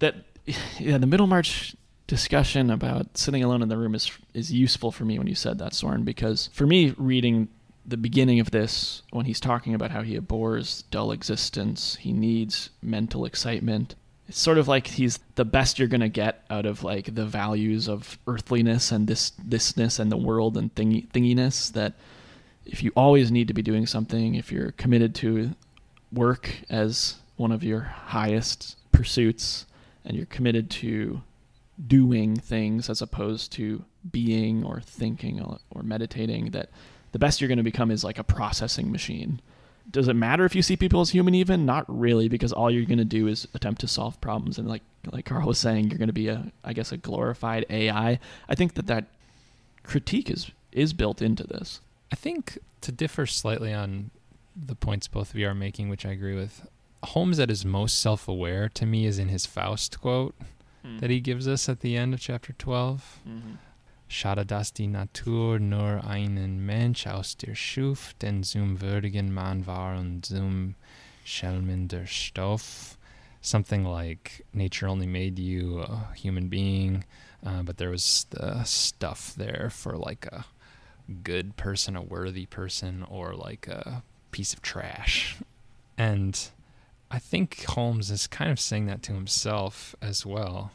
That 0.00 0.16
yeah, 0.78 0.98
the 0.98 1.06
Middlemarch 1.06 1.76
discussion 2.06 2.70
about 2.70 3.16
sitting 3.16 3.44
alone 3.44 3.62
in 3.62 3.68
the 3.68 3.76
room 3.76 3.94
is 3.94 4.10
is 4.34 4.52
useful 4.52 4.90
for 4.90 5.04
me 5.04 5.18
when 5.18 5.26
you 5.26 5.34
said 5.34 5.58
that, 5.58 5.74
Soren, 5.74 6.04
because 6.04 6.48
for 6.52 6.66
me 6.66 6.94
reading 6.96 7.48
the 7.86 7.96
beginning 7.96 8.40
of 8.40 8.50
this 8.50 9.02
when 9.10 9.26
he's 9.26 9.40
talking 9.40 9.74
about 9.74 9.90
how 9.90 10.02
he 10.02 10.16
abhors 10.16 10.82
dull 10.90 11.12
existence, 11.12 11.96
he 11.96 12.12
needs 12.12 12.70
mental 12.82 13.24
excitement. 13.24 13.94
It's 14.28 14.38
sort 14.38 14.58
of 14.58 14.68
like 14.68 14.86
he's 14.86 15.18
the 15.34 15.44
best 15.44 15.78
you're 15.78 15.88
gonna 15.88 16.08
get 16.08 16.44
out 16.50 16.66
of 16.66 16.84
like 16.84 17.14
the 17.14 17.26
values 17.26 17.88
of 17.88 18.18
earthliness 18.26 18.92
and 18.92 19.06
this 19.06 19.32
thisness 19.32 19.98
and 19.98 20.12
the 20.12 20.16
world 20.16 20.56
and 20.56 20.74
thingy 20.74 21.08
thinginess 21.08 21.72
that 21.72 21.94
if 22.64 22.82
you 22.82 22.92
always 22.94 23.32
need 23.32 23.48
to 23.48 23.54
be 23.54 23.62
doing 23.62 23.86
something, 23.86 24.34
if 24.34 24.52
you're 24.52 24.72
committed 24.72 25.14
to 25.16 25.54
work 26.12 26.50
as 26.68 27.16
one 27.36 27.52
of 27.52 27.64
your 27.64 27.80
highest 27.80 28.76
pursuits, 28.92 29.66
and 30.04 30.16
you're 30.16 30.26
committed 30.26 30.70
to 30.70 31.22
doing 31.86 32.36
things 32.36 32.90
as 32.90 33.02
opposed 33.02 33.52
to 33.52 33.84
being 34.10 34.64
or 34.64 34.80
thinking 34.80 35.40
or, 35.40 35.58
or 35.70 35.82
meditating, 35.82 36.50
that 36.50 36.70
the 37.12 37.18
best 37.18 37.40
you're 37.40 37.48
going 37.48 37.58
to 37.58 37.64
become 37.64 37.90
is 37.90 38.04
like 38.04 38.18
a 38.18 38.24
processing 38.24 38.90
machine. 38.90 39.40
Does 39.90 40.08
it 40.08 40.14
matter 40.14 40.44
if 40.44 40.54
you 40.54 40.62
see 40.62 40.76
people 40.76 41.00
as 41.00 41.10
human? 41.10 41.34
Even 41.34 41.66
not 41.66 41.84
really, 41.88 42.28
because 42.28 42.52
all 42.52 42.70
you're 42.70 42.84
going 42.84 42.98
to 42.98 43.04
do 43.04 43.26
is 43.26 43.48
attempt 43.54 43.80
to 43.80 43.88
solve 43.88 44.20
problems. 44.20 44.58
And 44.58 44.68
like 44.68 44.82
like 45.10 45.24
Karl 45.24 45.48
was 45.48 45.58
saying, 45.58 45.88
you're 45.88 45.98
going 45.98 46.08
to 46.08 46.12
be 46.12 46.28
a 46.28 46.52
I 46.64 46.72
guess 46.72 46.92
a 46.92 46.96
glorified 46.96 47.66
AI. 47.68 48.18
I 48.48 48.54
think 48.54 48.74
that 48.74 48.86
that 48.86 49.06
critique 49.82 50.30
is 50.30 50.50
is 50.70 50.92
built 50.92 51.20
into 51.20 51.44
this. 51.44 51.80
I 52.12 52.16
think 52.16 52.58
to 52.82 52.92
differ 52.92 53.26
slightly 53.26 53.72
on 53.72 54.10
the 54.56 54.74
points 54.74 55.08
both 55.08 55.30
of 55.30 55.36
you 55.36 55.48
are 55.48 55.54
making, 55.54 55.88
which 55.88 56.06
I 56.06 56.10
agree 56.10 56.34
with, 56.34 56.66
Holmes 57.02 57.38
at 57.38 57.48
his 57.48 57.64
most 57.64 57.98
self 57.98 58.28
aware 58.28 58.68
to 58.68 58.86
me 58.86 59.06
is 59.06 59.18
in 59.18 59.28
his 59.28 59.46
Faust 59.46 60.00
quote 60.00 60.34
hmm. 60.84 60.98
that 60.98 61.10
he 61.10 61.20
gives 61.20 61.48
us 61.48 61.68
at 61.68 61.80
the 61.80 61.96
end 61.96 62.14
of 62.14 62.20
chapter 62.20 62.52
12. 62.52 63.20
Mm-hmm. 63.28 63.50
Schade, 64.12 64.44
dass 64.44 64.72
die 64.72 64.88
Natur 64.88 65.60
nur 65.60 66.04
einen 66.04 66.66
Mensch 66.66 67.06
aus 67.06 67.36
der 67.36 67.54
Schuf, 67.54 68.12
den 68.14 68.42
zum 68.42 68.80
würdigen 68.80 69.32
Mann 69.32 69.68
war 69.68 69.96
und 70.00 70.26
zum 70.26 70.74
Stoff. 71.24 72.98
Something 73.40 73.84
like 73.84 74.44
nature 74.52 74.88
only 74.88 75.06
made 75.06 75.38
you 75.38 75.78
a 75.80 76.12
human 76.16 76.48
being, 76.48 77.04
uh, 77.46 77.62
but 77.62 77.76
there 77.76 77.90
was 77.90 78.26
the 78.30 78.64
stuff 78.64 79.32
there 79.36 79.70
for 79.70 79.96
like 79.96 80.26
a 80.26 80.44
good 81.22 81.56
person, 81.56 81.94
a 81.94 82.02
worthy 82.02 82.46
person, 82.46 83.04
or 83.08 83.36
like 83.36 83.68
a 83.68 84.02
piece 84.32 84.52
of 84.52 84.60
trash. 84.60 85.36
And 85.96 86.36
I 87.12 87.20
think 87.20 87.64
Holmes 87.64 88.10
is 88.10 88.26
kind 88.26 88.50
of 88.50 88.58
saying 88.58 88.86
that 88.86 89.04
to 89.04 89.12
himself 89.12 89.94
as 90.02 90.26
well. 90.26 90.72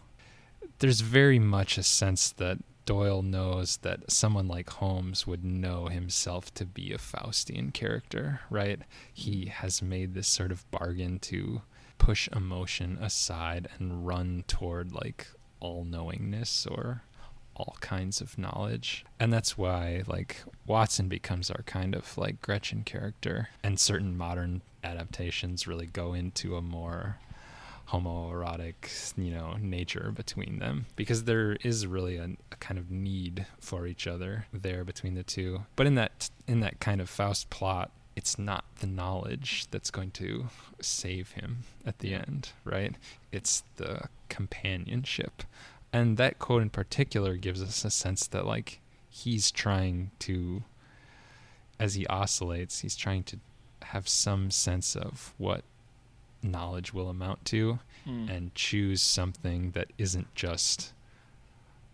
There's 0.79 1.01
very 1.01 1.37
much 1.37 1.77
a 1.77 1.83
sense 1.83 2.31
that 2.31 2.59
Doyle 2.85 3.23
knows 3.23 3.77
that 3.77 4.11
someone 4.11 4.47
like 4.47 4.69
Holmes 4.69 5.25
would 5.25 5.43
know 5.43 5.87
himself 5.87 6.53
to 6.55 6.65
be 6.65 6.93
a 6.93 6.97
Faustian 6.97 7.73
character, 7.73 8.41
right? 8.49 8.79
He 9.13 9.45
hmm. 9.45 9.49
has 9.49 9.81
made 9.81 10.13
this 10.13 10.27
sort 10.27 10.51
of 10.51 10.69
bargain 10.71 11.19
to 11.19 11.61
push 11.97 12.27
emotion 12.29 12.97
aside 13.01 13.69
and 13.79 14.05
run 14.05 14.43
toward 14.47 14.91
like 14.93 15.27
all 15.59 15.83
knowingness 15.83 16.67
or 16.67 17.01
all 17.55 17.77
kinds 17.79 18.21
of 18.21 18.37
knowledge. 18.37 19.05
And 19.19 19.31
that's 19.31 19.57
why 19.57 20.03
like 20.05 20.43
Watson 20.67 21.07
becomes 21.07 21.49
our 21.49 21.63
kind 21.63 21.95
of 21.95 22.17
like 22.17 22.41
Gretchen 22.41 22.83
character 22.83 23.49
and 23.63 23.79
certain 23.79 24.17
modern 24.17 24.61
adaptations 24.83 25.65
really 25.65 25.87
go 25.87 26.13
into 26.13 26.57
a 26.57 26.61
more 26.61 27.17
homoerotic, 27.89 29.13
you 29.17 29.31
know, 29.31 29.55
nature 29.59 30.11
between 30.13 30.59
them 30.59 30.85
because 30.95 31.23
there 31.23 31.53
is 31.63 31.85
really 31.85 32.17
a, 32.17 32.29
a 32.51 32.54
kind 32.65 32.79
of 32.79 32.89
need 32.89 33.45
for 33.59 33.85
each 33.85 34.07
other 34.07 34.47
there 34.51 34.83
between 34.83 35.13
the 35.13 35.23
two. 35.23 35.65
But 35.75 35.85
in 35.85 35.95
that 35.95 36.31
in 36.47 36.61
that 36.61 36.79
kind 36.79 36.99
of 36.99 37.09
Faust 37.09 37.49
plot, 37.51 37.91
it's 38.15 38.39
not 38.39 38.65
the 38.79 38.87
knowledge 38.87 39.67
that's 39.69 39.91
going 39.91 40.11
to 40.11 40.47
save 40.81 41.31
him 41.31 41.59
at 41.85 41.99
the 41.99 42.13
end, 42.15 42.49
right? 42.63 42.95
It's 43.31 43.63
the 43.75 44.09
companionship. 44.29 45.43
And 45.93 46.17
that 46.17 46.39
quote 46.39 46.63
in 46.63 46.71
particular 46.71 47.35
gives 47.37 47.61
us 47.61 47.85
a 47.85 47.91
sense 47.91 48.25
that 48.27 48.45
like 48.45 48.79
he's 49.09 49.51
trying 49.51 50.09
to 50.19 50.63
as 51.79 51.93
he 51.93 52.07
oscillates, 52.07 52.79
he's 52.79 52.95
trying 52.95 53.23
to 53.23 53.37
have 53.83 54.07
some 54.07 54.49
sense 54.49 54.95
of 54.95 55.33
what 55.37 55.63
knowledge 56.41 56.93
will 56.93 57.09
amount 57.09 57.45
to 57.45 57.79
hmm. 58.05 58.27
and 58.27 58.55
choose 58.55 59.01
something 59.01 59.71
that 59.71 59.91
isn't 59.97 60.33
just 60.33 60.93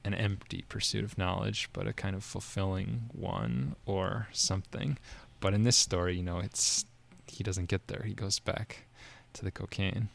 an 0.03 0.13
empty 0.13 0.63
pursuit 0.67 1.03
of 1.03 1.17
knowledge, 1.17 1.69
but 1.73 1.87
a 1.87 1.93
kind 1.93 2.15
of 2.15 2.23
fulfilling 2.23 3.09
one 3.11 3.75
or 3.85 4.27
something. 4.31 4.97
But 5.39 5.53
in 5.53 5.63
this 5.63 5.77
story, 5.77 6.17
you 6.17 6.23
know, 6.23 6.39
it's 6.39 6.85
he 7.27 7.43
doesn't 7.43 7.69
get 7.69 7.87
there. 7.87 8.03
He 8.05 8.13
goes 8.13 8.39
back 8.39 8.85
to 9.33 9.43
the 9.43 9.51
cocaine. 9.51 10.09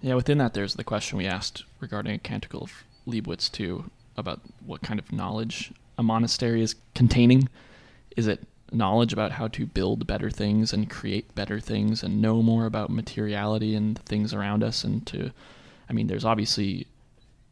Yeah, 0.00 0.14
within 0.14 0.38
that, 0.38 0.54
there's 0.54 0.74
the 0.74 0.84
question 0.84 1.18
we 1.18 1.26
asked 1.26 1.64
regarding 1.80 2.14
a 2.14 2.18
Canticle 2.18 2.64
of 2.64 2.84
Leibowitz 3.06 3.50
too 3.50 3.90
about 4.16 4.40
what 4.64 4.82
kind 4.82 4.98
of 4.98 5.12
knowledge 5.12 5.72
a 5.96 6.02
monastery 6.02 6.62
is 6.62 6.74
containing. 6.94 7.48
Is 8.16 8.26
it 8.26 8.40
knowledge 8.72 9.12
about 9.12 9.32
how 9.32 9.48
to 9.48 9.66
build 9.66 10.06
better 10.06 10.30
things 10.30 10.72
and 10.72 10.90
create 10.90 11.34
better 11.34 11.60
things 11.60 12.02
and 12.02 12.22
know 12.22 12.42
more 12.42 12.66
about 12.66 12.90
materiality 12.90 13.74
and 13.74 13.96
the 13.96 14.02
things 14.02 14.32
around 14.32 14.64
us 14.64 14.82
and 14.82 15.06
to, 15.06 15.30
I 15.88 15.92
mean, 15.92 16.06
there's 16.06 16.24
obviously 16.24 16.86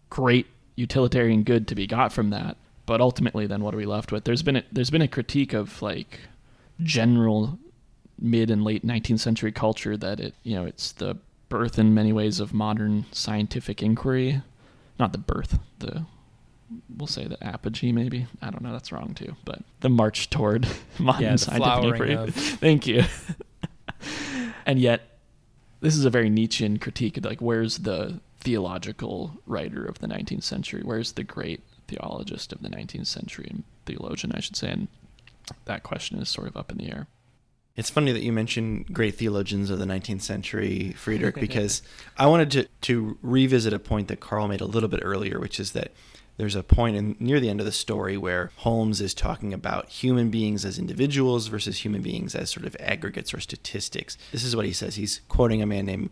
great 0.09 0.47
utilitarian 0.81 1.43
good 1.45 1.69
to 1.69 1.75
be 1.75 1.87
got 1.87 2.13
from 2.13 2.31
that. 2.31 2.57
But 2.87 3.01
ultimately, 3.01 3.47
then 3.47 3.63
what 3.63 3.75
are 3.75 3.77
we 3.77 3.87
left 3.87 4.11
with? 4.11 4.25
There's 4.25 4.43
been 4.43 4.57
a, 4.57 4.65
there's 4.73 4.91
been 4.91 5.03
a 5.03 5.09
critique 5.09 5.53
of 5.53 5.81
like 5.83 6.21
general 6.83 7.59
mid 8.19 8.51
and 8.51 8.65
late 8.65 8.85
19th 8.85 9.21
century 9.21 9.53
culture 9.53 9.97
that 9.97 10.19
it 10.21 10.35
you 10.43 10.55
know 10.55 10.65
it's 10.67 10.93
the 10.93 11.17
birth 11.49 11.79
in 11.79 11.95
many 11.95 12.13
ways 12.13 12.41
of 12.41 12.53
modern 12.53 13.05
scientific 13.13 13.83
inquiry, 13.83 14.43
not 14.99 15.13
the 15.13 15.19
birth, 15.19 15.59
the 15.79 16.05
we'll 16.97 17.07
say 17.07 17.27
the 17.27 17.43
apogee 17.45 17.93
maybe. 17.93 18.27
I 18.43 18.51
don't 18.51 18.63
know, 18.63 18.73
that's 18.73 18.93
wrong 18.93 19.15
too, 19.15 19.35
but 19.45 19.61
the 19.81 19.89
march 19.89 20.31
toward 20.31 20.67
modern 20.99 21.23
Yeah, 21.23 21.37
scientific 21.37 21.85
inquiry. 21.85 22.15
of- 22.15 22.35
Thank 22.35 22.87
you. 22.87 23.03
and 24.67 24.79
yet, 24.79 25.19
this 25.81 25.97
is 25.97 26.05
a 26.05 26.11
very 26.11 26.31
Nietzschean 26.31 26.79
critique. 26.79 27.17
of, 27.17 27.25
Like, 27.25 27.41
where's 27.41 27.79
the 27.79 28.21
theological 28.41 29.39
writer 29.47 29.85
of 29.85 29.99
the 29.99 30.07
19th 30.07 30.43
century? 30.43 30.83
Where's 30.85 31.13
the 31.13 31.25
great 31.25 31.63
theologist 31.89 32.53
of 32.53 32.63
the 32.63 32.69
19th 32.69 33.07
century 33.07 33.47
and 33.51 33.65
theologian, 33.87 34.33
I 34.35 34.41
should 34.41 34.57
say? 34.57 34.71
And 34.71 34.89
that 35.65 35.83
question 35.83 36.19
is 36.19 36.29
sort 36.29 36.49
of 36.49 36.57
up 36.57 36.71
in 36.71 36.79
the 36.79 36.91
air. 36.91 37.07
It's 37.77 37.91
funny 37.91 38.13
that 38.13 38.23
you 38.23 38.33
mention 38.33 38.85
great 38.93 39.15
theologians 39.15 39.71
of 39.71 39.79
the 39.79 39.85
19th 39.85 40.23
century, 40.23 40.93
Friedrich, 40.97 41.35
because 41.41 41.83
I 42.19 42.27
wanted 42.27 42.51
to, 42.53 42.69
to 42.83 43.19
revisit 43.23 43.73
a 43.73 43.79
point 43.79 44.09
that 44.09 44.21
Karl 44.21 44.49
made 44.49 44.61
a 44.61 44.67
little 44.67 44.89
bit 44.89 45.01
earlier, 45.03 45.39
which 45.39 45.61
is 45.61 45.73
that 45.73 45.93
there's 46.37 46.57
a 46.57 46.63
point 46.63 46.97
in, 46.97 47.17
near 47.21 47.39
the 47.39 47.51
end 47.51 47.61
of 47.61 47.67
the 47.67 47.73
story 47.73 48.17
where 48.17 48.51
Holmes 48.57 49.01
is 49.01 49.13
talking 49.13 49.53
about 49.53 49.89
human 49.89 50.31
beings 50.31 50.65
as 50.65 50.79
individuals 50.79 51.49
versus 51.49 51.85
human 51.85 52.03
beings 52.03 52.35
as 52.35 52.51
sort 52.51 52.67
of 52.67 52.77
aggregates 52.81 53.35
or 53.35 53.41
statistics. 53.41 54.17
This 54.33 54.45
is 54.45 54.57
what 54.57 54.65
he 54.65 54.73
says. 54.73 54.95
He's 54.95 55.21
quoting 55.29 55.63
a 55.63 55.67
man 55.67 55.87
named 55.87 56.11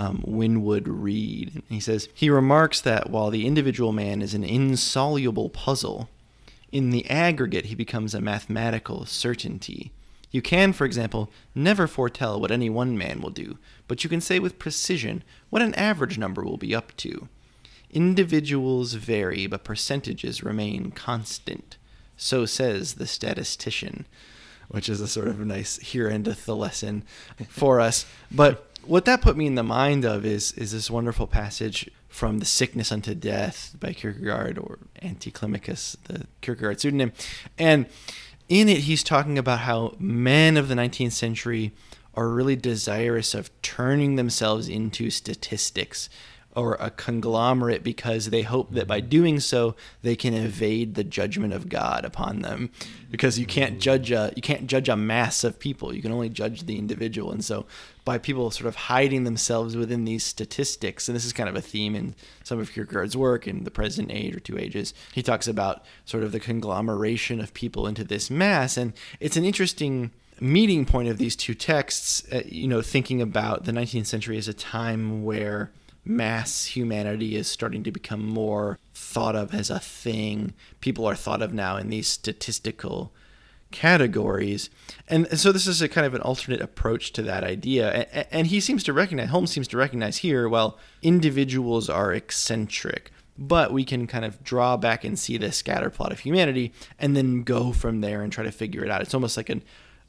um, 0.00 0.24
Winwood 0.26 0.88
Reade. 0.88 1.62
He 1.68 1.78
says, 1.78 2.08
He 2.14 2.30
remarks 2.30 2.80
that 2.80 3.10
while 3.10 3.28
the 3.28 3.46
individual 3.46 3.92
man 3.92 4.22
is 4.22 4.32
an 4.32 4.42
insoluble 4.42 5.50
puzzle, 5.50 6.08
in 6.72 6.88
the 6.88 7.08
aggregate 7.10 7.66
he 7.66 7.74
becomes 7.74 8.14
a 8.14 8.20
mathematical 8.20 9.04
certainty. 9.04 9.92
You 10.30 10.40
can, 10.40 10.72
for 10.72 10.86
example, 10.86 11.30
never 11.54 11.86
foretell 11.86 12.40
what 12.40 12.50
any 12.50 12.70
one 12.70 12.96
man 12.96 13.20
will 13.20 13.30
do, 13.30 13.58
but 13.88 14.02
you 14.02 14.08
can 14.08 14.22
say 14.22 14.38
with 14.38 14.58
precision 14.58 15.22
what 15.50 15.60
an 15.60 15.74
average 15.74 16.16
number 16.16 16.42
will 16.42 16.56
be 16.56 16.74
up 16.74 16.96
to. 16.98 17.28
Individuals 17.90 18.94
vary, 18.94 19.46
but 19.46 19.64
percentages 19.64 20.42
remain 20.42 20.92
constant. 20.92 21.76
So 22.16 22.46
says 22.46 22.94
the 22.94 23.06
statistician, 23.06 24.06
which 24.68 24.88
is 24.88 25.00
a 25.02 25.08
sort 25.08 25.28
of 25.28 25.40
nice 25.40 25.76
here 25.78 26.08
endeth 26.08 26.46
the 26.46 26.56
lesson 26.56 27.02
for 27.48 27.80
us. 27.80 28.06
But 28.30 28.69
what 28.86 29.04
that 29.04 29.22
put 29.22 29.36
me 29.36 29.46
in 29.46 29.54
the 29.54 29.62
mind 29.62 30.04
of 30.04 30.24
is 30.24 30.52
is 30.52 30.72
this 30.72 30.90
wonderful 30.90 31.26
passage 31.26 31.90
from 32.08 32.38
The 32.38 32.44
Sickness 32.44 32.90
Unto 32.90 33.14
Death 33.14 33.76
by 33.78 33.92
Kierkegaard 33.92 34.58
or 34.58 34.78
Anti-Climacus, 35.00 35.96
the 36.04 36.26
Kierkegaard 36.40 36.80
pseudonym. 36.80 37.12
And 37.58 37.86
in 38.48 38.68
it 38.68 38.78
he's 38.78 39.04
talking 39.04 39.38
about 39.38 39.60
how 39.60 39.94
men 39.98 40.56
of 40.56 40.68
the 40.68 40.74
19th 40.74 41.12
century 41.12 41.72
are 42.14 42.28
really 42.28 42.56
desirous 42.56 43.34
of 43.34 43.50
turning 43.62 44.16
themselves 44.16 44.68
into 44.68 45.10
statistics 45.10 46.10
or 46.56 46.74
a 46.80 46.90
conglomerate 46.90 47.84
because 47.84 48.30
they 48.30 48.42
hope 48.42 48.72
that 48.72 48.88
by 48.88 49.00
doing 49.00 49.38
so 49.38 49.76
they 50.02 50.16
can 50.16 50.34
evade 50.34 50.94
the 50.94 51.04
judgment 51.04 51.52
of 51.52 51.68
God 51.68 52.04
upon 52.04 52.42
them. 52.42 52.70
Because 53.08 53.38
you 53.38 53.46
can't 53.46 53.80
judge 53.80 54.10
a 54.10 54.32
you 54.34 54.42
can't 54.42 54.66
judge 54.66 54.88
a 54.88 54.96
mass 54.96 55.44
of 55.44 55.58
people. 55.58 55.94
You 55.94 56.02
can 56.02 56.12
only 56.12 56.28
judge 56.28 56.66
the 56.66 56.78
individual. 56.78 57.30
And 57.30 57.44
so 57.44 57.66
by 58.04 58.18
people 58.18 58.50
sort 58.50 58.66
of 58.66 58.74
hiding 58.74 59.24
themselves 59.24 59.76
within 59.76 60.04
these 60.04 60.24
statistics 60.24 61.08
and 61.08 61.14
this 61.14 61.24
is 61.24 61.32
kind 61.32 61.48
of 61.48 61.54
a 61.54 61.60
theme 61.60 61.94
in 61.94 62.14
some 62.42 62.58
of 62.58 62.72
Kierkegaard's 62.72 63.16
work 63.16 63.46
in 63.46 63.64
the 63.64 63.70
present 63.70 64.10
age 64.10 64.34
or 64.34 64.40
two 64.40 64.58
ages 64.58 64.94
he 65.12 65.22
talks 65.22 65.46
about 65.46 65.84
sort 66.04 66.24
of 66.24 66.32
the 66.32 66.40
conglomeration 66.40 67.40
of 67.40 67.54
people 67.54 67.86
into 67.86 68.02
this 68.02 68.30
mass. 68.30 68.76
And 68.76 68.92
it's 69.20 69.36
an 69.36 69.44
interesting 69.44 70.10
meeting 70.40 70.86
point 70.86 71.08
of 71.08 71.18
these 71.18 71.36
two 71.36 71.54
texts 71.54 72.24
uh, 72.32 72.42
you 72.46 72.66
know 72.66 72.80
thinking 72.80 73.20
about 73.20 73.64
the 73.64 73.72
19th 73.72 74.06
century 74.06 74.38
as 74.38 74.48
a 74.48 74.54
time 74.54 75.22
where 75.22 75.70
mass 76.10 76.66
humanity 76.66 77.36
is 77.36 77.48
starting 77.48 77.82
to 77.84 77.92
become 77.92 78.26
more 78.26 78.78
thought 78.92 79.36
of 79.36 79.54
as 79.54 79.70
a 79.70 79.78
thing. 79.78 80.52
People 80.80 81.06
are 81.06 81.14
thought 81.14 81.40
of 81.40 81.54
now 81.54 81.76
in 81.76 81.88
these 81.88 82.08
statistical 82.08 83.12
categories. 83.70 84.68
And 85.08 85.38
so 85.38 85.52
this 85.52 85.66
is 85.66 85.80
a 85.80 85.88
kind 85.88 86.06
of 86.06 86.14
an 86.14 86.22
alternate 86.22 86.60
approach 86.60 87.12
to 87.12 87.22
that 87.22 87.44
idea. 87.44 88.26
And, 88.30 88.48
he 88.48 88.60
seems 88.60 88.82
to 88.84 88.92
recognize, 88.92 89.28
Holmes 89.28 89.52
seems 89.52 89.68
to 89.68 89.76
recognize 89.76 90.18
here, 90.18 90.48
well, 90.48 90.78
individuals 91.02 91.88
are 91.88 92.12
eccentric. 92.12 93.12
But 93.38 93.72
we 93.72 93.84
can 93.84 94.06
kind 94.06 94.24
of 94.24 94.42
draw 94.42 94.76
back 94.76 95.04
and 95.04 95.18
see 95.18 95.38
the 95.38 95.52
scatter 95.52 95.88
plot 95.88 96.12
of 96.12 96.18
humanity 96.18 96.74
and 96.98 97.16
then 97.16 97.42
go 97.42 97.72
from 97.72 98.02
there 98.02 98.22
and 98.22 98.30
try 98.32 98.44
to 98.44 98.52
figure 98.52 98.84
it 98.84 98.90
out. 98.90 99.00
It's 99.00 99.14
almost 99.14 99.36
like 99.36 99.48
an 99.48 99.62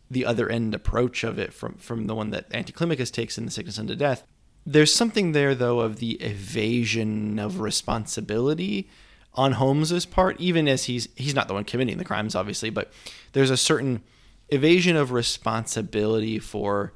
the 0.09 0.25
other 0.25 0.49
end 0.49 0.75
approach 0.75 1.23
of 1.23 1.39
it 1.39 1.53
from, 1.53 1.75
from 1.75 2.07
the 2.07 2.13
one 2.13 2.31
that 2.31 2.45
Anti-Climacus 2.51 3.09
takes 3.09 3.37
in 3.37 3.45
The 3.45 3.51
Sickness 3.51 3.79
Unto 3.79 3.95
Death. 3.95 4.27
There's 4.65 4.93
something 4.93 5.31
there, 5.31 5.55
though, 5.55 5.79
of 5.79 5.97
the 5.97 6.13
evasion 6.13 7.39
of 7.39 7.59
responsibility 7.59 8.89
on 9.33 9.53
Holmes's 9.53 10.05
part, 10.05 10.39
even 10.39 10.67
as 10.67 10.85
he's 10.85 11.07
he's 11.15 11.33
not 11.35 11.47
the 11.47 11.53
one 11.53 11.63
committing 11.63 11.97
the 11.97 12.05
crimes, 12.05 12.35
obviously, 12.35 12.69
but 12.69 12.91
there's 13.33 13.49
a 13.49 13.57
certain 13.57 14.03
evasion 14.49 14.95
of 14.95 15.11
responsibility 15.11 16.37
for 16.37 16.93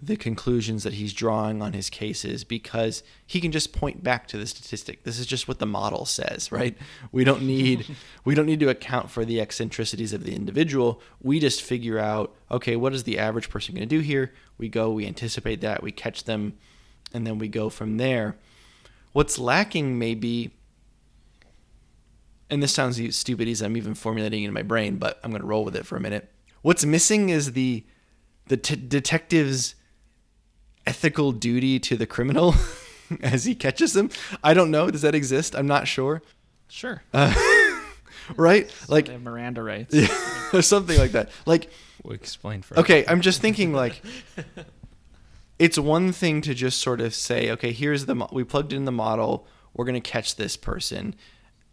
the 0.00 0.16
conclusions 0.16 0.82
that 0.82 0.94
he's 0.94 1.14
drawing 1.14 1.62
on 1.62 1.72
his 1.72 1.88
cases 1.88 2.44
because 2.44 3.02
he 3.26 3.40
can 3.40 3.50
just 3.50 3.72
point 3.72 4.04
back 4.04 4.28
to 4.28 4.36
the 4.36 4.46
statistic. 4.46 5.04
This 5.04 5.18
is 5.18 5.24
just 5.24 5.48
what 5.48 5.58
the 5.58 5.64
model 5.66 6.04
says, 6.04 6.52
right? 6.52 6.76
We 7.12 7.24
don't 7.24 7.42
need 7.42 7.86
we 8.24 8.34
don't 8.34 8.46
need 8.46 8.60
to 8.60 8.68
account 8.68 9.10
for 9.10 9.24
the 9.24 9.40
eccentricities 9.40 10.12
of 10.12 10.24
the 10.24 10.34
individual. 10.34 11.00
We 11.22 11.40
just 11.40 11.62
figure 11.62 11.98
out, 11.98 12.34
okay, 12.50 12.76
what 12.76 12.92
is 12.92 13.04
the 13.04 13.18
average 13.18 13.48
person 13.48 13.74
going 13.74 13.88
to 13.88 13.96
do 13.96 14.02
here? 14.02 14.34
We 14.58 14.68
go, 14.68 14.90
we 14.90 15.06
anticipate 15.06 15.62
that, 15.62 15.82
we 15.82 15.92
catch 15.92 16.24
them, 16.24 16.58
and 17.12 17.26
then 17.26 17.38
we 17.38 17.48
go 17.48 17.68
from 17.70 17.96
there. 17.96 18.36
What's 19.12 19.38
lacking 19.38 19.98
maybe 19.98 20.52
and 22.48 22.62
this 22.62 22.72
sounds 22.72 23.16
stupid 23.16 23.48
as 23.48 23.60
I'm 23.60 23.76
even 23.76 23.94
formulating 23.94 24.44
it 24.44 24.48
in 24.48 24.54
my 24.54 24.62
brain, 24.62 24.98
but 24.98 25.18
I'm 25.24 25.30
going 25.30 25.40
to 25.40 25.46
roll 25.46 25.64
with 25.64 25.74
it 25.74 25.84
for 25.84 25.96
a 25.96 26.00
minute. 26.00 26.30
What's 26.62 26.84
missing 26.84 27.28
is 27.28 27.52
the 27.52 27.84
the 28.48 28.56
t- 28.56 28.76
detective's 28.76 29.74
ethical 30.86 31.32
duty 31.32 31.80
to 31.80 31.96
the 31.96 32.06
criminal 32.06 32.54
as 33.22 33.44
he 33.44 33.54
catches 33.54 33.92
them. 33.92 34.10
I 34.44 34.54
don't 34.54 34.70
know. 34.70 34.90
Does 34.90 35.02
that 35.02 35.14
exist? 35.14 35.56
I'm 35.56 35.66
not 35.66 35.88
sure. 35.88 36.22
Sure. 36.68 37.02
Uh, 37.12 37.34
right? 38.36 38.72
Like 38.88 39.08
Miranda 39.20 39.62
rights. 39.62 39.94
Yeah, 39.94 40.58
or 40.58 40.62
something 40.62 40.98
like 40.98 41.12
that. 41.12 41.30
Like 41.44 41.70
We'll 42.04 42.14
explain 42.14 42.62
for 42.62 42.78
okay, 42.78 43.04
I'm 43.08 43.20
just 43.20 43.40
thinking 43.40 43.72
like 43.72 44.00
it's 45.58 45.78
one 45.78 46.12
thing 46.12 46.40
to 46.42 46.54
just 46.54 46.80
sort 46.80 47.00
of 47.00 47.14
say, 47.14 47.50
okay, 47.50 47.72
here's 47.72 48.06
the 48.06 48.14
mo- 48.14 48.28
we 48.32 48.44
plugged 48.44 48.72
in 48.72 48.84
the 48.84 48.92
model, 48.92 49.46
we're 49.74 49.84
going 49.84 50.00
to 50.00 50.10
catch 50.10 50.36
this 50.36 50.56
person, 50.56 51.14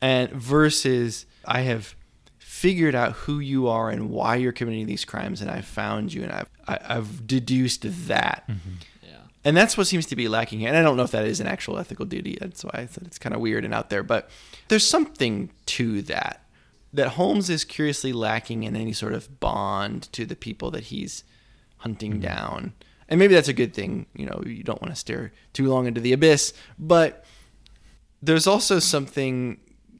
and 0.01 0.29
versus 0.31 1.25
I 1.45 1.61
have 1.61 1.95
figured 2.37 2.95
out 2.95 3.13
who 3.13 3.39
you 3.39 3.67
are 3.67 3.89
and 3.89 4.09
why 4.09 4.35
you're 4.35 4.51
committing 4.51 4.85
these 4.85 5.05
crimes, 5.05 5.41
and 5.41 5.49
I've 5.51 5.65
found 5.65 6.13
you, 6.13 6.23
and 6.23 6.31
I've 6.31 6.49
I, 6.67 6.79
I've 6.81 7.27
deduced 7.27 7.85
that. 8.07 8.43
Mm-hmm. 8.47 8.69
Yeah. 9.01 9.17
And 9.43 9.57
that's 9.57 9.77
what 9.77 9.87
seems 9.87 10.05
to 10.07 10.15
be 10.15 10.27
lacking 10.27 10.59
here. 10.59 10.69
And 10.69 10.77
I 10.77 10.81
don't 10.81 10.97
know 10.97 11.03
if 11.03 11.11
that 11.11 11.25
is 11.25 11.39
an 11.39 11.47
actual 11.47 11.77
ethical 11.77 12.05
duty. 12.05 12.37
That's 12.39 12.63
why 12.63 12.71
I 12.73 12.85
said 12.85 13.05
it's 13.05 13.19
kind 13.19 13.35
of 13.35 13.41
weird 13.41 13.65
and 13.65 13.73
out 13.73 13.89
there. 13.89 14.03
But 14.03 14.29
there's 14.67 14.85
something 14.85 15.51
to 15.67 16.01
that. 16.03 16.45
That 16.93 17.09
Holmes 17.09 17.49
is 17.49 17.65
curiously 17.65 18.13
lacking 18.13 18.63
in 18.63 18.75
any 18.75 18.93
sort 18.93 19.13
of 19.13 19.39
bond 19.39 20.11
to 20.13 20.25
the 20.25 20.35
people 20.35 20.69
that 20.71 20.85
he's 20.85 21.23
hunting 21.77 22.13
mm-hmm. 22.13 22.21
down. 22.21 22.73
And 23.09 23.19
maybe 23.19 23.33
that's 23.33 23.47
a 23.47 23.53
good 23.53 23.73
thing. 23.73 24.05
You 24.15 24.25
know, 24.25 24.41
you 24.45 24.63
don't 24.63 24.81
want 24.81 24.93
to 24.93 24.99
stare 24.99 25.31
too 25.53 25.67
long 25.67 25.87
into 25.87 26.01
the 26.01 26.13
abyss. 26.13 26.53
But 26.79 27.25
there's 28.21 28.47
also 28.47 28.79
something 28.79 29.59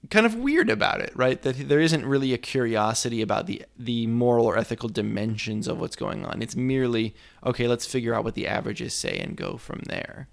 kind 0.10 0.26
of 0.26 0.36
weird 0.36 0.70
about 0.70 1.02
it, 1.02 1.12
right? 1.16 1.42
That 1.42 1.70
there 1.70 1.80
isn't 1.80 2.06
really 2.06 2.34
a 2.34 2.38
curiosity 2.38 3.22
about 3.22 3.48
the 3.48 3.64
the 3.78 4.08
moral 4.08 4.46
or 4.46 4.58
ethical 4.58 4.90
dimensions 4.90 5.68
of 5.68 5.80
what's 5.80 5.96
going 5.96 6.26
on. 6.26 6.42
It's 6.42 6.56
merely 6.56 7.16
okay. 7.46 7.68
Let's 7.68 7.86
figure 7.86 8.14
out 8.14 8.24
what 8.24 8.36
the 8.36 8.48
averages 8.48 8.94
say 8.94 9.18
and 9.18 9.36
go 9.36 9.58
from 9.58 9.82
there. 9.86 10.28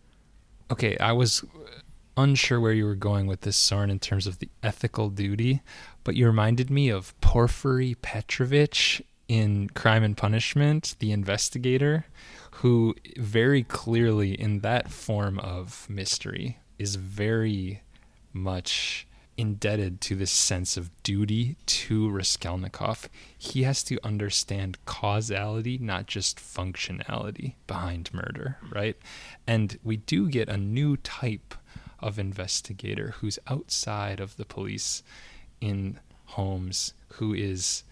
Okay, 0.70 0.96
I 0.98 1.12
was 1.12 1.44
unsure 2.16 2.60
where 2.60 2.72
you 2.72 2.84
were 2.84 2.94
going 2.94 3.26
with 3.26 3.42
this, 3.42 3.56
Soren, 3.56 3.90
in 3.90 3.98
terms 3.98 4.26
of 4.26 4.38
the 4.38 4.48
ethical 4.62 5.08
duty, 5.08 5.62
but 6.04 6.14
you 6.14 6.26
reminded 6.26 6.70
me 6.70 6.88
of 6.88 7.18
Porfiry 7.20 7.96
Petrovich 8.02 9.02
in 9.26 9.68
Crime 9.70 10.02
and 10.02 10.16
Punishment, 10.16 10.96
the 10.98 11.12
investigator, 11.12 12.06
who 12.60 12.94
very 13.16 13.62
clearly, 13.62 14.38
in 14.38 14.60
that 14.60 14.90
form 14.90 15.38
of 15.38 15.86
mystery, 15.88 16.58
is 16.78 16.96
very 16.96 17.82
much 18.34 19.06
indebted 19.38 20.02
to 20.02 20.14
this 20.14 20.30
sense 20.30 20.76
of 20.76 20.90
duty 21.02 21.56
to 21.64 22.10
Raskolnikov. 22.10 23.08
He 23.38 23.62
has 23.62 23.82
to 23.84 23.98
understand 24.04 24.76
causality, 24.84 25.78
not 25.78 26.06
just 26.06 26.36
functionality 26.38 27.54
behind 27.66 28.12
murder, 28.12 28.58
right? 28.70 28.96
And 29.46 29.78
we 29.82 29.96
do 29.96 30.28
get 30.28 30.50
a 30.50 30.58
new 30.58 30.98
type 30.98 31.54
of 31.98 32.18
investigator 32.18 33.14
who's 33.20 33.38
outside 33.46 34.20
of 34.20 34.36
the 34.36 34.44
police 34.44 35.02
in 35.62 35.98
Holmes, 36.26 36.92
who 37.14 37.32
is 37.32 37.84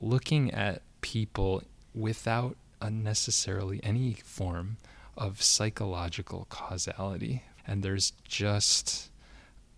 looking 0.00 0.52
at 0.52 0.82
people 1.00 1.64
without 1.92 2.56
unnecessarily 2.80 3.80
any 3.82 4.14
form 4.14 4.76
of 5.16 5.42
psychological 5.42 6.46
causality. 6.48 7.42
And 7.66 7.82
there's 7.82 8.12
just 8.24 9.10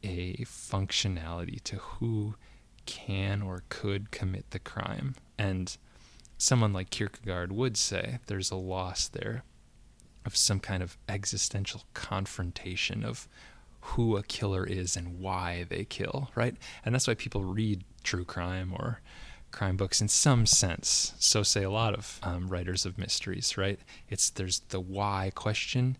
a 0.02 0.36
functionality 0.44 1.62
to 1.64 1.76
who 1.76 2.34
can 2.86 3.42
or 3.42 3.62
could 3.68 4.10
commit 4.10 4.50
the 4.50 4.58
crime. 4.58 5.14
And 5.38 5.76
someone 6.38 6.72
like 6.72 6.90
Kierkegaard 6.90 7.52
would 7.52 7.76
say 7.76 8.18
there's 8.26 8.50
a 8.50 8.56
loss 8.56 9.08
there 9.08 9.44
of 10.24 10.36
some 10.36 10.60
kind 10.60 10.82
of 10.82 10.98
existential 11.08 11.82
confrontation 11.94 13.04
of 13.04 13.28
who 13.80 14.16
a 14.16 14.22
killer 14.22 14.66
is 14.66 14.96
and 14.96 15.20
why 15.20 15.64
they 15.68 15.84
kill, 15.84 16.30
right? 16.34 16.56
And 16.84 16.94
that's 16.94 17.06
why 17.06 17.14
people 17.14 17.44
read 17.44 17.84
true 18.02 18.24
crime 18.24 18.72
or 18.72 19.00
crime 19.50 19.76
books 19.76 20.00
in 20.00 20.08
some 20.08 20.46
sense. 20.46 21.14
So 21.18 21.42
say 21.42 21.62
a 21.62 21.70
lot 21.70 21.94
of 21.94 22.20
um, 22.22 22.48
writers 22.48 22.86
of 22.86 22.98
mysteries, 22.98 23.56
right? 23.56 23.80
It's 24.08 24.30
there's 24.30 24.60
the 24.68 24.80
why 24.80 25.32
question 25.34 25.96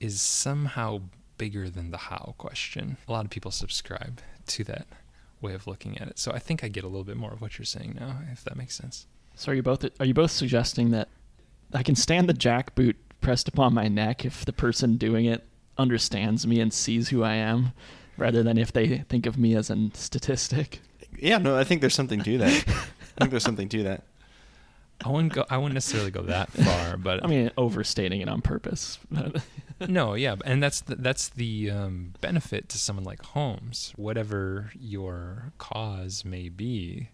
is 0.00 0.20
somehow 0.20 1.02
bigger 1.38 1.68
than 1.68 1.90
the 1.90 1.98
how 1.98 2.34
question. 2.38 2.96
A 3.08 3.12
lot 3.12 3.24
of 3.24 3.30
people 3.30 3.50
subscribe 3.50 4.20
to 4.46 4.64
that 4.64 4.86
way 5.40 5.54
of 5.54 5.66
looking 5.66 5.98
at 5.98 6.08
it. 6.08 6.18
So 6.18 6.32
I 6.32 6.38
think 6.38 6.62
I 6.62 6.68
get 6.68 6.84
a 6.84 6.88
little 6.88 7.04
bit 7.04 7.16
more 7.16 7.32
of 7.32 7.40
what 7.40 7.58
you're 7.58 7.66
saying 7.66 7.96
now, 7.98 8.18
if 8.30 8.44
that 8.44 8.56
makes 8.56 8.76
sense. 8.76 9.06
So 9.34 9.52
are 9.52 9.54
you 9.54 9.62
both 9.62 9.84
are 10.00 10.06
you 10.06 10.14
both 10.14 10.30
suggesting 10.30 10.90
that 10.90 11.08
I 11.72 11.82
can 11.82 11.96
stand 11.96 12.28
the 12.28 12.34
jackboot 12.34 12.94
pressed 13.20 13.48
upon 13.48 13.74
my 13.74 13.88
neck 13.88 14.24
if 14.24 14.44
the 14.44 14.52
person 14.52 14.96
doing 14.96 15.24
it 15.24 15.46
understands 15.78 16.46
me 16.46 16.60
and 16.60 16.72
sees 16.72 17.08
who 17.08 17.22
I 17.22 17.34
am, 17.34 17.72
rather 18.16 18.42
than 18.42 18.58
if 18.58 18.72
they 18.72 18.98
think 19.08 19.26
of 19.26 19.38
me 19.38 19.54
as 19.56 19.70
a 19.70 19.90
statistic? 19.94 20.80
Yeah, 21.18 21.38
no, 21.38 21.56
I 21.56 21.64
think 21.64 21.80
there's 21.80 21.94
something 21.94 22.22
to 22.22 22.38
that. 22.38 22.52
I 22.68 23.20
think 23.20 23.30
there's 23.30 23.44
something 23.44 23.68
to 23.70 23.82
that. 23.84 24.04
I 25.04 25.08
wouldn't 25.08 25.32
go. 25.32 25.44
I 25.50 25.56
wouldn't 25.56 25.74
necessarily 25.74 26.10
go 26.10 26.22
that 26.22 26.50
far, 26.52 26.96
but 26.96 27.24
I 27.24 27.26
mean, 27.26 27.50
overstating 27.56 28.20
it 28.20 28.28
on 28.28 28.40
purpose. 28.40 28.98
no, 29.88 30.14
yeah, 30.14 30.36
and 30.44 30.62
that's 30.62 30.80
the, 30.80 30.96
that's 30.96 31.28
the 31.30 31.70
um, 31.70 32.14
benefit 32.20 32.68
to 32.70 32.78
someone 32.78 33.04
like 33.04 33.22
Holmes. 33.22 33.92
Whatever 33.96 34.70
your 34.78 35.52
cause 35.58 36.24
may 36.24 36.48
be, 36.48 37.08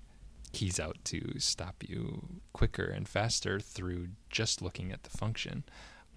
he's 0.53 0.79
out 0.79 0.99
to 1.05 1.39
stop 1.39 1.83
you 1.87 2.41
quicker 2.53 2.85
and 2.85 3.09
faster 3.09 3.59
through 3.59 4.09
just 4.29 4.61
looking 4.61 4.93
at 4.93 5.05
the 5.05 5.11
function 5.11 5.65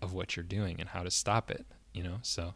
of 0.01 0.13
what 0.13 0.35
you're 0.35 0.43
doing 0.43 0.79
and 0.79 0.89
how 0.89 1.03
to 1.03 1.11
stop 1.11 1.49
it. 1.49 1.65
You 1.93 2.03
know, 2.03 2.17
so 2.21 2.53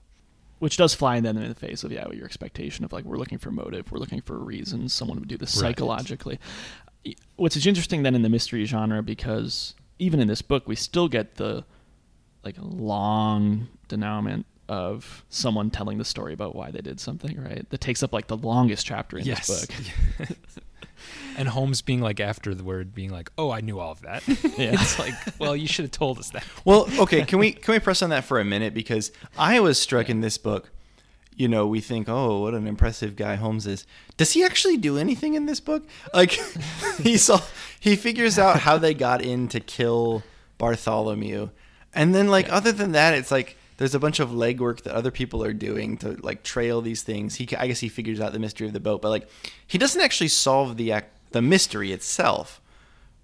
which 0.59 0.77
does 0.77 0.93
fly 0.93 1.19
then 1.19 1.37
in 1.37 1.49
the 1.49 1.55
face 1.55 1.83
of 1.83 1.91
yeah 1.91 2.09
your 2.11 2.25
expectation 2.25 2.85
of 2.85 2.93
like 2.93 3.03
we're 3.05 3.17
looking 3.17 3.37
for 3.37 3.51
motive 3.51 3.91
we're 3.91 3.99
looking 3.99 4.21
for 4.21 4.37
reasons 4.37 4.93
someone 4.93 5.19
would 5.19 5.27
do 5.27 5.37
this 5.37 5.55
Right. 5.61 5.69
psychologically 5.69 6.39
what's 7.35 7.55
interesting 7.65 8.03
then 8.03 8.15
in 8.15 8.21
the 8.21 8.29
mystery 8.29 8.65
genre 8.65 9.03
because 9.03 9.75
even 9.99 10.19
in 10.19 10.27
this 10.27 10.41
book 10.41 10.67
we 10.67 10.75
still 10.75 11.07
get 11.07 11.35
the 11.35 11.63
like 12.43 12.55
long 12.59 13.67
denouement 13.87 14.45
of 14.67 15.23
someone 15.29 15.69
telling 15.69 15.97
the 15.99 16.05
story 16.05 16.33
about 16.33 16.55
why 16.55 16.71
they 16.71 16.81
did 16.81 16.99
something 16.99 17.39
right 17.41 17.69
that 17.69 17.81
takes 17.81 18.01
up 18.01 18.11
like 18.13 18.27
the 18.27 18.37
longest 18.37 18.85
chapter 18.85 19.17
in 19.17 19.25
yes. 19.25 19.47
this 19.47 19.65
book 19.67 20.27
and 21.37 21.47
Holmes 21.47 21.81
being 21.81 22.01
like 22.01 22.19
after 22.19 22.53
the 22.55 22.63
word, 22.63 22.93
being 22.93 23.11
like, 23.11 23.31
"Oh, 23.37 23.51
I 23.51 23.61
knew 23.61 23.79
all 23.79 23.91
of 23.91 24.01
that." 24.01 24.23
Yeah. 24.57 24.71
it's 24.73 24.97
like, 24.97 25.13
well, 25.39 25.55
you 25.55 25.67
should 25.67 25.83
have 25.83 25.91
told 25.91 26.19
us 26.19 26.29
that. 26.31 26.45
Well, 26.63 26.87
okay, 26.99 27.23
can 27.25 27.39
we 27.39 27.51
can 27.51 27.73
we 27.73 27.79
press 27.79 28.01
on 28.01 28.09
that 28.11 28.23
for 28.23 28.39
a 28.39 28.45
minute 28.45 28.73
because 28.73 29.11
I 29.37 29.59
was 29.59 29.77
struck 29.79 30.09
in 30.09 30.21
this 30.21 30.37
book. 30.37 30.71
You 31.35 31.49
know, 31.49 31.67
we 31.67 31.81
think, 31.81 32.07
oh, 32.07 32.39
what 32.41 32.53
an 32.53 32.65
impressive 32.65 33.17
guy 33.17 33.35
Holmes 33.35 33.67
is. 33.67 33.85
Does 34.15 34.31
he 34.31 34.45
actually 34.45 34.77
do 34.77 34.97
anything 34.97 35.33
in 35.33 35.45
this 35.47 35.59
book? 35.59 35.85
Like, 36.13 36.31
he 37.01 37.17
saw 37.17 37.41
he 37.79 37.97
figures 37.97 38.39
out 38.39 38.59
how 38.61 38.77
they 38.77 38.93
got 38.93 39.21
in 39.21 39.49
to 39.49 39.59
kill 39.59 40.23
Bartholomew, 40.57 41.49
and 41.93 42.15
then 42.15 42.27
like 42.29 42.49
other 42.51 42.71
than 42.71 42.93
that, 42.93 43.13
it's 43.13 43.31
like 43.31 43.57
there's 43.77 43.95
a 43.95 43.99
bunch 43.99 44.19
of 44.19 44.29
legwork 44.29 44.83
that 44.83 44.93
other 44.93 45.11
people 45.11 45.43
are 45.43 45.53
doing 45.53 45.97
to 45.97 46.11
like 46.21 46.43
trail 46.43 46.81
these 46.81 47.03
things. 47.03 47.35
He, 47.35 47.47
I 47.57 47.67
guess, 47.67 47.79
he 47.81 47.89
figures 47.89 48.19
out 48.21 48.31
the 48.33 48.39
mystery 48.39 48.67
of 48.67 48.73
the 48.73 48.79
boat, 48.79 49.01
but 49.01 49.09
like 49.09 49.29
he 49.67 49.77
doesn't 49.77 50.01
actually 50.01 50.29
solve 50.29 50.77
the 50.77 50.93
act, 50.93 51.11
the 51.35 51.41
mystery 51.41 51.91
itself 51.91 52.61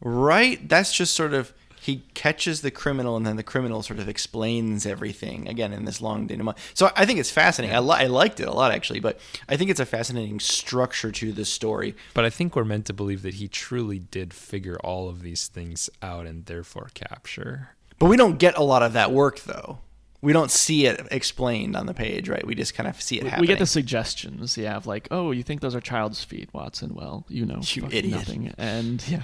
right? 0.02 0.68
That's 0.68 0.92
just 0.92 1.14
sort 1.14 1.34
of 1.34 1.54
he 1.80 2.04
catches 2.14 2.62
the 2.62 2.70
criminal 2.70 3.18
and 3.18 3.26
then 3.26 3.38
the 3.38 3.44
criminal 3.44 3.82
sort 3.82 3.98
of 3.98 4.08
explains 4.08 4.86
everything 4.86 5.48
again 5.48 5.74
in 5.74 5.86
this 5.86 6.00
long 6.00 6.28
denouement. 6.28 6.60
So 6.76 6.92
I 6.96 7.08
think 7.08 7.18
it's 7.18 7.32
fascinating. 7.32 7.76
I, 7.76 7.80
li- 7.80 7.96
I 7.96 8.06
liked 8.06 8.40
it 8.40 8.48
a 8.48 8.54
lot 8.54 8.72
actually, 8.72 9.00
but 9.00 9.20
I 9.50 9.58
think 9.58 9.72
it's 9.72 9.80
a 9.80 9.86
fascinating 9.86 10.40
structure 10.40 11.12
to 11.12 11.32
the 11.32 11.44
story. 11.44 11.96
But 12.14 12.24
I 12.24 12.30
think 12.30 12.56
we're 12.56 12.66
meant 12.66 12.86
to 12.86 12.94
believe 12.94 13.24
that 13.24 13.36
he 13.36 13.48
truly 13.48 13.98
did 13.98 14.32
figure 14.32 14.78
all 14.84 15.10
of 15.10 15.24
these 15.24 15.48
things 15.48 15.90
out 16.04 16.28
and 16.28 16.46
therefore 16.46 16.90
capture. 16.94 17.70
But 17.98 18.08
we 18.08 18.18
don't 18.18 18.38
get 18.38 18.58
a 18.58 18.64
lot 18.64 18.84
of 18.84 18.94
that 18.94 19.12
work 19.12 19.40
though. 19.42 19.80
We 20.24 20.34
don't 20.34 20.52
see 20.52 20.86
it 20.86 21.08
explained 21.10 21.76
on 21.76 21.88
the 21.88 21.94
page, 21.96 22.30
right? 22.30 22.46
We 22.46 22.54
just 22.54 22.76
kind 22.76 22.88
of 22.88 23.02
see 23.02 23.18
it 23.18 23.24
we, 23.24 23.30
happening. 23.30 23.42
we 23.42 23.48
get 23.48 23.60
the 23.60 23.66
suggestions 23.66 24.56
yeah 24.58 24.76
of 24.76 24.86
like 24.86 25.08
oh 25.12 25.32
you 25.32 25.42
think 25.44 25.62
those 25.62 25.76
are 25.76 25.82
child's 25.82 26.24
feet 26.24 26.50
watson 26.54 26.94
well 26.94 27.26
you 27.28 27.46
know 27.46 27.62
You 27.74 27.88
idiot. 27.92 28.12
nothing 28.18 28.54
and 28.58 29.04
yeah 29.10 29.24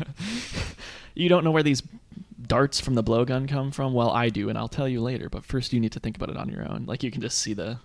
you 1.13 1.29
don't 1.29 1.43
know 1.43 1.51
where 1.51 1.63
these 1.63 1.83
darts 2.41 2.79
from 2.79 2.95
the 2.95 3.03
blowgun 3.03 3.47
come 3.47 3.71
from 3.71 3.93
well 3.93 4.09
i 4.11 4.29
do 4.29 4.47
and 4.49 4.57
i'll 4.57 4.67
tell 4.67 4.87
you 4.87 5.01
later 5.01 5.29
but 5.29 5.43
first 5.45 5.73
you 5.73 5.79
need 5.79 5.91
to 5.91 5.99
think 5.99 6.15
about 6.15 6.29
it 6.29 6.37
on 6.37 6.49
your 6.49 6.67
own 6.69 6.85
like 6.87 7.03
you 7.03 7.11
can 7.11 7.21
just 7.21 7.37
see 7.39 7.53
the 7.53 7.77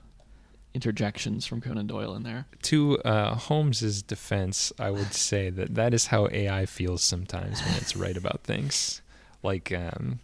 interjections 0.74 1.44
from 1.46 1.60
conan 1.60 1.86
doyle 1.86 2.14
in 2.14 2.22
there 2.22 2.46
To 2.62 2.98
uh, 3.00 3.34
Holmes's 3.34 4.02
defense, 4.02 4.72
I 4.78 4.90
would 4.90 5.12
say 5.12 5.50
that 5.50 5.74
that 5.74 5.92
is 5.92 6.06
how 6.06 6.28
AI 6.32 6.64
feels 6.66 7.02
sometimes 7.02 7.60
when 7.62 7.74
it's 7.74 7.94
right 7.94 8.16
about 8.16 8.40
things. 8.42 9.02
Like, 9.42 9.70
um, 9.72 10.20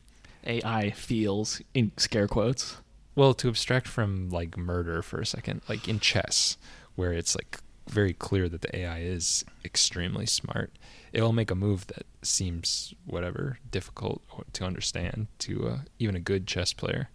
ai 0.48 0.90
feels 0.90 1.62
in 1.74 1.92
scare 1.96 2.26
quotes 2.26 2.78
well, 3.18 3.34
to 3.34 3.48
abstract 3.48 3.88
from 3.88 4.30
like 4.30 4.56
murder 4.56 5.02
for 5.02 5.20
a 5.20 5.26
second, 5.26 5.62
like 5.68 5.88
in 5.88 5.98
chess, 5.98 6.56
where 6.94 7.12
it's 7.12 7.34
like 7.34 7.58
very 7.88 8.12
clear 8.12 8.48
that 8.48 8.60
the 8.60 8.76
AI 8.76 9.00
is 9.00 9.44
extremely 9.64 10.24
smart, 10.24 10.70
it'll 11.12 11.32
make 11.32 11.50
a 11.50 11.56
move 11.56 11.88
that 11.88 12.06
seems 12.22 12.94
whatever 13.06 13.58
difficult 13.72 14.22
to 14.52 14.64
understand 14.64 15.26
to 15.40 15.66
uh, 15.66 15.78
even 15.98 16.14
a 16.14 16.20
good 16.20 16.46
chess 16.46 16.72
player, 16.72 17.08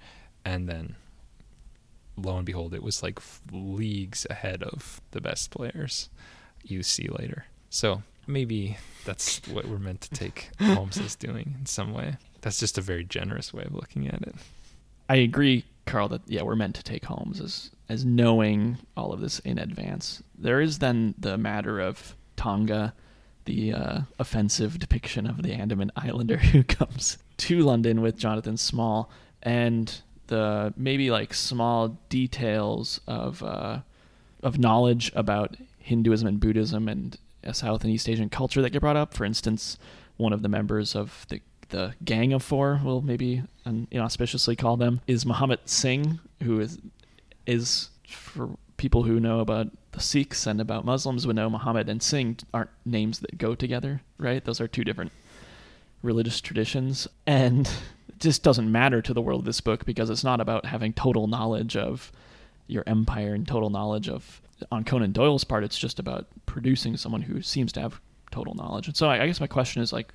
and 0.43 0.67
then 0.67 0.97
lo 2.17 2.35
and 2.35 2.45
behold, 2.45 2.73
it 2.73 2.83
was 2.83 3.01
like 3.01 3.19
leagues 3.49 4.27
ahead 4.29 4.61
of 4.61 4.99
the 5.11 5.21
best 5.21 5.51
players 5.51 6.09
you 6.65 6.83
see 6.83 7.07
later. 7.07 7.45
So 7.69 8.03
maybe 8.27 8.75
that's 9.05 9.39
what 9.47 9.69
we're 9.69 9.79
meant 9.79 10.01
to 10.01 10.09
take 10.09 10.49
Holmes 10.59 10.97
is 10.97 11.15
doing 11.15 11.55
in 11.61 11.65
some 11.65 11.93
way. 11.93 12.17
That's 12.43 12.59
just 12.59 12.77
a 12.77 12.81
very 12.81 13.05
generous 13.05 13.53
way 13.53 13.63
of 13.63 13.73
looking 13.73 14.07
at 14.07 14.21
it. 14.21 14.35
I 15.09 15.15
agree, 15.15 15.63
Karl, 15.85 16.09
that 16.09 16.21
yeah, 16.27 16.43
we're 16.43 16.55
meant 16.55 16.75
to 16.75 16.83
take 16.83 17.05
Holmes 17.05 17.39
as 17.39 17.71
as 17.89 18.05
knowing 18.05 18.77
all 18.95 19.13
of 19.13 19.21
this 19.21 19.39
in 19.39 19.57
advance. 19.57 20.21
There 20.37 20.61
is 20.61 20.79
then 20.79 21.15
the 21.17 21.37
matter 21.37 21.79
of 21.79 22.15
Tonga, 22.35 22.93
the 23.45 23.73
uh, 23.73 23.99
offensive 24.19 24.77
depiction 24.77 25.25
of 25.25 25.41
the 25.41 25.53
Andaman 25.53 25.91
Islander 25.95 26.37
who 26.51 26.63
comes 26.63 27.17
to 27.37 27.59
London 27.59 28.01
with 28.01 28.17
Jonathan 28.17 28.57
Small, 28.57 29.09
and 29.41 30.01
the 30.27 30.73
maybe 30.75 31.11
like 31.11 31.33
small 31.33 31.97
details 32.09 32.99
of 33.07 33.41
uh, 33.41 33.79
of 34.41 34.59
knowledge 34.59 35.13
about 35.15 35.55
Hinduism 35.77 36.27
and 36.27 36.39
Buddhism 36.41 36.89
and 36.89 37.17
South 37.53 37.83
and 37.83 37.91
East 37.91 38.09
Asian 38.09 38.29
culture 38.29 38.61
that 38.61 38.71
get 38.71 38.81
brought 38.81 38.97
up. 38.97 39.13
For 39.13 39.23
instance, 39.23 39.77
one 40.17 40.33
of 40.33 40.41
the 40.41 40.49
members 40.49 40.93
of 40.93 41.25
the 41.29 41.41
the 41.69 41.93
Gang 42.03 42.33
of 42.33 42.43
Four, 42.43 42.81
we'll 42.83 43.01
maybe 43.01 43.43
inauspiciously 43.65 44.55
call 44.55 44.77
them, 44.77 45.01
is 45.07 45.25
Muhammad 45.25 45.59
Singh, 45.65 46.19
who 46.41 46.59
is 46.59 46.79
is 47.45 47.89
for 48.07 48.51
people 48.77 49.03
who 49.03 49.19
know 49.19 49.39
about 49.39 49.67
the 49.91 49.99
Sikhs 49.99 50.47
and 50.47 50.59
about 50.59 50.85
Muslims 50.85 51.27
would 51.27 51.35
know 51.35 51.49
Muhammad 51.49 51.89
and 51.89 52.01
Singh 52.01 52.37
aren't 52.53 52.69
names 52.85 53.19
that 53.19 53.37
go 53.37 53.55
together, 53.55 54.01
right? 54.17 54.43
Those 54.43 54.59
are 54.59 54.67
two 54.67 54.83
different 54.83 55.11
religious 56.01 56.41
traditions, 56.41 57.07
and 57.25 57.67
it 58.09 58.19
just 58.19 58.43
doesn't 58.43 58.71
matter 58.71 59.01
to 59.01 59.13
the 59.13 59.21
world 59.21 59.41
of 59.41 59.45
this 59.45 59.61
book 59.61 59.85
because 59.85 60.09
it's 60.09 60.23
not 60.23 60.41
about 60.41 60.65
having 60.65 60.93
total 60.93 61.27
knowledge 61.27 61.77
of 61.77 62.11
your 62.67 62.83
empire 62.87 63.33
and 63.33 63.47
total 63.47 63.69
knowledge 63.69 64.09
of 64.09 64.41
on 64.71 64.83
Conan 64.83 65.11
Doyle's 65.11 65.43
part. 65.43 65.63
It's 65.63 65.77
just 65.77 65.99
about 65.99 66.27
producing 66.45 66.97
someone 66.97 67.21
who 67.21 67.41
seems 67.41 67.71
to 67.73 67.81
have 67.81 67.99
total 68.31 68.53
knowledge. 68.53 68.87
And 68.87 68.95
so 68.95 69.07
I, 69.07 69.23
I 69.23 69.27
guess 69.27 69.39
my 69.39 69.47
question 69.47 69.81
is 69.81 69.93
like, 69.93 70.13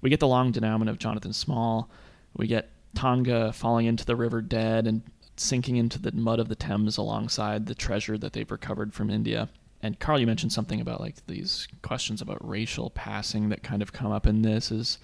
we 0.00 0.10
get 0.10 0.20
the 0.20 0.28
long 0.28 0.52
denouement 0.52 0.90
of 0.90 0.98
Jonathan 0.98 1.32
Small, 1.32 1.90
we 2.36 2.46
get 2.46 2.70
Tonga 2.94 3.52
falling 3.52 3.86
into 3.86 4.04
the 4.04 4.16
river 4.16 4.40
dead 4.40 4.86
and 4.86 5.02
sinking 5.36 5.76
into 5.76 6.00
the 6.00 6.12
mud 6.12 6.38
of 6.38 6.48
the 6.48 6.54
Thames 6.54 6.96
alongside 6.96 7.66
the 7.66 7.74
treasure 7.74 8.18
that 8.18 8.32
they've 8.32 8.50
recovered 8.50 8.92
from 8.92 9.10
India. 9.10 9.48
And 9.82 9.98
Karl, 9.98 10.20
you 10.20 10.26
mentioned 10.26 10.52
something 10.52 10.80
about 10.80 11.00
like 11.00 11.26
these 11.26 11.66
questions 11.82 12.20
about 12.20 12.46
racial 12.46 12.90
passing 12.90 13.48
that 13.48 13.62
kind 13.62 13.80
of 13.80 13.92
come 13.92 14.12
up 14.12 14.26
in 14.26 14.42
this 14.42 14.70
is 14.70 14.98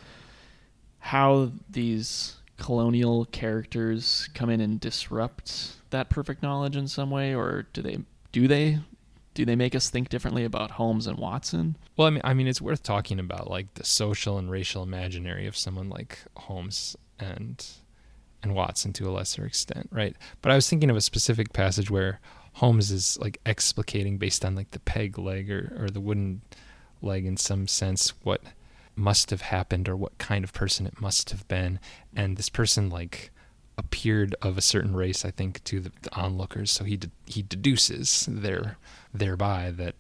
how 0.99 1.53
these 1.71 2.37
colonial 2.59 3.25
characters 3.27 4.29
come 4.35 4.51
in 4.51 4.61
and 4.61 4.81
disrupt 4.81 5.77
that 5.91 6.11
perfect 6.11 6.43
knowledge 6.43 6.77
in 6.77 6.89
some 6.89 7.11
way, 7.11 7.35
or 7.35 7.67
do 7.73 7.81
they 7.81 7.99
do 8.33 8.49
they 8.49 8.81
do 9.37 9.45
they 9.45 9.55
make 9.55 9.75
us 9.75 9.91
think 9.91 10.09
differently 10.09 10.45
about 10.45 10.73
Holmes 10.73 11.07
and 11.07 11.19
Watson? 11.19 11.77
Well, 11.97 12.07
I 12.07 12.11
mean, 12.11 12.23
I 12.25 12.33
mean, 12.33 12.49
it's 12.49 12.63
worth 12.63 12.83
talking 12.83 13.21
about 13.21 13.51
like 13.51 13.75
the 13.75 13.85
social 13.85 14.39
and 14.39 14.51
racial 14.51 14.83
imaginary 14.83 15.47
of 15.47 15.57
someone 15.57 15.91
like 15.91 16.19
Holmes 16.37 16.97
and 17.21 17.65
and 18.43 18.55
Watson 18.55 18.95
to 18.95 19.09
a 19.09 19.13
lesser 19.13 19.45
extent, 19.45 19.91
right? 19.93 20.17
But 20.41 20.53
I 20.53 20.55
was 20.55 20.71
thinking 20.71 20.89
of 20.89 20.97
a 20.97 21.03
specific 21.03 21.53
passage 21.53 21.91
where 21.91 22.19
Holmes 22.55 22.91
is 22.91 23.19
like 23.21 23.39
explicating 23.45 24.19
based 24.19 24.43
on 24.43 24.55
like 24.55 24.71
the 24.71 24.81
peg 24.81 25.19
leg 25.19 25.51
or, 25.51 25.77
or 25.79 25.91
the 25.91 26.01
wooden 26.01 26.41
leg 27.03 27.27
in 27.27 27.37
some 27.37 27.69
sense 27.69 28.15
what 28.23 28.41
must 28.95 29.29
have 29.29 29.43
happened 29.43 29.87
or 29.87 29.97
what 29.97 30.17
kind 30.17 30.45
of 30.45 30.55
person 30.55 30.87
it 30.87 30.99
must 30.99 31.29
have 31.29 31.47
been, 31.47 31.79
and 32.15 32.39
this 32.39 32.49
person 32.49 32.89
like 32.89 33.31
appeared 33.79 34.35
of 34.43 34.57
a 34.57 34.63
certain 34.63 34.95
race, 34.97 35.25
I 35.25 35.31
think, 35.31 35.63
to 35.65 35.81
the, 35.81 35.93
the 36.03 36.15
onlookers. 36.15 36.71
So 36.71 36.85
he 36.85 36.97
de- 36.97 37.11
he 37.27 37.43
deduces 37.43 38.27
there 38.31 38.79
thereby 39.13 39.71
that 39.73 39.95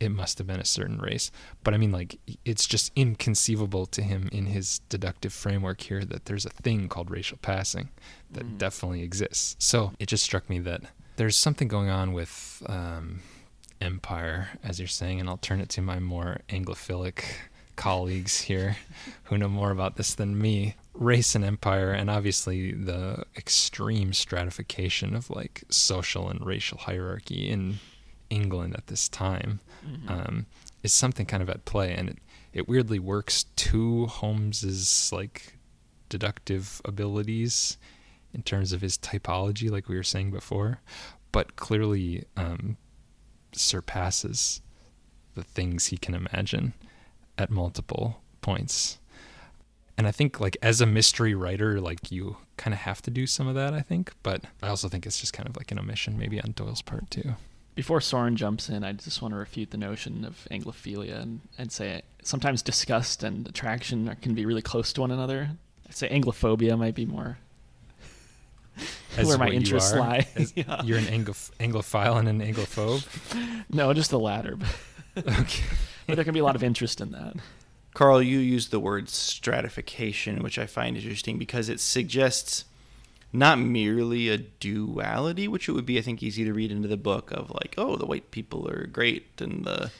it 0.00 0.10
must 0.10 0.38
have 0.38 0.46
been 0.46 0.60
a 0.60 0.64
certain 0.64 0.98
race. 0.98 1.30
But 1.64 1.74
I 1.74 1.76
mean, 1.76 1.90
like, 1.90 2.18
it's 2.44 2.66
just 2.66 2.92
inconceivable 2.94 3.86
to 3.86 4.00
him 4.02 4.28
in 4.32 4.46
his 4.46 4.78
deductive 4.88 5.32
framework 5.32 5.80
here 5.80 6.04
that 6.04 6.26
there's 6.26 6.46
a 6.46 6.50
thing 6.50 6.88
called 6.88 7.10
racial 7.10 7.38
passing 7.42 7.88
that 8.30 8.44
Mm. 8.44 8.58
definitely 8.58 9.02
exists. 9.02 9.56
So 9.58 9.92
it 9.98 10.06
just 10.06 10.22
struck 10.22 10.48
me 10.48 10.60
that 10.60 10.82
there's 11.16 11.36
something 11.36 11.66
going 11.66 11.88
on 11.90 12.12
with 12.12 12.62
um, 12.66 13.22
empire, 13.80 14.50
as 14.62 14.78
you're 14.78 14.86
saying, 14.86 15.18
and 15.18 15.28
I'll 15.28 15.36
turn 15.36 15.60
it 15.60 15.68
to 15.70 15.82
my 15.82 15.98
more 15.98 16.38
Anglophilic 16.48 17.24
colleagues 17.74 18.42
here 18.42 18.76
who 19.24 19.36
know 19.38 19.48
more 19.48 19.70
about 19.72 19.96
this 19.96 20.14
than 20.14 20.40
me. 20.40 20.76
Race 20.98 21.34
and 21.34 21.44
empire, 21.44 21.92
and 21.92 22.10
obviously 22.10 22.72
the 22.72 23.24
extreme 23.36 24.12
stratification 24.12 25.14
of 25.14 25.30
like 25.30 25.62
social 25.68 26.28
and 26.28 26.44
racial 26.44 26.78
hierarchy 26.78 27.48
in 27.48 27.78
England 28.30 28.74
at 28.76 28.88
this 28.88 29.08
time 29.08 29.60
um, 30.08 30.46
is 30.82 30.92
something 30.92 31.24
kind 31.24 31.42
of 31.42 31.48
at 31.48 31.64
play, 31.64 31.94
and 31.94 32.10
it, 32.10 32.18
it 32.52 32.68
weirdly 32.68 32.98
works 32.98 33.44
to 33.44 34.06
Holmes's 34.06 35.10
like 35.12 35.54
deductive 36.08 36.80
abilities 36.84 37.78
in 38.34 38.42
terms 38.42 38.72
of 38.72 38.80
his 38.80 38.98
typology, 38.98 39.70
like 39.70 39.88
we 39.88 39.96
were 39.96 40.02
saying 40.02 40.30
before, 40.30 40.80
but 41.32 41.56
clearly 41.56 42.24
um, 42.36 42.76
surpasses 43.52 44.60
the 45.34 45.44
things 45.44 45.86
he 45.86 45.96
can 45.96 46.14
imagine 46.14 46.74
at 47.38 47.50
multiple 47.50 48.20
points. 48.40 48.98
And 49.98 50.06
I 50.06 50.12
think 50.12 50.38
like 50.38 50.56
as 50.62 50.80
a 50.80 50.86
mystery 50.86 51.34
writer, 51.34 51.80
like 51.80 52.10
you 52.12 52.36
kind 52.56 52.72
of 52.72 52.80
have 52.80 53.02
to 53.02 53.10
do 53.10 53.26
some 53.26 53.48
of 53.48 53.56
that, 53.56 53.74
I 53.74 53.80
think. 53.80 54.12
But 54.22 54.44
I 54.62 54.68
also 54.68 54.88
think 54.88 55.04
it's 55.04 55.20
just 55.20 55.32
kind 55.32 55.48
of 55.48 55.56
like 55.56 55.72
an 55.72 55.78
omission 55.78 56.16
maybe 56.16 56.40
on 56.40 56.52
Doyle's 56.52 56.82
part 56.82 57.10
too. 57.10 57.34
Before 57.74 58.00
Soren 58.00 58.36
jumps 58.36 58.68
in, 58.68 58.84
I 58.84 58.92
just 58.92 59.20
want 59.22 59.34
to 59.34 59.38
refute 59.38 59.70
the 59.70 59.76
notion 59.76 60.24
of 60.24 60.46
Anglophilia 60.50 61.20
and, 61.20 61.40
and 61.58 61.70
say 61.70 62.02
sometimes 62.22 62.62
disgust 62.62 63.22
and 63.24 63.46
attraction 63.48 64.16
can 64.22 64.34
be 64.34 64.46
really 64.46 64.62
close 64.62 64.92
to 64.94 65.00
one 65.00 65.10
another. 65.10 65.50
I'd 65.88 65.94
say 65.96 66.08
Anglophobia 66.08 66.78
might 66.78 66.94
be 66.94 67.06
more 67.06 67.38
As 69.16 69.26
where 69.26 69.38
my 69.38 69.48
you 69.48 69.54
interests 69.54 69.92
are, 69.92 69.98
lie. 69.98 70.26
Yeah. 70.54 70.82
You're 70.82 70.98
an 70.98 71.08
Anglo- 71.08 71.34
Anglophile 71.58 72.18
and 72.18 72.28
an 72.28 72.40
Anglophobe. 72.40 73.04
No, 73.70 73.92
just 73.92 74.10
the 74.10 74.18
latter. 74.18 74.56
Okay. 75.16 75.64
but 76.06 76.14
there 76.14 76.24
can 76.24 76.34
be 76.34 76.40
a 76.40 76.44
lot 76.44 76.56
of 76.56 76.62
interest 76.62 77.00
in 77.00 77.10
that. 77.12 77.34
Karl, 77.94 78.22
you 78.22 78.38
used 78.38 78.70
the 78.70 78.80
word 78.80 79.08
stratification, 79.08 80.42
which 80.42 80.58
I 80.58 80.66
find 80.66 80.96
interesting 80.96 81.38
because 81.38 81.68
it 81.68 81.80
suggests 81.80 82.64
not 83.32 83.58
merely 83.58 84.28
a 84.28 84.38
duality, 84.38 85.48
which 85.48 85.68
it 85.68 85.72
would 85.72 85.86
be, 85.86 85.98
I 85.98 86.02
think, 86.02 86.22
easy 86.22 86.44
to 86.44 86.52
read 86.52 86.70
into 86.70 86.88
the 86.88 86.96
book 86.96 87.30
of 87.30 87.50
like, 87.50 87.74
oh, 87.76 87.96
the 87.96 88.06
white 88.06 88.30
people 88.30 88.68
are 88.68 88.86
great 88.86 89.40
and 89.40 89.64
the 89.64 89.90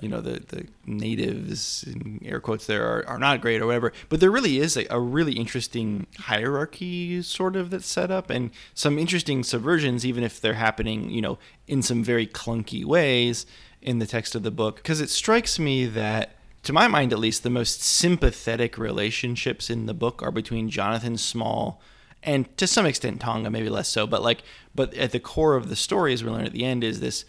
you 0.00 0.08
know 0.08 0.20
the 0.20 0.40
the 0.48 0.66
natives 0.86 1.82
in 1.84 2.20
air 2.24 2.38
quotes 2.38 2.66
there 2.66 2.86
are, 2.86 3.04
are 3.08 3.18
not 3.18 3.40
great 3.40 3.60
or 3.60 3.66
whatever. 3.66 3.92
But 4.08 4.20
there 4.20 4.30
really 4.30 4.58
is 4.58 4.76
a, 4.76 4.86
a 4.90 5.00
really 5.00 5.32
interesting 5.32 6.06
hierarchy 6.18 7.22
sort 7.22 7.56
of 7.56 7.70
that's 7.70 7.86
set 7.86 8.10
up 8.10 8.30
and 8.30 8.50
some 8.74 8.98
interesting 8.98 9.42
subversions 9.42 10.04
even 10.04 10.22
if 10.22 10.40
they're 10.40 10.54
happening 10.54 11.10
you 11.10 11.20
know 11.20 11.38
in 11.66 11.82
some 11.82 12.04
very 12.04 12.26
clunky 12.26 12.84
ways 12.84 13.46
in 13.82 13.98
the 13.98 14.06
text 14.06 14.34
of 14.34 14.42
the 14.42 14.50
book. 14.50 14.76
Because 14.76 15.00
it 15.00 15.10
strikes 15.10 15.58
me 15.58 15.86
that 15.86 16.36
to 16.62 16.72
my 16.72 16.86
mind 16.86 17.12
at 17.12 17.18
least 17.18 17.42
the 17.42 17.50
most 17.50 17.82
sympathetic 17.82 18.76
relationships 18.76 19.70
in 19.70 19.86
the 19.86 19.94
book 19.94 20.22
are 20.22 20.30
between 20.32 20.70
jonathan 20.70 21.16
small 21.16 21.80
and 22.22 22.56
to 22.56 22.66
some 22.66 22.86
extent 22.86 23.20
tonga 23.20 23.50
maybe 23.50 23.68
less 23.68 23.88
so 23.88 24.06
but 24.06 24.22
like 24.22 24.42
but 24.74 24.92
at 24.94 25.12
the 25.12 25.20
core 25.20 25.56
of 25.56 25.68
the 25.68 25.76
story 25.76 26.12
as 26.12 26.22
we 26.22 26.30
learn 26.30 26.46
at 26.46 26.52
the 26.52 26.64
end 26.64 26.84
is 26.84 27.00
this 27.00 27.24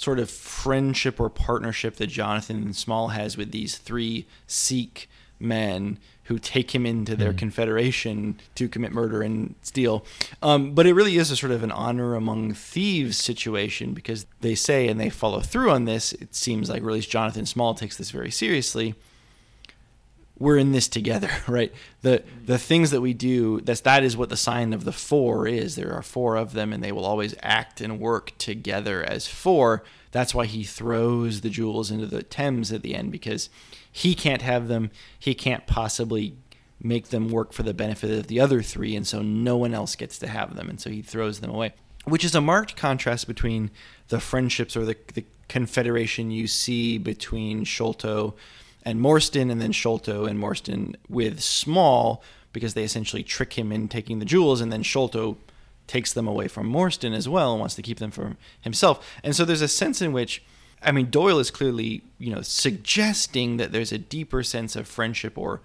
sort 0.00 0.18
of 0.18 0.30
friendship 0.30 1.20
or 1.20 1.28
partnership 1.28 1.96
that 1.96 2.06
Jonathan 2.06 2.72
Small 2.72 3.08
has 3.08 3.36
with 3.36 3.52
these 3.52 3.76
three 3.76 4.26
Sikh 4.46 5.10
men 5.38 5.98
who 6.30 6.38
take 6.38 6.72
him 6.72 6.86
into 6.86 7.16
their 7.16 7.32
confederation 7.32 8.38
to 8.54 8.68
commit 8.68 8.92
murder 8.92 9.20
and 9.20 9.52
steal. 9.62 10.04
Um, 10.40 10.74
but 10.74 10.86
it 10.86 10.94
really 10.94 11.16
is 11.16 11.32
a 11.32 11.36
sort 11.36 11.50
of 11.50 11.64
an 11.64 11.72
honor 11.72 12.14
among 12.14 12.54
thieves 12.54 13.16
situation 13.16 13.94
because 13.94 14.26
they 14.40 14.54
say 14.54 14.86
and 14.86 15.00
they 15.00 15.10
follow 15.10 15.40
through 15.40 15.72
on 15.72 15.86
this. 15.86 16.12
It 16.12 16.32
seems 16.32 16.70
like, 16.70 16.84
or 16.84 16.90
at 16.90 16.94
least 16.94 17.10
Jonathan 17.10 17.46
Small 17.46 17.74
takes 17.74 17.96
this 17.96 18.12
very 18.12 18.30
seriously 18.30 18.94
we're 20.40 20.56
in 20.56 20.72
this 20.72 20.88
together, 20.88 21.30
right? 21.46 21.72
The 22.02 22.24
the 22.44 22.58
things 22.58 22.90
that 22.90 23.02
we 23.02 23.14
do, 23.14 23.60
that's 23.60 23.82
that 23.82 24.02
is 24.02 24.16
what 24.16 24.30
the 24.30 24.36
sign 24.36 24.72
of 24.72 24.84
the 24.84 24.92
four 24.92 25.46
is. 25.46 25.76
There 25.76 25.92
are 25.92 26.02
four 26.02 26.34
of 26.34 26.54
them 26.54 26.72
and 26.72 26.82
they 26.82 26.90
will 26.90 27.04
always 27.04 27.36
act 27.42 27.80
and 27.80 28.00
work 28.00 28.32
together 28.38 29.04
as 29.04 29.28
four. 29.28 29.84
That's 30.10 30.34
why 30.34 30.46
he 30.46 30.64
throws 30.64 31.42
the 31.42 31.50
jewels 31.50 31.92
into 31.92 32.06
the 32.06 32.24
Thames 32.24 32.72
at 32.72 32.82
the 32.82 32.96
end 32.96 33.12
because 33.12 33.48
he 33.92 34.14
can't 34.16 34.42
have 34.42 34.66
them. 34.66 34.90
He 35.16 35.34
can't 35.34 35.66
possibly 35.68 36.34
make 36.82 37.08
them 37.08 37.28
work 37.28 37.52
for 37.52 37.62
the 37.62 37.74
benefit 37.74 38.10
of 38.10 38.26
the 38.26 38.40
other 38.40 38.62
three 38.62 38.96
and 38.96 39.06
so 39.06 39.20
no 39.20 39.56
one 39.58 39.74
else 39.74 39.94
gets 39.94 40.18
to 40.18 40.26
have 40.26 40.56
them 40.56 40.70
and 40.70 40.80
so 40.80 40.88
he 40.88 41.02
throws 41.02 41.40
them 41.40 41.50
away. 41.50 41.74
Which 42.06 42.24
is 42.24 42.34
a 42.34 42.40
marked 42.40 42.76
contrast 42.76 43.28
between 43.28 43.70
the 44.08 44.18
friendships 44.18 44.74
or 44.74 44.86
the 44.86 44.96
the 45.12 45.26
confederation 45.50 46.30
you 46.30 46.46
see 46.46 46.96
between 46.96 47.64
Sholto 47.64 48.34
and 48.84 49.00
Morstan, 49.00 49.50
and 49.50 49.60
then 49.60 49.72
Sholto 49.72 50.24
and 50.24 50.38
Morstan 50.38 50.96
with 51.08 51.40
Small, 51.40 52.22
because 52.52 52.74
they 52.74 52.84
essentially 52.84 53.22
trick 53.22 53.52
him 53.58 53.72
in 53.72 53.88
taking 53.88 54.18
the 54.18 54.24
jewels, 54.24 54.60
and 54.60 54.72
then 54.72 54.82
Sholto 54.82 55.36
takes 55.86 56.12
them 56.12 56.28
away 56.28 56.48
from 56.48 56.72
Morstan 56.72 57.14
as 57.14 57.28
well 57.28 57.52
and 57.52 57.60
wants 57.60 57.74
to 57.74 57.82
keep 57.82 57.98
them 57.98 58.10
for 58.10 58.36
himself. 58.60 59.18
And 59.24 59.34
so 59.34 59.44
there's 59.44 59.60
a 59.60 59.68
sense 59.68 60.00
in 60.00 60.12
which, 60.12 60.42
I 60.82 60.92
mean, 60.92 61.10
Doyle 61.10 61.40
is 61.40 61.50
clearly, 61.50 62.02
you 62.18 62.32
know, 62.32 62.42
suggesting 62.42 63.56
that 63.56 63.72
there's 63.72 63.92
a 63.92 63.98
deeper 63.98 64.42
sense 64.42 64.76
of 64.76 64.86
friendship 64.86 65.36
or 65.36 65.60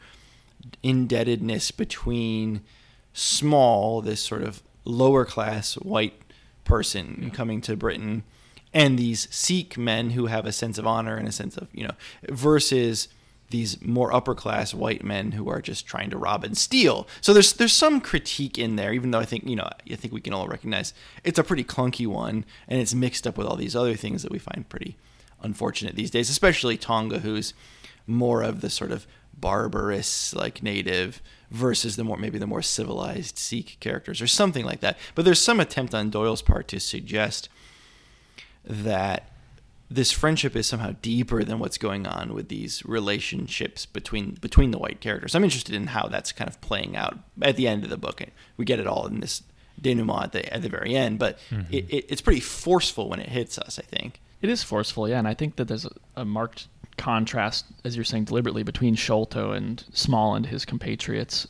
indebtedness 0.81 1.71
between 1.71 2.61
Small, 3.13 4.01
this 4.01 4.19
sort 4.19 4.41
of 4.43 4.61
lower 4.83 5.25
class 5.25 5.75
white 5.75 6.21
person 6.65 7.31
coming 7.33 7.61
to 7.61 7.77
Britain, 7.77 8.23
and 8.75 8.99
these 8.99 9.33
Sikh 9.33 9.77
men 9.77 10.11
who 10.11 10.25
have 10.25 10.45
a 10.45 10.51
sense 10.51 10.77
of 10.77 10.85
honor 10.85 11.15
and 11.15 11.27
a 11.27 11.31
sense 11.31 11.55
of, 11.55 11.69
you 11.73 11.85
know, 11.85 11.93
versus 12.29 13.07
these 13.49 13.81
more 13.81 14.13
upper 14.13 14.35
class 14.35 14.73
white 14.73 15.03
men 15.03 15.31
who 15.31 15.47
are 15.49 15.61
just 15.61 15.87
trying 15.87 16.09
to 16.09 16.17
rob 16.17 16.43
and 16.43 16.57
steal. 16.57 17.07
So 17.21 17.33
there's 17.33 17.53
there's 17.53 17.71
some 17.71 18.01
critique 18.01 18.59
in 18.59 18.75
there, 18.75 18.91
even 18.91 19.11
though 19.11 19.19
I 19.19 19.25
think 19.25 19.47
you 19.47 19.55
know 19.55 19.69
I 19.89 19.95
think 19.95 20.13
we 20.13 20.19
can 20.19 20.33
all 20.33 20.47
recognize 20.47 20.93
it's 21.23 21.39
a 21.39 21.43
pretty 21.43 21.63
clunky 21.63 22.05
one, 22.05 22.43
and 22.67 22.81
it's 22.81 22.93
mixed 22.93 23.25
up 23.25 23.37
with 23.37 23.47
all 23.47 23.55
these 23.55 23.75
other 23.75 23.95
things 23.95 24.23
that 24.23 24.31
we 24.31 24.39
find 24.39 24.67
pretty 24.67 24.97
unfortunate 25.41 25.95
these 25.95 26.11
days, 26.11 26.29
especially 26.29 26.75
Tonga, 26.75 27.19
who's 27.19 27.53
more 28.07 28.41
of 28.41 28.59
the 28.59 28.69
sort 28.69 28.91
of 28.91 29.07
barbarous 29.37 30.33
like 30.33 30.63
native 30.63 31.21
versus 31.51 31.95
the 31.95 32.03
more 32.03 32.17
maybe 32.17 32.39
the 32.39 32.47
more 32.47 32.61
civilized 32.61 33.37
Sikh 33.37 33.77
characters 33.79 34.21
or 34.21 34.27
something 34.27 34.65
like 34.65 34.81
that. 34.81 34.97
But 35.13 35.23
there's 35.23 35.41
some 35.41 35.61
attempt 35.61 35.93
on 35.95 36.09
Doyle's 36.09 36.41
part 36.41 36.67
to 36.69 36.79
suggest 36.79 37.47
that 38.65 39.29
this 39.89 40.11
friendship 40.11 40.55
is 40.55 40.65
somehow 40.65 40.95
deeper 41.01 41.43
than 41.43 41.59
what's 41.59 41.77
going 41.77 42.07
on 42.07 42.33
with 42.33 42.49
these 42.49 42.83
relationships 42.85 43.85
between 43.85 44.31
between 44.41 44.71
the 44.71 44.79
white 44.79 44.99
characters. 44.99 45.35
I'm 45.35 45.43
interested 45.43 45.75
in 45.75 45.87
how 45.87 46.07
that's 46.07 46.31
kind 46.31 46.49
of 46.49 46.59
playing 46.61 46.95
out 46.95 47.19
at 47.41 47.55
the 47.55 47.67
end 47.67 47.83
of 47.83 47.89
the 47.89 47.97
book. 47.97 48.21
We 48.57 48.65
get 48.65 48.79
it 48.79 48.87
all 48.87 49.05
in 49.07 49.19
this 49.19 49.43
denouement 49.79 50.23
at 50.23 50.31
the 50.31 50.53
at 50.53 50.61
the 50.61 50.69
very 50.69 50.95
end, 50.95 51.19
but 51.19 51.37
mm-hmm. 51.49 51.71
it, 51.71 51.85
it, 51.89 52.05
it's 52.09 52.21
pretty 52.21 52.39
forceful 52.39 53.09
when 53.09 53.19
it 53.19 53.29
hits 53.29 53.59
us. 53.59 53.79
I 53.79 53.83
think. 53.83 54.21
It 54.41 54.49
is 54.49 54.63
forceful, 54.63 55.07
yeah, 55.07 55.17
and 55.17 55.27
I 55.27 55.33
think 55.33 55.55
that 55.55 55.67
there's 55.67 55.85
a, 55.85 55.91
a 56.17 56.25
marked 56.25 56.67
contrast, 56.97 57.65
as 57.83 57.95
you're 57.95 58.05
saying 58.05 58.25
deliberately, 58.25 58.63
between 58.63 58.95
Sholto 58.95 59.51
and 59.51 59.83
Small 59.91 60.35
and 60.35 60.45
his 60.45 60.65
compatriots. 60.65 61.47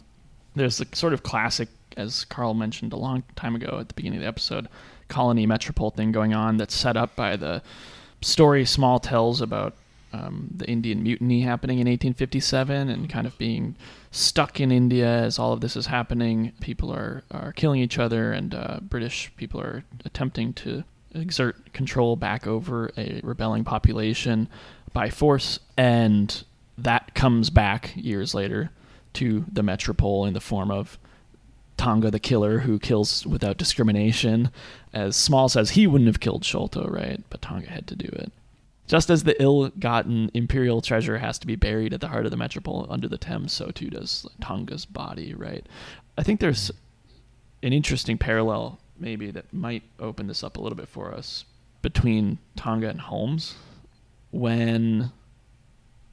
There's 0.55 0.77
the 0.77 0.87
sort 0.93 1.13
of 1.13 1.23
classic, 1.23 1.67
as 1.97 2.25
Karl 2.25 2.53
mentioned 2.53 2.93
a 2.93 2.97
long 2.97 3.23
time 3.35 3.55
ago 3.55 3.79
at 3.79 3.89
the 3.89 3.93
beginning 3.93 4.19
of 4.19 4.23
the 4.23 4.27
episode, 4.27 4.69
colony 5.07 5.45
metropole 5.45 5.91
thing 5.91 6.11
going 6.11 6.33
on 6.33 6.57
that's 6.57 6.75
set 6.75 6.97
up 6.97 7.15
by 7.15 7.35
the 7.35 7.61
story 8.21 8.65
Small 8.65 8.99
tells 8.99 9.41
about 9.41 9.75
um, 10.13 10.49
the 10.55 10.65
Indian 10.67 11.03
Mutiny 11.03 11.41
happening 11.41 11.77
in 11.79 11.87
1857 11.87 12.89
and 12.89 13.09
kind 13.09 13.27
of 13.27 13.37
being 13.37 13.75
stuck 14.11 14.59
in 14.59 14.71
India 14.71 15.07
as 15.07 15.37
all 15.37 15.51
of 15.51 15.61
this 15.61 15.75
is 15.75 15.87
happening. 15.87 16.53
People 16.61 16.91
are, 16.91 17.23
are 17.31 17.51
killing 17.51 17.81
each 17.81 17.99
other, 17.99 18.31
and 18.31 18.55
uh, 18.55 18.79
British 18.81 19.31
people 19.35 19.59
are 19.59 19.83
attempting 20.05 20.53
to 20.53 20.83
exert 21.13 21.73
control 21.73 22.15
back 22.15 22.47
over 22.47 22.91
a 22.97 23.19
rebelling 23.23 23.63
population 23.63 24.47
by 24.93 25.09
force. 25.09 25.59
And 25.77 26.43
that 26.77 27.13
comes 27.13 27.49
back 27.49 27.91
years 27.95 28.33
later 28.33 28.71
to 29.13 29.45
the 29.51 29.63
metropole 29.63 30.25
in 30.25 30.33
the 30.33 30.41
form 30.41 30.71
of 30.71 30.97
Tonga 31.77 32.11
the 32.11 32.19
killer 32.19 32.59
who 32.59 32.79
kills 32.79 33.25
without 33.25 33.57
discrimination. 33.57 34.49
As 34.93 35.15
Small 35.15 35.49
says, 35.49 35.71
he 35.71 35.87
wouldn't 35.87 36.07
have 36.07 36.19
killed 36.19 36.45
Sholto, 36.45 36.87
right? 36.87 37.21
But 37.29 37.41
Tonga 37.41 37.69
had 37.69 37.87
to 37.87 37.95
do 37.95 38.07
it. 38.07 38.31
Just 38.87 39.09
as 39.09 39.23
the 39.23 39.41
ill-gotten 39.41 40.29
imperial 40.33 40.81
treasure 40.81 41.17
has 41.17 41.39
to 41.39 41.47
be 41.47 41.55
buried 41.55 41.93
at 41.93 42.01
the 42.01 42.07
heart 42.07 42.25
of 42.25 42.31
the 42.31 42.37
metropole 42.37 42.85
under 42.89 43.07
the 43.07 43.17
Thames, 43.17 43.51
so 43.51 43.71
too 43.71 43.89
does 43.89 44.27
Tonga's 44.41 44.85
body, 44.85 45.33
right? 45.33 45.65
I 46.17 46.23
think 46.23 46.39
there's 46.39 46.71
an 47.63 47.73
interesting 47.73 48.17
parallel, 48.19 48.79
maybe, 48.99 49.31
that 49.31 49.51
might 49.51 49.83
open 49.99 50.27
this 50.27 50.43
up 50.43 50.57
a 50.57 50.61
little 50.61 50.75
bit 50.75 50.87
for 50.87 51.13
us 51.13 51.45
between 51.81 52.37
Tonga 52.55 52.89
and 52.89 53.01
Holmes. 53.01 53.55
When 54.29 55.11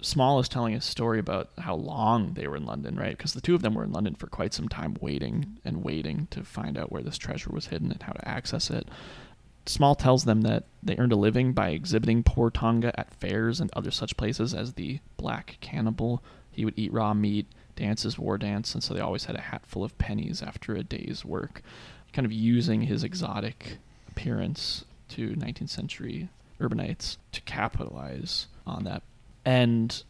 Small 0.02 0.40
is 0.40 0.48
telling 0.48 0.74
a 0.74 0.80
story 0.80 1.18
about 1.18 1.50
how 1.58 1.74
long 1.74 2.34
they 2.34 2.48
were 2.48 2.56
in 2.56 2.66
London, 2.66 2.96
right? 2.96 3.16
Because 3.16 3.34
the 3.34 3.40
two 3.40 3.54
of 3.54 3.62
them 3.62 3.74
were 3.74 3.84
in 3.84 3.92
London 3.92 4.14
for 4.14 4.26
quite 4.26 4.52
some 4.52 4.68
time, 4.68 4.96
waiting 5.00 5.58
and 5.64 5.84
waiting 5.84 6.26
to 6.32 6.44
find 6.44 6.76
out 6.76 6.90
where 6.90 7.02
this 7.02 7.18
treasure 7.18 7.50
was 7.50 7.66
hidden 7.66 7.92
and 7.92 8.02
how 8.02 8.12
to 8.12 8.28
access 8.28 8.68
it. 8.68 8.88
Small 9.64 9.94
tells 9.94 10.24
them 10.24 10.40
that 10.42 10.64
they 10.82 10.96
earned 10.96 11.12
a 11.12 11.16
living 11.16 11.52
by 11.52 11.68
exhibiting 11.68 12.24
poor 12.24 12.50
Tonga 12.50 12.98
at 12.98 13.14
fairs 13.14 13.60
and 13.60 13.70
other 13.74 13.92
such 13.92 14.16
places 14.16 14.52
as 14.52 14.72
the 14.72 14.98
Black 15.16 15.56
Cannibal. 15.60 16.20
He 16.50 16.64
would 16.64 16.76
eat 16.76 16.92
raw 16.92 17.14
meat, 17.14 17.46
dance 17.76 18.02
his 18.02 18.18
war 18.18 18.38
dance, 18.38 18.74
and 18.74 18.82
so 18.82 18.92
they 18.92 19.00
always 19.00 19.26
had 19.26 19.36
a 19.36 19.40
hat 19.40 19.64
full 19.64 19.84
of 19.84 19.96
pennies 19.98 20.42
after 20.42 20.74
a 20.74 20.82
day's 20.82 21.24
work, 21.24 21.62
kind 22.12 22.26
of 22.26 22.32
using 22.32 22.82
his 22.82 23.04
exotic 23.04 23.78
appearance 24.08 24.84
to 25.10 25.36
19th 25.36 25.70
century 25.70 26.28
urbanites 26.60 27.18
to 27.30 27.40
capitalize 27.42 28.48
on 28.66 28.82
that. 28.84 29.02
And 29.44 30.02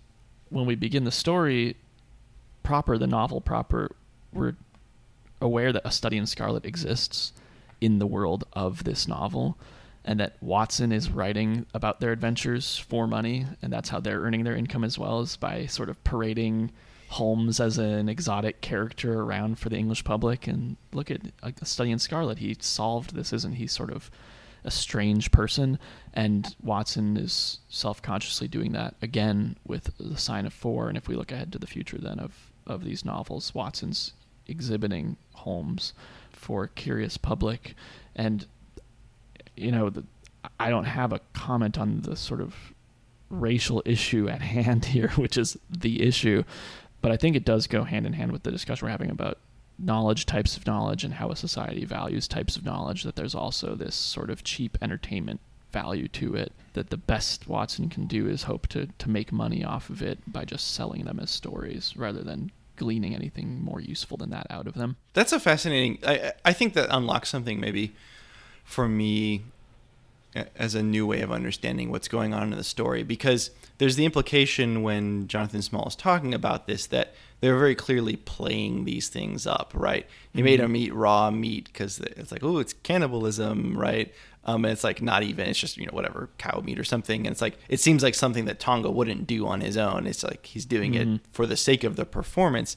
when 0.51 0.67
we 0.67 0.75
begin 0.75 1.05
the 1.05 1.13
story 1.13 1.77
proper, 2.63 2.99
the 2.99 3.07
novel 3.07 3.41
proper, 3.41 3.95
we're 4.33 4.57
aware 5.41 5.73
that 5.73 5.83
a 5.85 5.91
study 5.91 6.17
in 6.17 6.27
scarlet 6.27 6.65
exists 6.65 7.33
in 7.81 7.99
the 7.99 8.07
world 8.07 8.45
of 8.53 8.85
this 8.85 9.09
novel 9.09 9.59
and 10.05 10.19
that 10.21 10.37
Watson 10.41 10.93
is 10.93 11.11
writing 11.11 11.67
about 11.75 12.01
their 12.01 12.13
adventures 12.13 12.79
for 12.79 13.07
money 13.07 13.47
and 13.61 13.73
that's 13.73 13.89
how 13.89 14.01
they're 14.01 14.21
earning 14.21 14.45
their 14.45 14.57
income 14.57 14.85
as 14.85 14.99
well 14.99 15.21
as 15.21 15.37
by 15.37 15.67
sort 15.67 15.89
of 15.89 16.03
parading 16.05 16.71
Holmes 17.13 17.61
as 17.61 17.77
an 17.77 18.09
exotic 18.09 18.63
character 18.63 19.21
around 19.21 19.59
for 19.59 19.69
the 19.69 19.77
English 19.77 20.03
public. 20.03 20.47
And 20.47 20.77
look 20.93 21.11
at 21.11 21.21
a 21.43 21.65
study 21.65 21.91
in 21.91 21.99
scarlet. 21.99 22.39
He 22.39 22.57
solved 22.59 23.15
this 23.15 23.35
isn't 23.35 23.55
he 23.55 23.67
sort 23.67 23.93
of 23.93 24.11
a 24.65 24.71
strange 24.71 25.31
person 25.31 25.79
and 26.15 26.55
Watson 26.63 27.17
is 27.17 27.61
self-consciously 27.69 28.49
doing 28.49 28.73
that 28.73 28.95
again 29.03 29.57
with 29.67 29.97
the 29.99 30.17
sign 30.17 30.47
of 30.47 30.53
4 30.53 30.89
and 30.89 30.97
if 30.97 31.09
we 31.09 31.17
look 31.17 31.33
ahead 31.33 31.53
to 31.53 31.59
the 31.59 31.67
future 31.67 31.99
then 31.99 32.19
of 32.19 32.53
of 32.67 32.85
these 32.85 33.05
novels 33.05 33.55
Watson's 33.55 34.13
exhibiting 34.47 35.17
Holmes 35.35 35.95
for 36.31 36.65
a 36.65 36.69
curious 36.69 37.17
public 37.17 37.75
and 38.15 38.47
you 39.57 39.71
know 39.71 39.91
the, 39.91 40.05
i 40.59 40.69
don't 40.71 40.85
have 40.85 41.13
a 41.13 41.21
comment 41.33 41.79
on 41.79 42.01
the 42.01 42.17
sort 42.17 42.41
of 42.41 42.55
racial 43.31 43.83
issue 43.85 44.29
at 44.29 44.43
hand 44.57 44.85
here 44.87 45.09
which 45.11 45.37
is 45.39 45.57
the 45.71 46.03
issue 46.03 46.43
but 47.01 47.13
i 47.13 47.17
think 47.17 47.37
it 47.37 47.45
does 47.45 47.67
go 47.67 47.85
hand 47.85 48.07
in 48.07 48.13
hand 48.13 48.33
with 48.33 48.43
the 48.43 48.51
discussion 48.51 48.87
we're 48.87 48.91
having 48.91 49.11
about 49.11 49.39
knowledge 49.83 50.27
types 50.27 50.57
of 50.57 50.67
knowledge 50.67 51.05
and 51.05 51.15
how 51.15 51.31
a 51.31 51.37
society 51.37 51.85
values 51.85 52.29
types 52.29 52.57
of 52.57 52.65
knowledge 52.65 53.03
that 53.03 53.17
there's 53.17 53.35
also 53.35 53.75
this 53.75 53.95
sort 53.95 54.31
of 54.31 54.45
cheap 54.45 54.79
entertainment 54.81 55.41
value 55.73 56.07
to 56.07 56.35
it 56.35 56.53
that 56.75 56.91
the 56.91 56.97
best 56.97 57.49
watson 57.49 57.89
can 57.89 58.07
do 58.07 58.29
is 58.29 58.45
hope 58.45 58.67
to, 58.69 58.87
to 58.99 59.11
make 59.11 59.33
money 59.33 59.65
off 59.65 59.91
of 59.91 60.03
it 60.03 60.19
by 60.27 60.45
just 60.45 60.73
selling 60.75 61.05
them 61.05 61.19
as 61.19 61.31
stories 61.31 61.95
rather 61.97 62.23
than 62.23 62.51
gleaning 62.77 63.15
anything 63.15 63.63
more 63.63 63.81
useful 63.81 64.17
than 64.17 64.31
that 64.31 64.47
out 64.51 64.67
of 64.67 64.75
them. 64.75 64.97
That's 65.13 65.33
a 65.33 65.41
fascinating. 65.41 65.99
I 66.07 66.33
I 66.45 66.53
think 66.53 66.75
that 66.75 66.89
unlocks 66.91 67.29
something 67.29 67.61
maybe 67.61 67.93
for 68.65 68.89
me 68.89 69.43
as 70.57 70.75
a 70.75 70.83
new 70.83 71.07
way 71.07 71.21
of 71.21 71.31
understanding 71.31 71.91
what's 71.91 72.09
going 72.09 72.33
on 72.33 72.53
in 72.53 72.59
the 72.59 72.65
story 72.65 73.03
because 73.03 73.51
there's 73.79 73.97
the 73.97 74.05
implication 74.05 74.83
when 74.83 75.29
Jonathan 75.29 75.61
Small 75.61 75.87
is 75.89 75.97
talking 75.97 76.33
about 76.33 76.67
this 76.67 76.87
that 76.87 77.13
they're 77.43 77.59
very 77.59 77.75
clearly 77.75 78.15
playing 78.15 78.85
these 78.85 79.09
things 79.09 79.49
up, 79.49 79.73
right? 79.75 80.07
He 80.33 80.39
mm-hmm. 80.39 80.45
made 80.45 80.61
them 80.61 80.77
eat 80.77 80.95
raw 80.95 81.29
meat 81.33 81.65
because 81.65 81.99
it's 81.99 82.31
like, 82.31 82.45
oh, 82.45 82.59
it's 82.59 82.73
cannibalism, 82.73 83.77
right? 83.77 84.15
Um, 84.45 84.65
and 84.65 84.71
it's 84.71 84.85
like 84.85 85.03
not 85.03 85.25
even 85.25 85.49
it's 85.49 85.59
just 85.59 85.77
you 85.77 85.87
know 85.87 85.93
whatever 85.93 86.31
cow 86.39 86.61
meat 86.65 86.79
or 86.79 86.83
something 86.83 87.21
and 87.21 87.33
it's 87.33 87.41
like 87.41 87.59
it 87.69 87.79
seems 87.79 88.03
like 88.03 88.17
something 88.17 88.47
that 88.47 88.59
tonga 88.59 88.91
wouldn't 88.91 89.29
do 89.29 89.47
on 89.47 89.61
his 89.61 89.77
own 89.77 90.05
it's 90.05 90.25
like 90.25 90.47
he's 90.47 90.65
doing 90.65 90.95
mm-hmm. 90.95 91.15
it 91.15 91.21
for 91.31 91.47
the 91.47 91.57
sake 91.57 91.85
of 91.85 91.95
the 91.95 92.05
performance 92.05 92.77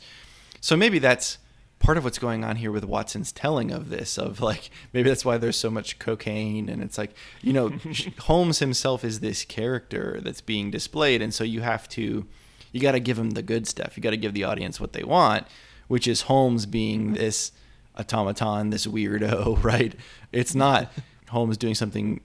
so 0.61 0.77
maybe 0.77 0.99
that's 0.99 1.39
part 1.79 1.97
of 1.97 2.03
what's 2.03 2.19
going 2.19 2.43
on 2.43 2.57
here 2.57 2.71
with 2.71 2.85
watson's 2.85 3.31
telling 3.31 3.71
of 3.71 3.89
this 3.89 4.19
of 4.19 4.41
like 4.41 4.69
maybe 4.93 5.09
that's 5.09 5.25
why 5.25 5.39
there's 5.39 5.57
so 5.57 5.71
much 5.71 5.97
cocaine 5.97 6.69
and 6.69 6.83
it's 6.83 6.99
like 6.99 7.15
you 7.41 7.51
know 7.51 7.73
holmes 8.19 8.59
himself 8.59 9.03
is 9.03 9.19
this 9.19 9.43
character 9.43 10.19
that's 10.21 10.41
being 10.41 10.69
displayed 10.69 11.19
and 11.19 11.33
so 11.33 11.43
you 11.43 11.61
have 11.61 11.89
to 11.89 12.27
you 12.75 12.81
got 12.81 12.91
to 12.91 12.99
give 12.99 13.17
him 13.17 13.31
the 13.31 13.41
good 13.41 13.67
stuff 13.67 13.97
you 13.97 14.03
got 14.03 14.11
to 14.11 14.17
give 14.17 14.33
the 14.33 14.43
audience 14.43 14.79
what 14.79 14.93
they 14.93 15.03
want 15.03 15.47
which 15.87 16.07
is 16.07 16.21
holmes 16.21 16.65
being 16.65 17.13
this 17.15 17.51
automaton 17.97 18.69
this 18.69 18.85
weirdo 18.85 19.63
right 19.63 19.95
it's 20.31 20.53
not 20.53 20.91
Holmes 21.29 21.57
doing 21.57 21.75
something 21.75 22.21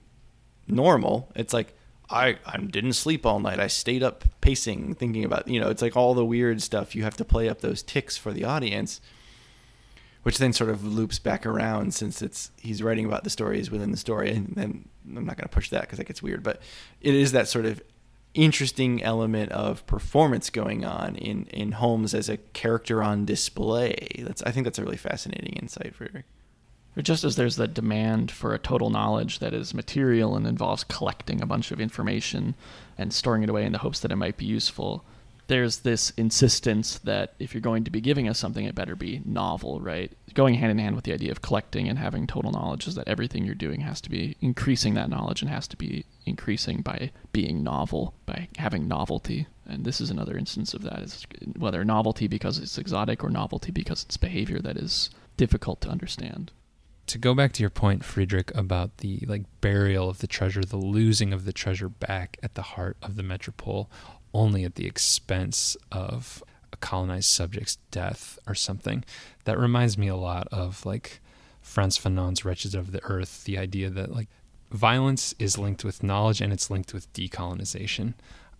normal. 0.67 1.31
It's 1.35 1.53
like 1.53 1.75
I, 2.09 2.37
I 2.45 2.57
didn't 2.57 2.93
sleep 2.93 3.25
all 3.25 3.39
night. 3.39 3.59
I 3.59 3.67
stayed 3.67 4.03
up 4.03 4.25
pacing, 4.41 4.95
thinking 4.95 5.23
about 5.23 5.47
you 5.47 5.59
know. 5.59 5.69
It's 5.69 5.81
like 5.81 5.95
all 5.95 6.13
the 6.13 6.25
weird 6.25 6.61
stuff. 6.61 6.95
You 6.95 7.03
have 7.03 7.17
to 7.17 7.25
play 7.25 7.49
up 7.49 7.61
those 7.61 7.81
tics 7.83 8.17
for 8.17 8.31
the 8.31 8.43
audience, 8.43 9.01
which 10.23 10.37
then 10.37 10.53
sort 10.53 10.69
of 10.69 10.83
loops 10.83 11.19
back 11.19 11.45
around 11.45 11.93
since 11.93 12.21
it's 12.21 12.51
he's 12.57 12.83
writing 12.83 13.05
about 13.05 13.23
the 13.23 13.29
stories 13.29 13.71
within 13.71 13.91
the 13.91 13.97
story. 13.97 14.31
And 14.31 14.53
then 14.55 14.87
I'm 15.05 15.25
not 15.25 15.37
going 15.37 15.47
to 15.47 15.53
push 15.53 15.69
that 15.69 15.81
because 15.81 15.97
that 15.97 16.05
gets 16.05 16.21
weird. 16.21 16.43
But 16.43 16.61
it 17.01 17.15
is 17.15 17.31
that 17.31 17.47
sort 17.47 17.65
of 17.65 17.81
interesting 18.33 19.03
element 19.03 19.51
of 19.51 19.85
performance 19.85 20.49
going 20.49 20.85
on 20.85 21.15
in 21.15 21.45
in 21.47 21.73
Holmes 21.73 22.13
as 22.13 22.29
a 22.29 22.37
character 22.37 23.03
on 23.03 23.25
display. 23.25 24.07
That's 24.19 24.41
I 24.43 24.51
think 24.51 24.65
that's 24.65 24.79
a 24.79 24.83
really 24.83 24.97
fascinating 24.97 25.53
insight, 25.53 25.95
Friedrich. 25.95 26.25
Or 26.95 27.01
just 27.01 27.23
as 27.23 27.37
there's 27.37 27.55
that 27.55 27.73
demand 27.73 28.31
for 28.31 28.53
a 28.53 28.59
total 28.59 28.89
knowledge 28.89 29.39
that 29.39 29.53
is 29.53 29.73
material 29.73 30.35
and 30.35 30.45
involves 30.45 30.83
collecting 30.83 31.41
a 31.41 31.45
bunch 31.45 31.71
of 31.71 31.79
information 31.79 32.53
and 32.97 33.13
storing 33.13 33.43
it 33.43 33.49
away 33.49 33.63
in 33.63 33.71
the 33.71 33.77
hopes 33.77 34.01
that 34.01 34.11
it 34.11 34.17
might 34.17 34.35
be 34.35 34.45
useful, 34.45 35.05
there's 35.47 35.79
this 35.79 36.11
insistence 36.11 36.99
that 36.99 37.33
if 37.39 37.53
you're 37.53 37.61
going 37.61 37.85
to 37.85 37.91
be 37.91 38.01
giving 38.01 38.27
us 38.27 38.39
something, 38.39 38.65
it 38.65 38.75
better 38.75 38.95
be 38.95 39.21
novel, 39.23 39.79
right? 39.79 40.11
Going 40.33 40.55
hand 40.55 40.71
in 40.71 40.79
hand 40.79 40.95
with 40.95 41.03
the 41.03 41.13
idea 41.13 41.31
of 41.31 41.41
collecting 41.41 41.89
and 41.89 41.99
having 41.99 42.25
total 42.25 42.51
knowledge 42.51 42.87
is 42.87 42.95
that 42.95 43.07
everything 43.07 43.45
you're 43.45 43.55
doing 43.55 43.81
has 43.81 43.99
to 44.01 44.09
be 44.09 44.37
increasing 44.39 44.93
that 44.93 45.09
knowledge 45.09 45.41
and 45.41 45.51
has 45.51 45.67
to 45.69 45.77
be 45.77 46.05
increasing 46.25 46.81
by 46.81 47.11
being 47.33 47.63
novel, 47.63 48.13
by 48.25 48.47
having 48.57 48.87
novelty. 48.87 49.47
And 49.65 49.85
this 49.85 49.99
is 49.99 50.09
another 50.09 50.37
instance 50.37 50.73
of 50.73 50.83
that 50.83 50.99
is 50.99 51.25
whether 51.57 51.83
novelty 51.83 52.27
because 52.27 52.59
it's 52.59 52.77
exotic 52.77 53.23
or 53.23 53.29
novelty 53.29 53.71
because 53.71 54.03
it's 54.03 54.17
behavior 54.17 54.59
that 54.59 54.77
is 54.77 55.09
difficult 55.37 55.81
to 55.81 55.89
understand 55.89 56.51
to 57.07 57.17
go 57.17 57.33
back 57.33 57.51
to 57.51 57.61
your 57.61 57.69
point, 57.69 58.05
Friedrich, 58.05 58.55
about 58.55 58.97
the 58.97 59.19
like 59.27 59.43
burial 59.59 60.09
of 60.09 60.19
the 60.19 60.27
treasure, 60.27 60.61
the 60.61 60.77
losing 60.77 61.33
of 61.33 61.43
the 61.43 61.51
treasure 61.51 61.89
back 61.89 62.37
at 62.41 62.55
the 62.55 62.61
heart 62.61 62.95
of 63.01 63.17
the 63.17 63.23
metropole, 63.23 63.89
only 64.33 64.63
at 64.63 64.75
the 64.75 64.87
expense 64.87 65.75
of 65.91 66.41
a 66.73 66.77
colonized 66.77 67.29
subject's 67.29 67.77
death 67.91 68.39
or 68.47 68.55
something. 68.55 69.03
That 69.45 69.59
reminds 69.59 69.97
me 69.97 70.07
a 70.07 70.15
lot 70.15 70.47
of 70.51 70.85
like 70.85 71.19
Frantz 71.61 71.97
Fanon's 71.97 72.45
Wretches 72.45 72.75
of 72.75 72.91
the 72.91 73.03
Earth, 73.03 73.43
the 73.43 73.57
idea 73.57 73.89
that 73.89 74.13
like 74.13 74.29
violence 74.71 75.33
is 75.39 75.57
linked 75.57 75.83
with 75.83 76.03
knowledge 76.03 76.41
and 76.41 76.53
it's 76.53 76.69
linked 76.69 76.93
with 76.93 77.11
decolonization. 77.13 78.13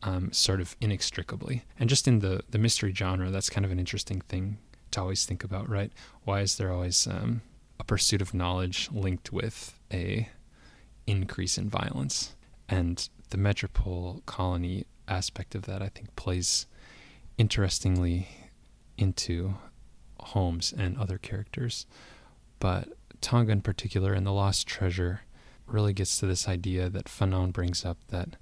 Um, 0.03 0.31
sort 0.33 0.61
of 0.61 0.75
inextricably. 0.81 1.63
And 1.79 1.87
just 1.87 2.07
in 2.07 2.19
the, 2.21 2.41
the 2.49 2.57
mystery 2.57 2.91
genre, 2.91 3.29
that's 3.29 3.51
kind 3.51 3.63
of 3.63 3.71
an 3.71 3.77
interesting 3.77 4.21
thing 4.21 4.57
to 4.89 4.99
always 4.99 5.25
think 5.25 5.43
about, 5.43 5.69
right? 5.69 5.91
Why 6.23 6.39
is 6.39 6.57
there 6.57 6.71
always 6.71 7.05
um, 7.05 7.43
a 7.79 7.83
pursuit 7.83 8.19
of 8.19 8.33
knowledge 8.33 8.89
linked 8.91 9.31
with 9.31 9.79
a 9.93 10.27
increase 11.07 11.57
in 11.57 11.69
violence. 11.69 12.35
And 12.69 13.07
the 13.29 13.37
metropole 13.37 14.21
colony 14.25 14.85
aspect 15.07 15.55
of 15.55 15.63
that, 15.63 15.81
I 15.81 15.89
think, 15.89 16.15
plays 16.15 16.67
interestingly 17.37 18.27
into 18.97 19.55
Holmes 20.19 20.73
and 20.75 20.97
other 20.97 21.17
characters. 21.17 21.85
But 22.59 22.89
Tonga, 23.21 23.51
in 23.51 23.61
particular, 23.61 24.13
and 24.13 24.25
the 24.25 24.31
Lost 24.31 24.67
Treasure 24.67 25.21
really 25.65 25.93
gets 25.93 26.19
to 26.19 26.25
this 26.25 26.47
idea 26.47 26.89
that 26.89 27.05
Fanon 27.05 27.51
brings 27.53 27.85
up 27.85 27.97
that 28.09 28.35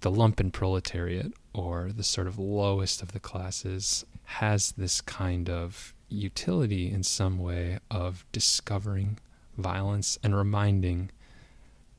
the 0.00 0.10
lumpen 0.10 0.52
proletariat 0.52 1.32
or 1.52 1.90
the 1.90 2.04
sort 2.04 2.26
of 2.26 2.38
lowest 2.38 3.02
of 3.02 3.12
the 3.12 3.20
classes 3.20 4.04
has 4.24 4.72
this 4.72 5.00
kind 5.00 5.50
of 5.50 5.94
utility 6.08 6.90
in 6.90 7.02
some 7.02 7.38
way 7.38 7.78
of 7.90 8.24
discovering 8.30 9.18
violence 9.56 10.18
and 10.22 10.36
reminding 10.36 11.10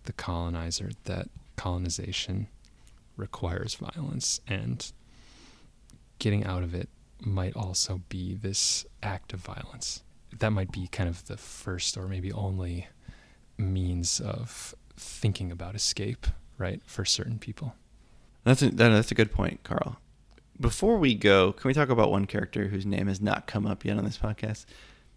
the 0.06 0.14
colonizer 0.14 0.92
that 1.04 1.28
colonization 1.56 2.48
requires 3.18 3.76
violence 3.76 4.40
and 4.48 4.94
getting 6.20 6.46
out 6.46 6.64
of 6.64 6.76
it 6.76 6.90
might 7.22 7.56
also 7.56 8.02
be 8.10 8.34
this 8.34 8.86
act 9.04 9.34
of 9.34 9.40
violence. 9.40 10.04
That 10.38 10.52
might 10.52 10.72
be 10.72 10.88
kind 10.88 11.10
of 11.10 11.26
the 11.26 11.38
first 11.38 11.98
or 11.98 12.08
maybe 12.08 12.32
only 12.32 12.88
means 13.58 14.20
of 14.20 14.74
thinking 14.96 15.52
about 15.52 15.76
escape, 15.76 16.28
right, 16.58 16.82
for 16.86 17.04
certain 17.04 17.40
people. 17.40 17.76
That's 18.44 18.62
a, 18.62 18.70
that's 18.70 19.12
a 19.12 19.16
good 19.16 19.32
point, 19.32 19.64
Karl. 19.64 19.98
Before 20.60 20.98
we 20.98 21.16
go, 21.16 21.54
can 21.54 21.68
we 21.68 21.74
talk 21.74 21.90
about 21.90 22.12
one 22.12 22.26
character 22.26 22.68
whose 22.68 22.86
name 22.86 23.08
has 23.08 23.22
not 23.22 23.48
come 23.48 23.66
up 23.66 23.86
yet 23.86 23.98
on 23.98 24.06
this 24.06 24.18
podcast? 24.18 24.66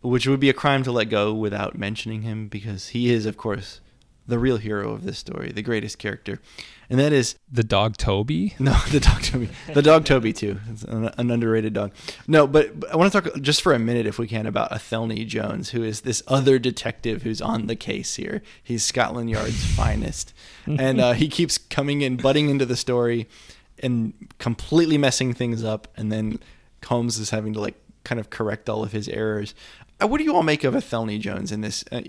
Which 0.01 0.27
would 0.27 0.41
be 0.41 0.51
a 0.51 0.55
crime 0.55 0.83
to 0.85 0.93
let 0.93 1.11
go 1.11 1.33
without 1.33 1.79
mentioning 1.79 2.23
him 2.23 2.49
because 2.49 2.89
he 2.89 3.13
is, 3.13 3.27
of 3.27 3.37
course, 3.37 3.81
the 4.27 4.39
real 4.39 4.57
hero 4.57 4.93
of 4.93 5.05
this 5.05 5.19
story, 5.19 5.51
the 5.53 5.63
greatest 5.63 5.99
character. 5.99 6.41
And 6.89 7.01
that 7.01 7.13
is 7.13 7.37
The 7.51 7.65
dog 7.65 7.97
Toby? 7.97 8.55
no, 8.59 8.75
the 8.91 9.01
dog 9.01 9.23
Toby. 9.23 9.49
The 9.73 9.83
dog 9.83 10.05
Toby 10.05 10.33
too. 10.33 10.59
It's 10.71 10.83
an, 10.85 11.07
an 11.17 11.31
underrated 11.31 11.73
dog. 11.73 11.93
No, 12.29 12.47
but, 12.47 12.79
but 12.81 12.93
I 12.93 12.97
want 12.97 13.11
to 13.13 13.21
talk 13.21 13.41
just 13.41 13.63
for 13.63 13.73
a 13.73 13.79
minute, 13.79 14.07
if 14.07 14.19
we 14.19 14.27
can, 14.27 14.47
about 14.47 14.71
Athelney 14.73 15.25
Jones, 15.25 15.71
who 15.71 15.83
is 15.83 16.03
this 16.03 16.23
other 16.29 16.59
detective 16.59 17.23
who's 17.23 17.41
on 17.41 17.67
the 17.67 17.77
case 17.77 18.17
here. 18.17 18.43
He's 18.63 18.85
Scotland 18.85 19.31
Yard's 19.31 19.65
finest, 19.75 20.35
and 20.67 21.01
uh, 21.01 21.13
he 21.15 21.29
keeps 21.29 21.57
coming 21.59 22.03
in, 22.03 22.17
butting 22.17 22.49
into 22.51 22.67
the 22.67 22.77
story, 22.77 23.29
and 23.79 24.13
completely 24.39 24.99
messing 24.99 25.33
things 25.33 25.65
up. 25.65 25.89
And 25.97 26.13
then 26.13 26.39
Holmes 26.85 27.19
is 27.19 27.31
having 27.31 27.55
to 27.55 27.61
like 27.61 27.75
kind 28.05 28.21
of 28.21 28.29
correct 28.31 28.69
all 28.69 28.83
of 28.85 28.93
his 28.93 29.09
errors. 29.09 29.55
Uh, 30.01 30.07
What 30.09 30.19
do 30.19 30.25
you 30.25 30.35
all 30.35 30.43
make 30.43 30.63
of 30.63 30.75
Athelney 30.77 31.19
Jones 31.19 31.51
in 31.53 31.63
this? 31.63 31.85
Uh, 31.91 32.03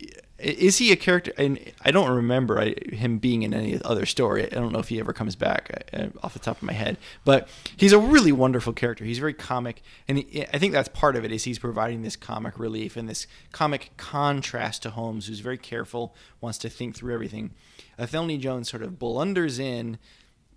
is 0.44 0.78
he 0.78 0.92
a 0.92 0.96
character? 0.96 1.32
And 1.38 1.60
I 1.84 1.92
don't 1.92 2.14
remember 2.14 2.60
I, 2.60 2.76
him 2.94 3.18
being 3.18 3.44
in 3.44 3.54
any 3.54 3.82
other 3.84 4.06
story. 4.06 4.46
I 4.46 4.56
don't 4.56 4.74
know 4.74 4.80
if 4.80 4.90
he 4.90 5.00
ever 5.00 5.14
comes 5.14 5.36
back 5.36 5.88
uh, 5.94 6.08
off 6.22 6.34
the 6.34 6.40
top 6.40 6.58
of 6.58 6.64
my 6.64 6.74
head. 6.74 6.98
But 7.24 7.48
he's 7.78 7.94
a 7.94 8.00
really 8.00 8.32
wonderful 8.32 8.74
character. 8.74 9.06
He's 9.06 9.20
very 9.20 9.34
comic, 9.34 9.82
and 10.08 10.20
he, 10.20 10.46
I 10.54 10.58
think 10.58 10.74
that's 10.74 10.90
part 10.90 11.16
of 11.16 11.24
it. 11.24 11.32
Is 11.32 11.46
he's 11.46 11.60
providing 11.60 12.04
this 12.04 12.16
comic 12.16 12.60
relief 12.60 12.98
and 12.98 13.08
this 13.08 13.26
comic 13.52 13.92
contrast 13.98 14.84
to 14.84 14.92
Holmes, 14.92 15.28
who's 15.28 15.40
very 15.40 15.58
careful, 15.58 16.14
wants 16.42 16.58
to 16.60 16.70
think 16.70 16.96
through 16.96 17.14
everything. 17.14 17.52
Athelney 17.98 18.38
Jones 18.38 18.70
sort 18.70 18.84
of 18.84 19.00
blunders 19.00 19.60
in 19.60 19.98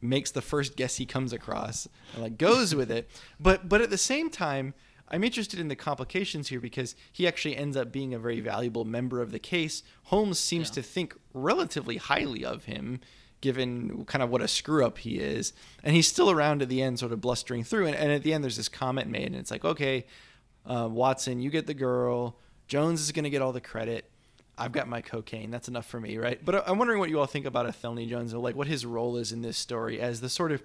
makes 0.00 0.30
the 0.30 0.42
first 0.42 0.76
guess 0.76 0.96
he 0.96 1.06
comes 1.06 1.32
across 1.32 1.88
and 2.12 2.22
like 2.22 2.36
goes 2.36 2.74
with 2.74 2.90
it 2.90 3.08
but 3.40 3.66
but 3.66 3.80
at 3.80 3.88
the 3.88 3.98
same 3.98 4.28
time 4.28 4.74
i'm 5.08 5.24
interested 5.24 5.58
in 5.58 5.68
the 5.68 5.76
complications 5.76 6.48
here 6.48 6.60
because 6.60 6.94
he 7.12 7.26
actually 7.26 7.56
ends 7.56 7.76
up 7.76 7.92
being 7.92 8.14
a 8.14 8.18
very 8.18 8.40
valuable 8.40 8.84
member 8.84 9.20
of 9.20 9.32
the 9.32 9.38
case. 9.38 9.82
Holmes 10.04 10.38
seems 10.38 10.70
to 10.70 10.82
think 10.82 11.14
relatively 11.32 11.96
highly 11.96 12.44
of 12.44 12.64
him 12.64 13.00
given 13.40 14.04
kind 14.06 14.22
of 14.22 14.30
what 14.30 14.42
a 14.42 14.48
screw 14.48 14.84
up 14.84 14.98
he 14.98 15.18
is. 15.18 15.52
And 15.84 15.94
he's 15.94 16.08
still 16.08 16.30
around 16.30 16.62
at 16.62 16.68
the 16.68 16.82
end 16.82 16.98
sort 16.98 17.12
of 17.12 17.20
blustering 17.20 17.64
through. 17.64 17.86
And, 17.86 17.94
and 17.94 18.10
at 18.10 18.22
the 18.22 18.32
end 18.32 18.42
there's 18.42 18.56
this 18.56 18.68
comment 18.68 19.10
made 19.10 19.26
and 19.26 19.36
it's 19.36 19.50
like 19.50 19.64
okay 19.64 20.06
uh, 20.64 20.88
watson 20.90 21.40
you 21.40 21.50
get 21.50 21.66
the 21.66 21.74
girl. 21.74 22.38
Jones 22.66 23.00
is 23.00 23.12
going 23.12 23.24
to 23.24 23.30
get 23.30 23.42
all 23.42 23.52
the 23.52 23.60
credit. 23.60 24.10
I've 24.58 24.72
got 24.72 24.88
my 24.88 25.02
cocaine. 25.02 25.50
That's 25.50 25.68
enough 25.68 25.86
for 25.86 26.00
me, 26.00 26.16
right? 26.16 26.42
But 26.42 26.68
I'm 26.68 26.78
wondering 26.78 26.98
what 26.98 27.10
you 27.10 27.20
all 27.20 27.26
think 27.26 27.44
about 27.44 27.66
Athelney 27.66 28.06
Jones, 28.06 28.32
or 28.32 28.38
like 28.38 28.56
what 28.56 28.66
his 28.66 28.86
role 28.86 29.18
is 29.18 29.30
in 29.30 29.42
this 29.42 29.58
story 29.58 30.00
as 30.00 30.20
the 30.20 30.30
sort 30.30 30.50
of 30.50 30.62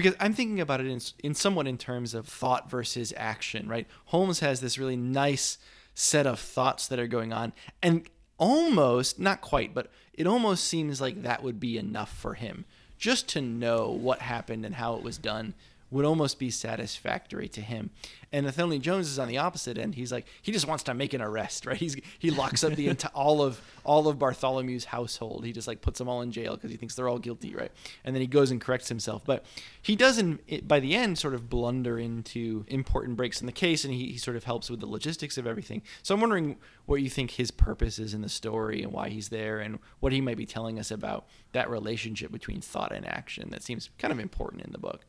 because 0.00 0.16
I'm 0.20 0.32
thinking 0.32 0.60
about 0.60 0.80
it 0.80 0.86
in, 0.86 1.00
in 1.22 1.34
somewhat 1.34 1.66
in 1.66 1.78
terms 1.78 2.14
of 2.14 2.26
thought 2.26 2.70
versus 2.70 3.12
action, 3.16 3.68
right? 3.68 3.86
Holmes 4.06 4.40
has 4.40 4.60
this 4.60 4.78
really 4.78 4.96
nice 4.96 5.58
set 5.94 6.26
of 6.26 6.38
thoughts 6.38 6.86
that 6.88 6.98
are 6.98 7.06
going 7.06 7.32
on, 7.32 7.52
and 7.82 8.08
almost 8.38 9.18
not 9.18 9.40
quite, 9.40 9.74
but 9.74 9.90
it 10.14 10.26
almost 10.26 10.64
seems 10.64 11.00
like 11.00 11.22
that 11.22 11.42
would 11.42 11.60
be 11.60 11.78
enough 11.78 12.12
for 12.12 12.34
him 12.34 12.64
just 12.98 13.28
to 13.28 13.40
know 13.40 13.90
what 13.90 14.20
happened 14.20 14.64
and 14.64 14.74
how 14.74 14.94
it 14.94 15.02
was 15.02 15.16
done 15.16 15.54
would 15.90 16.04
almost 16.04 16.38
be 16.38 16.50
satisfactory 16.50 17.48
to 17.48 17.60
him. 17.60 17.90
And 18.32 18.46
Athelney 18.46 18.78
Jones 18.78 19.08
is 19.08 19.18
on 19.18 19.26
the 19.26 19.38
opposite 19.38 19.76
end. 19.76 19.96
He's 19.96 20.12
like 20.12 20.26
he 20.40 20.52
just 20.52 20.68
wants 20.68 20.84
to 20.84 20.94
make 20.94 21.14
an 21.14 21.20
arrest, 21.20 21.66
right? 21.66 21.76
He's 21.76 21.96
he 22.18 22.30
locks 22.30 22.62
up 22.62 22.74
the 22.74 22.86
enti- 22.94 23.10
all 23.12 23.42
of 23.42 23.60
all 23.82 24.06
of 24.06 24.18
Bartholomew's 24.18 24.84
household. 24.84 25.44
He 25.44 25.52
just 25.52 25.66
like 25.66 25.80
puts 25.80 25.98
them 25.98 26.08
all 26.08 26.22
in 26.22 26.30
jail 26.30 26.54
because 26.54 26.70
he 26.70 26.76
thinks 26.76 26.94
they're 26.94 27.08
all 27.08 27.18
guilty, 27.18 27.54
right? 27.54 27.72
And 28.04 28.14
then 28.14 28.20
he 28.20 28.28
goes 28.28 28.52
and 28.52 28.60
corrects 28.60 28.88
himself. 28.88 29.22
But 29.24 29.44
he 29.82 29.96
doesn't 29.96 30.68
by 30.68 30.78
the 30.78 30.94
end 30.94 31.18
sort 31.18 31.34
of 31.34 31.50
blunder 31.50 31.98
into 31.98 32.64
important 32.68 33.16
breaks 33.16 33.40
in 33.40 33.46
the 33.46 33.52
case, 33.52 33.84
and 33.84 33.92
he, 33.92 34.12
he 34.12 34.18
sort 34.18 34.36
of 34.36 34.44
helps 34.44 34.70
with 34.70 34.78
the 34.78 34.86
logistics 34.86 35.36
of 35.36 35.46
everything. 35.46 35.82
So 36.02 36.14
I'm 36.14 36.20
wondering 36.20 36.56
what 36.86 37.02
you 37.02 37.10
think 37.10 37.32
his 37.32 37.50
purpose 37.50 37.98
is 37.98 38.14
in 38.14 38.22
the 38.22 38.28
story 38.28 38.82
and 38.82 38.92
why 38.92 39.08
he's 39.08 39.30
there, 39.30 39.58
and 39.58 39.80
what 39.98 40.12
he 40.12 40.20
might 40.20 40.36
be 40.36 40.46
telling 40.46 40.78
us 40.78 40.92
about 40.92 41.26
that 41.52 41.68
relationship 41.68 42.30
between 42.30 42.60
thought 42.60 42.92
and 42.92 43.06
action 43.08 43.50
that 43.50 43.64
seems 43.64 43.90
kind 43.98 44.12
of 44.12 44.20
important 44.20 44.62
in 44.62 44.70
the 44.70 44.78
book. 44.78 45.04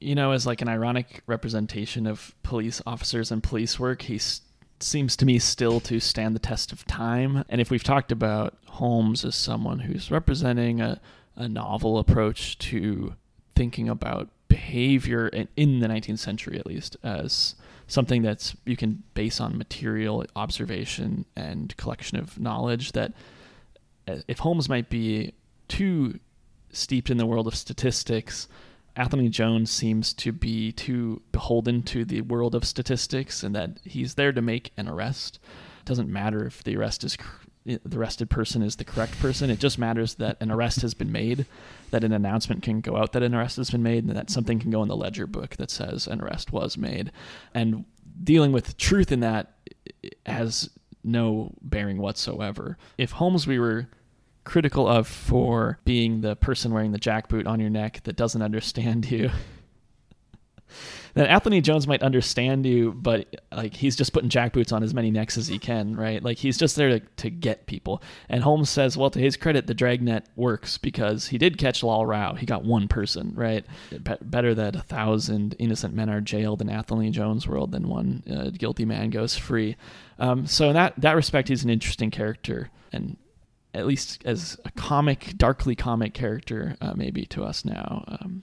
You 0.00 0.14
know, 0.14 0.32
as 0.32 0.46
like 0.46 0.62
an 0.62 0.68
ironic 0.68 1.22
representation 1.26 2.06
of 2.06 2.34
police 2.42 2.80
officers 2.86 3.30
and 3.30 3.42
police 3.42 3.78
work, 3.78 4.02
he 4.02 4.16
s- 4.16 4.42
seems 4.80 5.16
to 5.16 5.26
me 5.26 5.38
still 5.38 5.80
to 5.80 5.98
stand 6.00 6.34
the 6.34 6.40
test 6.40 6.72
of 6.72 6.86
time. 6.86 7.44
And 7.48 7.60
if 7.60 7.70
we've 7.70 7.82
talked 7.82 8.12
about 8.12 8.56
Holmes 8.66 9.24
as 9.24 9.34
someone 9.34 9.80
who's 9.80 10.10
representing 10.10 10.80
a, 10.80 11.00
a 11.36 11.48
novel 11.48 11.98
approach 11.98 12.58
to 12.58 13.14
thinking 13.54 13.88
about 13.88 14.28
behavior 14.46 15.28
in, 15.28 15.48
in 15.56 15.80
the 15.80 15.88
19th 15.88 16.20
century, 16.20 16.58
at 16.58 16.66
least, 16.66 16.96
as 17.02 17.56
something 17.88 18.22
that's 18.22 18.54
you 18.66 18.76
can 18.76 19.02
base 19.14 19.40
on 19.40 19.58
material 19.58 20.24
observation 20.36 21.24
and 21.34 21.76
collection 21.76 22.18
of 22.18 22.38
knowledge, 22.38 22.92
that 22.92 23.12
uh, 24.06 24.16
if 24.28 24.38
Holmes 24.38 24.68
might 24.68 24.88
be 24.88 25.32
too 25.66 26.20
steeped 26.70 27.10
in 27.10 27.16
the 27.16 27.26
world 27.26 27.46
of 27.46 27.54
statistics, 27.54 28.46
Athelney 28.98 29.28
Jones 29.28 29.70
seems 29.70 30.12
to 30.14 30.32
be 30.32 30.72
too 30.72 31.22
beholden 31.30 31.84
to 31.84 32.04
the 32.04 32.22
world 32.22 32.54
of 32.54 32.64
statistics 32.64 33.44
and 33.44 33.54
that 33.54 33.78
he's 33.84 34.14
there 34.14 34.32
to 34.32 34.42
make 34.42 34.72
an 34.76 34.88
arrest. 34.88 35.38
It 35.80 35.84
doesn't 35.84 36.08
matter 36.08 36.44
if 36.44 36.64
the 36.64 36.76
arrest 36.76 37.04
is 37.04 37.16
the 37.64 37.98
arrested 37.98 38.30
person 38.30 38.62
is 38.62 38.76
the 38.76 38.84
correct 38.84 39.18
person. 39.20 39.50
It 39.50 39.60
just 39.60 39.78
matters 39.78 40.14
that 40.14 40.38
an 40.40 40.50
arrest 40.50 40.80
has 40.80 40.94
been 40.94 41.12
made, 41.12 41.44
that 41.90 42.02
an 42.02 42.12
announcement 42.12 42.62
can 42.62 42.80
go 42.80 42.96
out 42.96 43.12
that 43.12 43.22
an 43.22 43.34
arrest 43.34 43.58
has 43.58 43.70
been 43.70 43.82
made, 43.82 44.04
and 44.04 44.16
that 44.16 44.30
something 44.30 44.58
can 44.58 44.70
go 44.70 44.82
in 44.82 44.88
the 44.88 44.96
ledger 44.96 45.26
book 45.26 45.56
that 45.56 45.70
says 45.70 46.06
an 46.06 46.22
arrest 46.22 46.50
was 46.50 46.78
made. 46.78 47.12
And 47.52 47.84
dealing 48.24 48.52
with 48.52 48.78
truth 48.78 49.12
in 49.12 49.20
that 49.20 49.52
has 50.24 50.70
no 51.04 51.52
bearing 51.60 51.98
whatsoever. 51.98 52.78
If 52.96 53.12
Holmes 53.12 53.46
we 53.46 53.58
were 53.58 53.88
critical 54.48 54.88
of 54.88 55.06
for 55.06 55.78
being 55.84 56.22
the 56.22 56.34
person 56.34 56.72
wearing 56.72 56.90
the 56.90 56.98
jackboot 56.98 57.46
on 57.46 57.60
your 57.60 57.68
neck 57.68 58.00
that 58.04 58.16
doesn't 58.16 58.40
understand 58.40 59.10
you. 59.10 59.30
then 61.14 61.26
Athelney 61.26 61.60
Jones 61.60 61.86
might 61.86 62.02
understand 62.02 62.64
you, 62.64 62.92
but 62.92 63.42
like 63.52 63.74
he's 63.74 63.94
just 63.94 64.14
putting 64.14 64.30
jackboots 64.30 64.72
on 64.72 64.82
as 64.82 64.94
many 64.94 65.10
necks 65.10 65.36
as 65.36 65.48
he 65.48 65.58
can, 65.58 65.94
right? 65.94 66.22
Like 66.22 66.38
he's 66.38 66.56
just 66.56 66.76
there 66.76 66.88
to, 66.88 67.00
to 67.00 67.28
get 67.28 67.66
people. 67.66 68.02
And 68.30 68.42
Holmes 68.42 68.70
says, 68.70 68.96
well, 68.96 69.10
to 69.10 69.18
his 69.18 69.36
credit, 69.36 69.66
the 69.66 69.74
dragnet 69.74 70.24
works 70.34 70.78
because 70.78 71.26
he 71.26 71.36
did 71.36 71.58
catch 71.58 71.82
Lal 71.82 72.06
Rao. 72.06 72.32
He 72.32 72.46
got 72.46 72.64
one 72.64 72.88
person, 72.88 73.34
right? 73.34 73.66
Be- 73.90 74.16
better 74.22 74.54
that 74.54 74.76
a 74.76 74.80
thousand 74.80 75.56
innocent 75.58 75.92
men 75.92 76.08
are 76.08 76.22
jailed 76.22 76.62
in 76.62 76.70
Athelney 76.70 77.10
Jones' 77.10 77.46
world 77.46 77.72
than 77.72 77.86
one 77.86 78.22
uh, 78.30 78.48
guilty 78.48 78.86
man 78.86 79.10
goes 79.10 79.36
free. 79.36 79.76
Um, 80.18 80.46
so 80.46 80.68
in 80.68 80.74
that 80.74 80.94
that 80.96 81.16
respect, 81.16 81.48
he's 81.48 81.64
an 81.64 81.70
interesting 81.70 82.10
character 82.10 82.70
and 82.92 83.18
at 83.74 83.86
least 83.86 84.22
as 84.24 84.58
a 84.64 84.70
comic, 84.72 85.34
darkly 85.36 85.74
comic 85.74 86.14
character, 86.14 86.76
uh, 86.80 86.94
maybe 86.96 87.24
to 87.26 87.44
us 87.44 87.64
now, 87.64 88.04
um, 88.08 88.42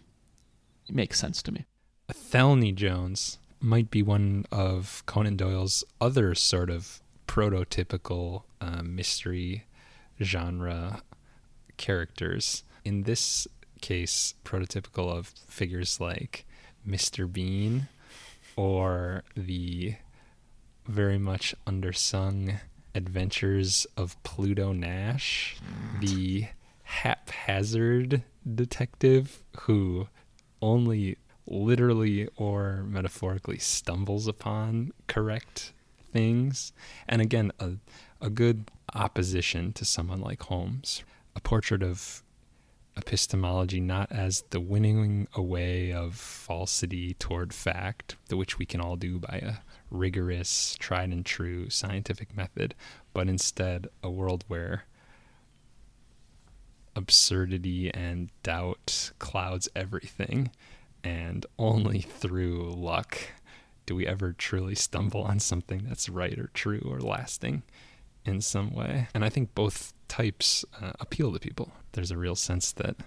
it 0.88 0.96
makes 0.96 1.20
sense 1.20 1.42
to 1.44 1.52
me. 1.52 1.66
Athelney 2.10 2.72
Jones 2.72 3.40
might 3.60 3.90
be 3.90 4.04
one 4.04 4.46
of 4.52 5.04
Conan 5.06 5.38
Doyle's 5.38 5.84
other 6.00 6.36
sort 6.36 6.70
of 6.70 7.02
prototypical 7.28 8.44
uh, 8.62 8.84
mystery 8.84 9.66
genre 10.22 11.02
characters. 11.78 12.64
In 12.84 13.04
this 13.04 13.48
case, 13.82 14.36
prototypical 14.44 15.12
of 15.12 15.28
figures 15.28 16.00
like 16.00 16.46
Mr. 16.88 17.32
Bean 17.32 17.88
or 18.56 19.24
the 19.36 19.96
very 20.88 21.18
much 21.18 21.56
undersung 21.66 22.60
adventures 22.96 23.86
of 23.98 24.22
Pluto 24.24 24.72
Nash, 24.72 25.58
the 26.00 26.48
haphazard 26.84 28.24
detective 28.56 29.42
who 29.62 30.08
only 30.62 31.18
literally 31.46 32.28
or 32.38 32.84
metaphorically 32.88 33.60
stumbles 33.60 34.28
upon 34.28 34.92
correct 35.08 35.74
things. 36.12 36.72
And 37.08 37.22
again, 37.22 37.52
a, 37.60 37.74
a 38.22 38.30
good 38.30 38.72
opposition 38.94 39.74
to 39.74 39.86
someone 39.86 40.22
like 40.22 40.42
Holmes. 40.44 41.04
A 41.36 41.42
portrait 41.42 41.84
of 41.84 42.24
epistemology 42.98 43.80
not 43.80 44.12
as 44.12 44.44
the 44.52 44.60
winning 44.60 45.28
away 45.34 45.92
of 45.92 46.16
falsity 46.16 47.14
toward 47.16 47.54
fact, 47.54 48.16
the 48.30 48.38
which 48.38 48.58
we 48.58 48.66
can 48.66 48.80
all 48.80 48.96
do 48.96 49.20
by 49.20 49.38
a 49.38 49.54
rigorous, 49.90 50.76
tried 50.80 51.10
and 51.10 51.26
true 51.26 51.70
scientific 51.70 52.36
method, 52.36 52.74
but 53.14 53.28
instead 53.28 53.88
a 54.02 54.10
world 54.10 54.44
where 54.48 54.86
absurdity 56.96 57.94
and 57.94 58.30
doubt 58.44 59.12
clouds 59.20 59.68
everything, 59.76 60.52
and 61.04 61.46
only 61.60 62.02
through 62.02 62.74
luck 62.74 63.18
do 63.86 63.96
we 63.96 64.08
ever 64.08 64.34
truly 64.34 64.74
stumble 64.74 65.22
on 65.22 65.40
something 65.40 65.84
that's 65.88 66.10
right 66.10 66.40
or 66.40 66.50
true 66.54 66.82
or 66.90 67.00
lasting 67.00 67.62
in 68.26 68.42
some 68.42 68.74
way. 68.74 69.08
And 69.14 69.24
I 69.24 69.30
think 69.30 69.54
both 69.54 69.94
types 70.08 70.66
uh, 70.82 70.94
appeal 71.00 71.32
to 71.34 71.40
people. 71.40 71.72
There's 71.96 72.12
a 72.12 72.18
real 72.18 72.36
sense 72.36 72.74
that 72.74 72.98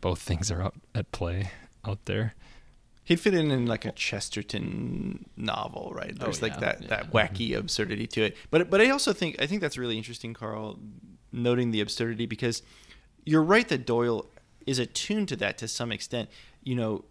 both 0.00 0.20
things 0.20 0.50
are 0.50 0.62
out 0.62 0.74
at 0.94 1.10
play 1.10 1.50
out 1.84 2.04
there. 2.04 2.34
He'd 3.04 3.18
fit 3.18 3.34
in 3.34 3.50
in 3.50 3.66
like 3.66 3.84
a 3.84 3.90
Chesterton 3.90 5.28
novel, 5.36 5.92
right? 5.92 6.16
There's 6.16 6.40
oh, 6.40 6.46
like 6.46 6.54
yeah, 6.54 6.60
that, 6.60 6.82
yeah. 6.82 6.88
that 6.88 7.10
mm-hmm. 7.10 7.16
wacky 7.16 7.56
absurdity 7.56 8.06
to 8.06 8.22
it. 8.26 8.36
But 8.50 8.70
but 8.70 8.80
I 8.80 8.90
also 8.90 9.12
think 9.12 9.42
I 9.42 9.46
think 9.46 9.60
that's 9.60 9.76
really 9.76 9.98
interesting, 9.98 10.34
Karl, 10.34 10.78
noting 11.32 11.72
the 11.72 11.80
absurdity 11.80 12.26
because 12.26 12.62
you're 13.24 13.42
right 13.42 13.68
that 13.68 13.86
Doyle 13.86 14.26
is 14.66 14.78
attuned 14.78 15.28
to 15.28 15.36
that 15.36 15.58
to 15.58 15.66
some 15.66 15.90
extent. 15.90 16.28
You 16.62 16.76
know, 16.76 17.04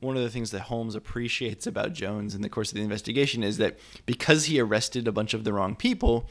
one 0.00 0.16
of 0.16 0.22
the 0.22 0.30
things 0.30 0.50
that 0.52 0.62
Holmes 0.62 0.94
appreciates 0.94 1.66
about 1.66 1.92
Jones 1.92 2.34
in 2.34 2.40
the 2.40 2.48
course 2.48 2.72
of 2.72 2.76
the 2.76 2.82
investigation 2.82 3.42
is 3.42 3.58
that 3.58 3.78
because 4.06 4.46
he 4.46 4.58
arrested 4.58 5.06
a 5.06 5.12
bunch 5.12 5.34
of 5.34 5.44
the 5.44 5.52
wrong 5.52 5.76
people, 5.76 6.26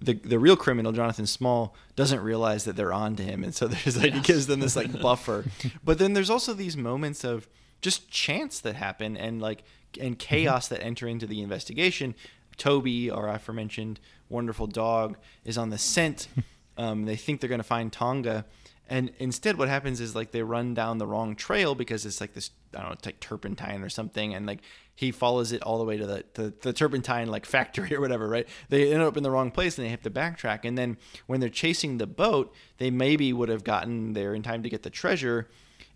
the 0.00 0.14
the 0.14 0.38
real 0.38 0.56
criminal 0.56 0.92
Jonathan 0.92 1.26
Small 1.26 1.74
doesn't 1.96 2.20
realize 2.20 2.64
that 2.64 2.76
they're 2.76 2.92
on 2.92 3.16
to 3.16 3.22
him, 3.22 3.44
and 3.44 3.54
so 3.54 3.68
there's 3.68 3.96
like 3.96 4.12
he 4.12 4.20
gives 4.20 4.46
them 4.46 4.60
this 4.60 4.76
like 4.76 5.00
buffer. 5.00 5.44
But 5.84 5.98
then 5.98 6.12
there's 6.12 6.30
also 6.30 6.52
these 6.54 6.76
moments 6.76 7.24
of 7.24 7.48
just 7.80 8.10
chance 8.10 8.60
that 8.60 8.76
happen 8.76 9.16
and 9.16 9.40
like 9.40 9.62
and 10.00 10.18
chaos 10.18 10.68
that 10.68 10.82
enter 10.82 11.06
into 11.06 11.26
the 11.26 11.42
investigation. 11.42 12.14
Toby, 12.56 13.10
our 13.10 13.28
aforementioned 13.28 13.98
wonderful 14.28 14.66
dog, 14.66 15.16
is 15.44 15.58
on 15.58 15.70
the 15.70 15.78
scent. 15.78 16.28
Um, 16.78 17.04
they 17.04 17.16
think 17.16 17.40
they're 17.42 17.50
going 17.50 17.58
to 17.58 17.64
find 17.64 17.92
Tonga, 17.92 18.46
and 18.88 19.12
instead, 19.18 19.58
what 19.58 19.68
happens 19.68 20.00
is 20.00 20.14
like 20.14 20.32
they 20.32 20.42
run 20.42 20.74
down 20.74 20.98
the 20.98 21.06
wrong 21.06 21.36
trail 21.36 21.74
because 21.74 22.06
it's 22.06 22.20
like 22.20 22.32
this 22.34 22.50
I 22.74 22.78
don't 22.78 22.86
know, 22.86 22.92
it's 22.92 23.06
like 23.06 23.20
turpentine 23.20 23.82
or 23.82 23.90
something, 23.90 24.34
and 24.34 24.46
like 24.46 24.60
he 24.94 25.10
follows 25.10 25.52
it 25.52 25.62
all 25.62 25.78
the 25.78 25.84
way 25.84 25.96
to 25.96 26.06
the 26.06 26.24
the, 26.34 26.52
the 26.60 26.72
turpentine 26.72 27.28
like 27.28 27.46
factory 27.46 27.94
or 27.94 28.00
whatever, 28.00 28.28
right? 28.28 28.48
They 28.68 28.92
end 28.92 29.02
up 29.02 29.16
in 29.16 29.22
the 29.22 29.30
wrong 29.30 29.50
place 29.50 29.78
and 29.78 29.86
they 29.86 29.90
have 29.90 30.02
to 30.02 30.10
backtrack. 30.10 30.60
And 30.64 30.76
then 30.76 30.96
when 31.26 31.40
they're 31.40 31.48
chasing 31.48 31.98
the 31.98 32.06
boat, 32.06 32.54
they 32.78 32.90
maybe 32.90 33.32
would 33.32 33.48
have 33.48 33.64
gotten 33.64 34.12
there 34.12 34.34
in 34.34 34.42
time 34.42 34.62
to 34.62 34.68
get 34.68 34.82
the 34.82 34.90
treasure 34.90 35.48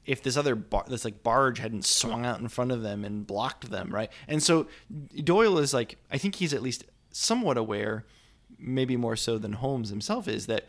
if 0.06 0.22
this 0.22 0.36
other 0.36 0.54
bar, 0.54 0.84
this 0.88 1.04
like 1.04 1.22
barge 1.22 1.58
hadn't 1.58 1.84
swung 1.84 2.24
out 2.24 2.40
in 2.40 2.48
front 2.48 2.70
of 2.70 2.82
them 2.82 3.04
and 3.04 3.26
blocked 3.26 3.70
them, 3.70 3.92
right? 3.92 4.10
And 4.28 4.42
so 4.42 4.68
Doyle 5.14 5.58
is 5.58 5.74
like, 5.74 5.98
I 6.10 6.18
think 6.18 6.36
he's 6.36 6.54
at 6.54 6.62
least 6.62 6.84
somewhat 7.10 7.58
aware, 7.58 8.06
maybe 8.58 8.96
more 8.96 9.16
so 9.16 9.36
than 9.36 9.54
Holmes 9.54 9.90
himself 9.90 10.28
is 10.28 10.46
that 10.46 10.66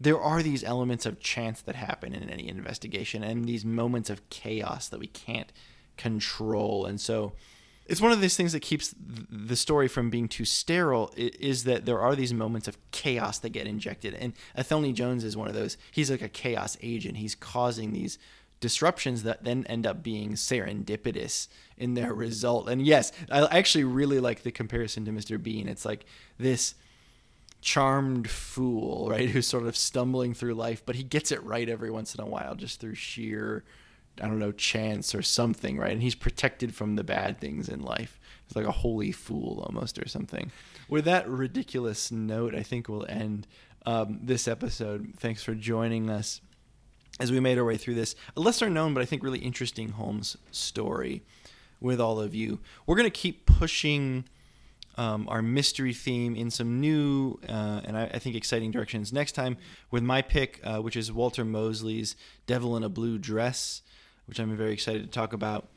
there 0.00 0.20
are 0.20 0.42
these 0.42 0.62
elements 0.62 1.06
of 1.06 1.18
chance 1.18 1.60
that 1.62 1.74
happen 1.74 2.14
in 2.14 2.30
any 2.30 2.48
investigation 2.48 3.24
and 3.24 3.46
these 3.46 3.64
moments 3.64 4.10
of 4.10 4.28
chaos 4.30 4.88
that 4.88 5.00
we 5.00 5.08
can't 5.08 5.52
control. 5.96 6.86
And 6.86 7.00
so 7.00 7.32
it's 7.88 8.00
one 8.02 8.12
of 8.12 8.20
these 8.20 8.36
things 8.36 8.52
that 8.52 8.60
keeps 8.60 8.94
the 8.98 9.56
story 9.56 9.88
from 9.88 10.10
being 10.10 10.28
too 10.28 10.44
sterile 10.44 11.10
is 11.16 11.64
that 11.64 11.86
there 11.86 12.00
are 12.00 12.14
these 12.14 12.34
moments 12.34 12.68
of 12.68 12.76
chaos 12.90 13.38
that 13.38 13.50
get 13.50 13.66
injected. 13.66 14.14
And 14.14 14.34
Athelney 14.54 14.92
Jones 14.92 15.24
is 15.24 15.36
one 15.36 15.48
of 15.48 15.54
those. 15.54 15.78
He's 15.90 16.10
like 16.10 16.20
a 16.20 16.28
chaos 16.28 16.76
agent. 16.82 17.16
He's 17.16 17.34
causing 17.34 17.92
these 17.92 18.18
disruptions 18.60 19.22
that 19.22 19.44
then 19.44 19.64
end 19.66 19.86
up 19.86 20.02
being 20.02 20.32
serendipitous 20.32 21.48
in 21.78 21.94
their 21.94 22.12
result. 22.12 22.68
And 22.68 22.84
yes, 22.84 23.10
I 23.30 23.46
actually 23.56 23.84
really 23.84 24.20
like 24.20 24.42
the 24.42 24.50
comparison 24.50 25.06
to 25.06 25.10
Mr. 25.10 25.42
Bean. 25.42 25.66
It's 25.66 25.86
like 25.86 26.04
this 26.38 26.74
charmed 27.62 28.28
fool, 28.28 29.08
right, 29.08 29.30
who's 29.30 29.46
sort 29.46 29.66
of 29.66 29.76
stumbling 29.76 30.34
through 30.34 30.54
life, 30.54 30.82
but 30.84 30.96
he 30.96 31.02
gets 31.02 31.32
it 31.32 31.42
right 31.42 31.68
every 31.68 31.90
once 31.90 32.14
in 32.14 32.20
a 32.20 32.26
while 32.26 32.54
just 32.54 32.80
through 32.80 32.94
sheer 32.96 33.64
I 34.22 34.26
don't 34.26 34.38
know, 34.38 34.52
chance 34.52 35.14
or 35.14 35.22
something, 35.22 35.78
right? 35.78 35.92
And 35.92 36.02
he's 36.02 36.14
protected 36.14 36.74
from 36.74 36.96
the 36.96 37.04
bad 37.04 37.40
things 37.40 37.68
in 37.68 37.82
life. 37.82 38.18
He's 38.46 38.56
like 38.56 38.66
a 38.66 38.72
holy 38.72 39.12
fool 39.12 39.64
almost 39.66 39.98
or 39.98 40.08
something. 40.08 40.50
With 40.88 41.04
that 41.04 41.28
ridiculous 41.28 42.10
note, 42.10 42.54
I 42.54 42.62
think 42.62 42.88
we'll 42.88 43.06
end 43.08 43.46
um, 43.86 44.20
this 44.22 44.48
episode. 44.48 45.14
Thanks 45.16 45.42
for 45.42 45.54
joining 45.54 46.10
us 46.10 46.40
as 47.20 47.32
we 47.32 47.40
made 47.40 47.58
our 47.58 47.64
way 47.64 47.76
through 47.76 47.94
this 47.94 48.14
a 48.36 48.40
lesser 48.40 48.70
known 48.70 48.94
but 48.94 49.02
I 49.02 49.06
think 49.06 49.22
really 49.22 49.40
interesting 49.40 49.90
Holmes 49.90 50.36
story 50.50 51.22
with 51.80 52.00
all 52.00 52.20
of 52.20 52.34
you. 52.34 52.60
We're 52.86 52.96
going 52.96 53.10
to 53.10 53.10
keep 53.10 53.46
pushing 53.46 54.24
um, 54.96 55.28
our 55.28 55.42
mystery 55.42 55.94
theme 55.94 56.34
in 56.34 56.50
some 56.50 56.80
new 56.80 57.38
uh, 57.48 57.80
and 57.84 57.96
I, 57.96 58.10
I 58.14 58.18
think 58.18 58.34
exciting 58.34 58.70
directions 58.72 59.12
next 59.12 59.32
time 59.32 59.56
with 59.90 60.02
my 60.02 60.22
pick, 60.22 60.60
uh, 60.64 60.78
which 60.78 60.96
is 60.96 61.12
Walter 61.12 61.44
Mosley's 61.44 62.16
Devil 62.46 62.76
in 62.76 62.82
a 62.82 62.88
Blue 62.88 63.16
Dress, 63.16 63.82
which 64.28 64.38
I'm 64.38 64.54
very 64.56 64.72
excited 64.72 65.02
to 65.02 65.08
talk 65.08 65.32
about. 65.32 65.68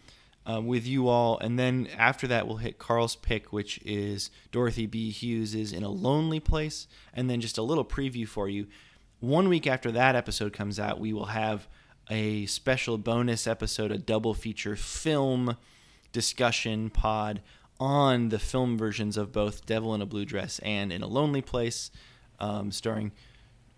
Um, 0.44 0.66
with 0.66 0.88
you 0.88 1.08
all, 1.08 1.38
and 1.38 1.60
then 1.60 1.88
after 1.96 2.26
that, 2.28 2.48
we'll 2.48 2.58
hit 2.58 2.80
Karl's 2.80 3.16
pick, 3.16 3.54
which 3.54 3.80
is 3.86 4.32
Dorothy 4.52 4.88
B. 4.88 5.12
Hughes's 5.12 5.72
"In 5.72 5.84
a 5.84 5.90
Lonely 5.90 6.40
Place," 6.40 6.88
and 7.14 7.30
then 7.30 7.42
just 7.42 7.60
a 7.60 7.62
little 7.62 7.86
preview 7.86 8.28
for 8.28 8.50
you. 8.50 8.66
One 9.20 9.50
week 9.50 9.68
after 9.68 9.92
that 9.92 10.16
episode 10.16 10.52
comes 10.52 10.80
out, 10.80 11.00
we 11.00 11.14
will 11.14 11.28
have 11.28 11.68
a 12.10 12.48
special 12.48 12.98
bonus 12.98 13.46
episode, 13.46 13.92
a 13.92 14.00
double 14.00 14.34
feature 14.34 14.76
film 14.76 15.58
discussion 16.12 16.90
pod 16.90 17.42
on 17.80 18.30
the 18.30 18.40
film 18.40 18.78
versions 18.78 19.18
of 19.18 19.32
both 19.32 19.66
Devil 19.66 19.94
in 19.96 20.02
a 20.02 20.06
Blue 20.06 20.26
Dress 20.26 20.60
and 20.60 20.92
In 20.92 21.02
a 21.02 21.08
Lonely 21.08 21.42
Place, 21.42 21.92
um, 22.40 22.72
starring 22.72 23.12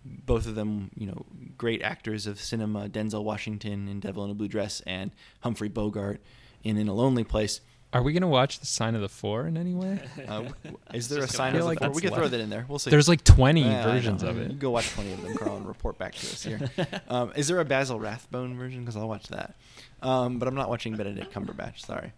both 0.05 0.47
of 0.47 0.55
them, 0.55 0.91
you 0.95 1.07
know, 1.07 1.25
great 1.57 1.81
actors 1.81 2.27
of 2.27 2.39
cinema, 2.39 2.89
Denzel 2.89 3.23
Washington 3.23 3.87
in 3.87 3.99
Devil 3.99 4.25
in 4.25 4.31
a 4.31 4.33
Blue 4.33 4.47
Dress 4.47 4.81
and 4.85 5.11
Humphrey 5.41 5.69
Bogart 5.69 6.21
in 6.63 6.77
In 6.77 6.87
a 6.87 6.93
Lonely 6.93 7.23
Place. 7.23 7.61
Are 7.93 8.01
we 8.01 8.11
gonna 8.11 8.27
watch 8.27 8.59
the 8.59 8.65
Sign 8.65 8.95
of 8.95 9.01
the 9.01 9.07
Four 9.09 9.45
in 9.45 9.55
any 9.55 9.75
way? 9.75 9.99
Uh, 10.27 10.45
is 10.95 11.09
there 11.09 11.23
a 11.23 11.27
sign 11.27 11.37
gonna 11.37 11.47
of 11.49 11.53
the 11.53 11.59
feel 11.59 11.65
like 11.67 11.77
four? 11.79 11.87
that's 11.89 11.95
We 11.95 12.01
can 12.01 12.13
throw 12.13 12.27
that 12.27 12.39
in 12.39 12.49
there. 12.49 12.65
We'll 12.67 12.79
see. 12.79 12.89
There's 12.89 13.07
like 13.07 13.23
20 13.23 13.61
Yeah, 13.61 13.81
I 13.81 13.83
versions 13.83 14.23
know. 14.23 14.29
of 14.29 14.37
You 14.37 14.43
it. 14.45 14.57
go 14.59 14.71
watch 14.71 14.89
20 14.89 15.13
of 15.13 15.21
them, 15.21 15.35
Karl, 15.37 15.57
and 15.57 15.67
report 15.67 15.99
back 15.99 16.15
to 16.15 16.25
us 16.25 16.43
here. 16.43 16.59
Um, 17.07 17.31
is 17.35 17.47
there 17.47 17.59
a 17.59 17.65
Basil 17.65 17.99
Rathbone 17.99 18.57
version? 18.57 18.79
Because 18.79 18.97
I'll 18.97 19.07
watch 19.07 19.27
that. 19.27 19.55
Um, 20.01 20.39
but 20.39 20.47
I'm 20.47 20.55
not 20.55 20.69
watching 20.69 20.95
Benedict 20.95 21.31
Cumberbatch. 21.31 21.85
Sorry. 21.85 22.13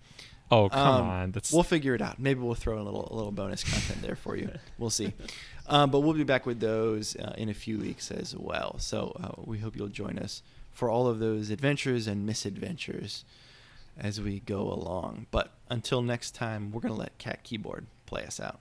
Oh 0.49 0.69
come 0.69 0.79
Um, 1.01 1.07
on, 1.09 1.31
that's 1.31 1.51
We'll 1.51 1.63
figure 1.63 1.93
it 1.95 2.01
out. 2.01 2.19
Maybe 2.19 2.39
we'll 2.39 2.53
throw 2.55 2.75
in 2.75 2.79
a 2.79 2.83
little 2.85 3.09
a 3.11 3.15
little 3.15 3.31
bonus 3.31 3.63
content 3.63 4.01
there 4.01 4.15
for 4.15 4.37
you. 4.37 4.49
We'll 4.77 4.91
see. 4.91 5.11
Um, 5.67 5.89
but 5.89 6.01
we'll 6.01 6.13
be 6.13 6.23
back 6.23 6.45
with 6.45 6.59
those 6.59 7.15
uh, 7.15 7.33
in 7.37 7.49
a 7.49 7.53
few 7.53 7.79
weeks 7.79 8.11
as 8.11 8.35
well. 8.35 8.77
So 8.79 9.15
uh, 9.21 9.41
we 9.43 9.59
hope 9.59 9.75
you'll 9.75 9.87
join 9.87 10.19
us 10.19 10.43
for 10.71 10.89
all 10.89 11.07
of 11.07 11.19
those 11.19 11.49
adventures 11.49 12.05
and 12.05 12.25
misadventures 12.25 13.23
as 13.97 14.21
we 14.21 14.41
go 14.41 14.61
along. 14.71 15.27
But 15.31 15.51
until 15.69 16.01
next 16.01 16.31
time, 16.31 16.71
we're 16.71 16.81
gonna 16.81 16.93
let 16.95 17.17
Cat 17.17 17.43
Keyboard 17.43 17.87
play 18.05 18.25
us 18.25 18.39
out. 18.39 18.59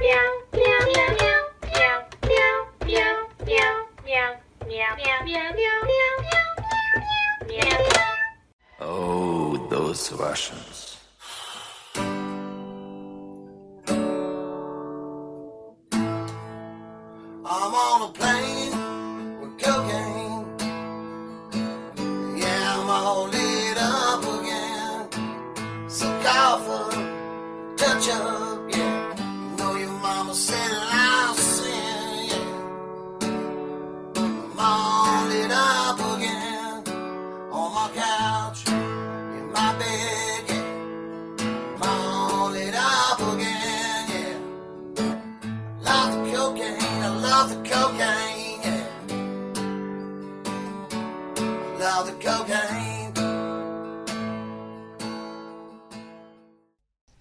meow, 0.00 0.47
Oh, 8.80 9.66
those 9.70 10.12
Russians. 10.12 10.97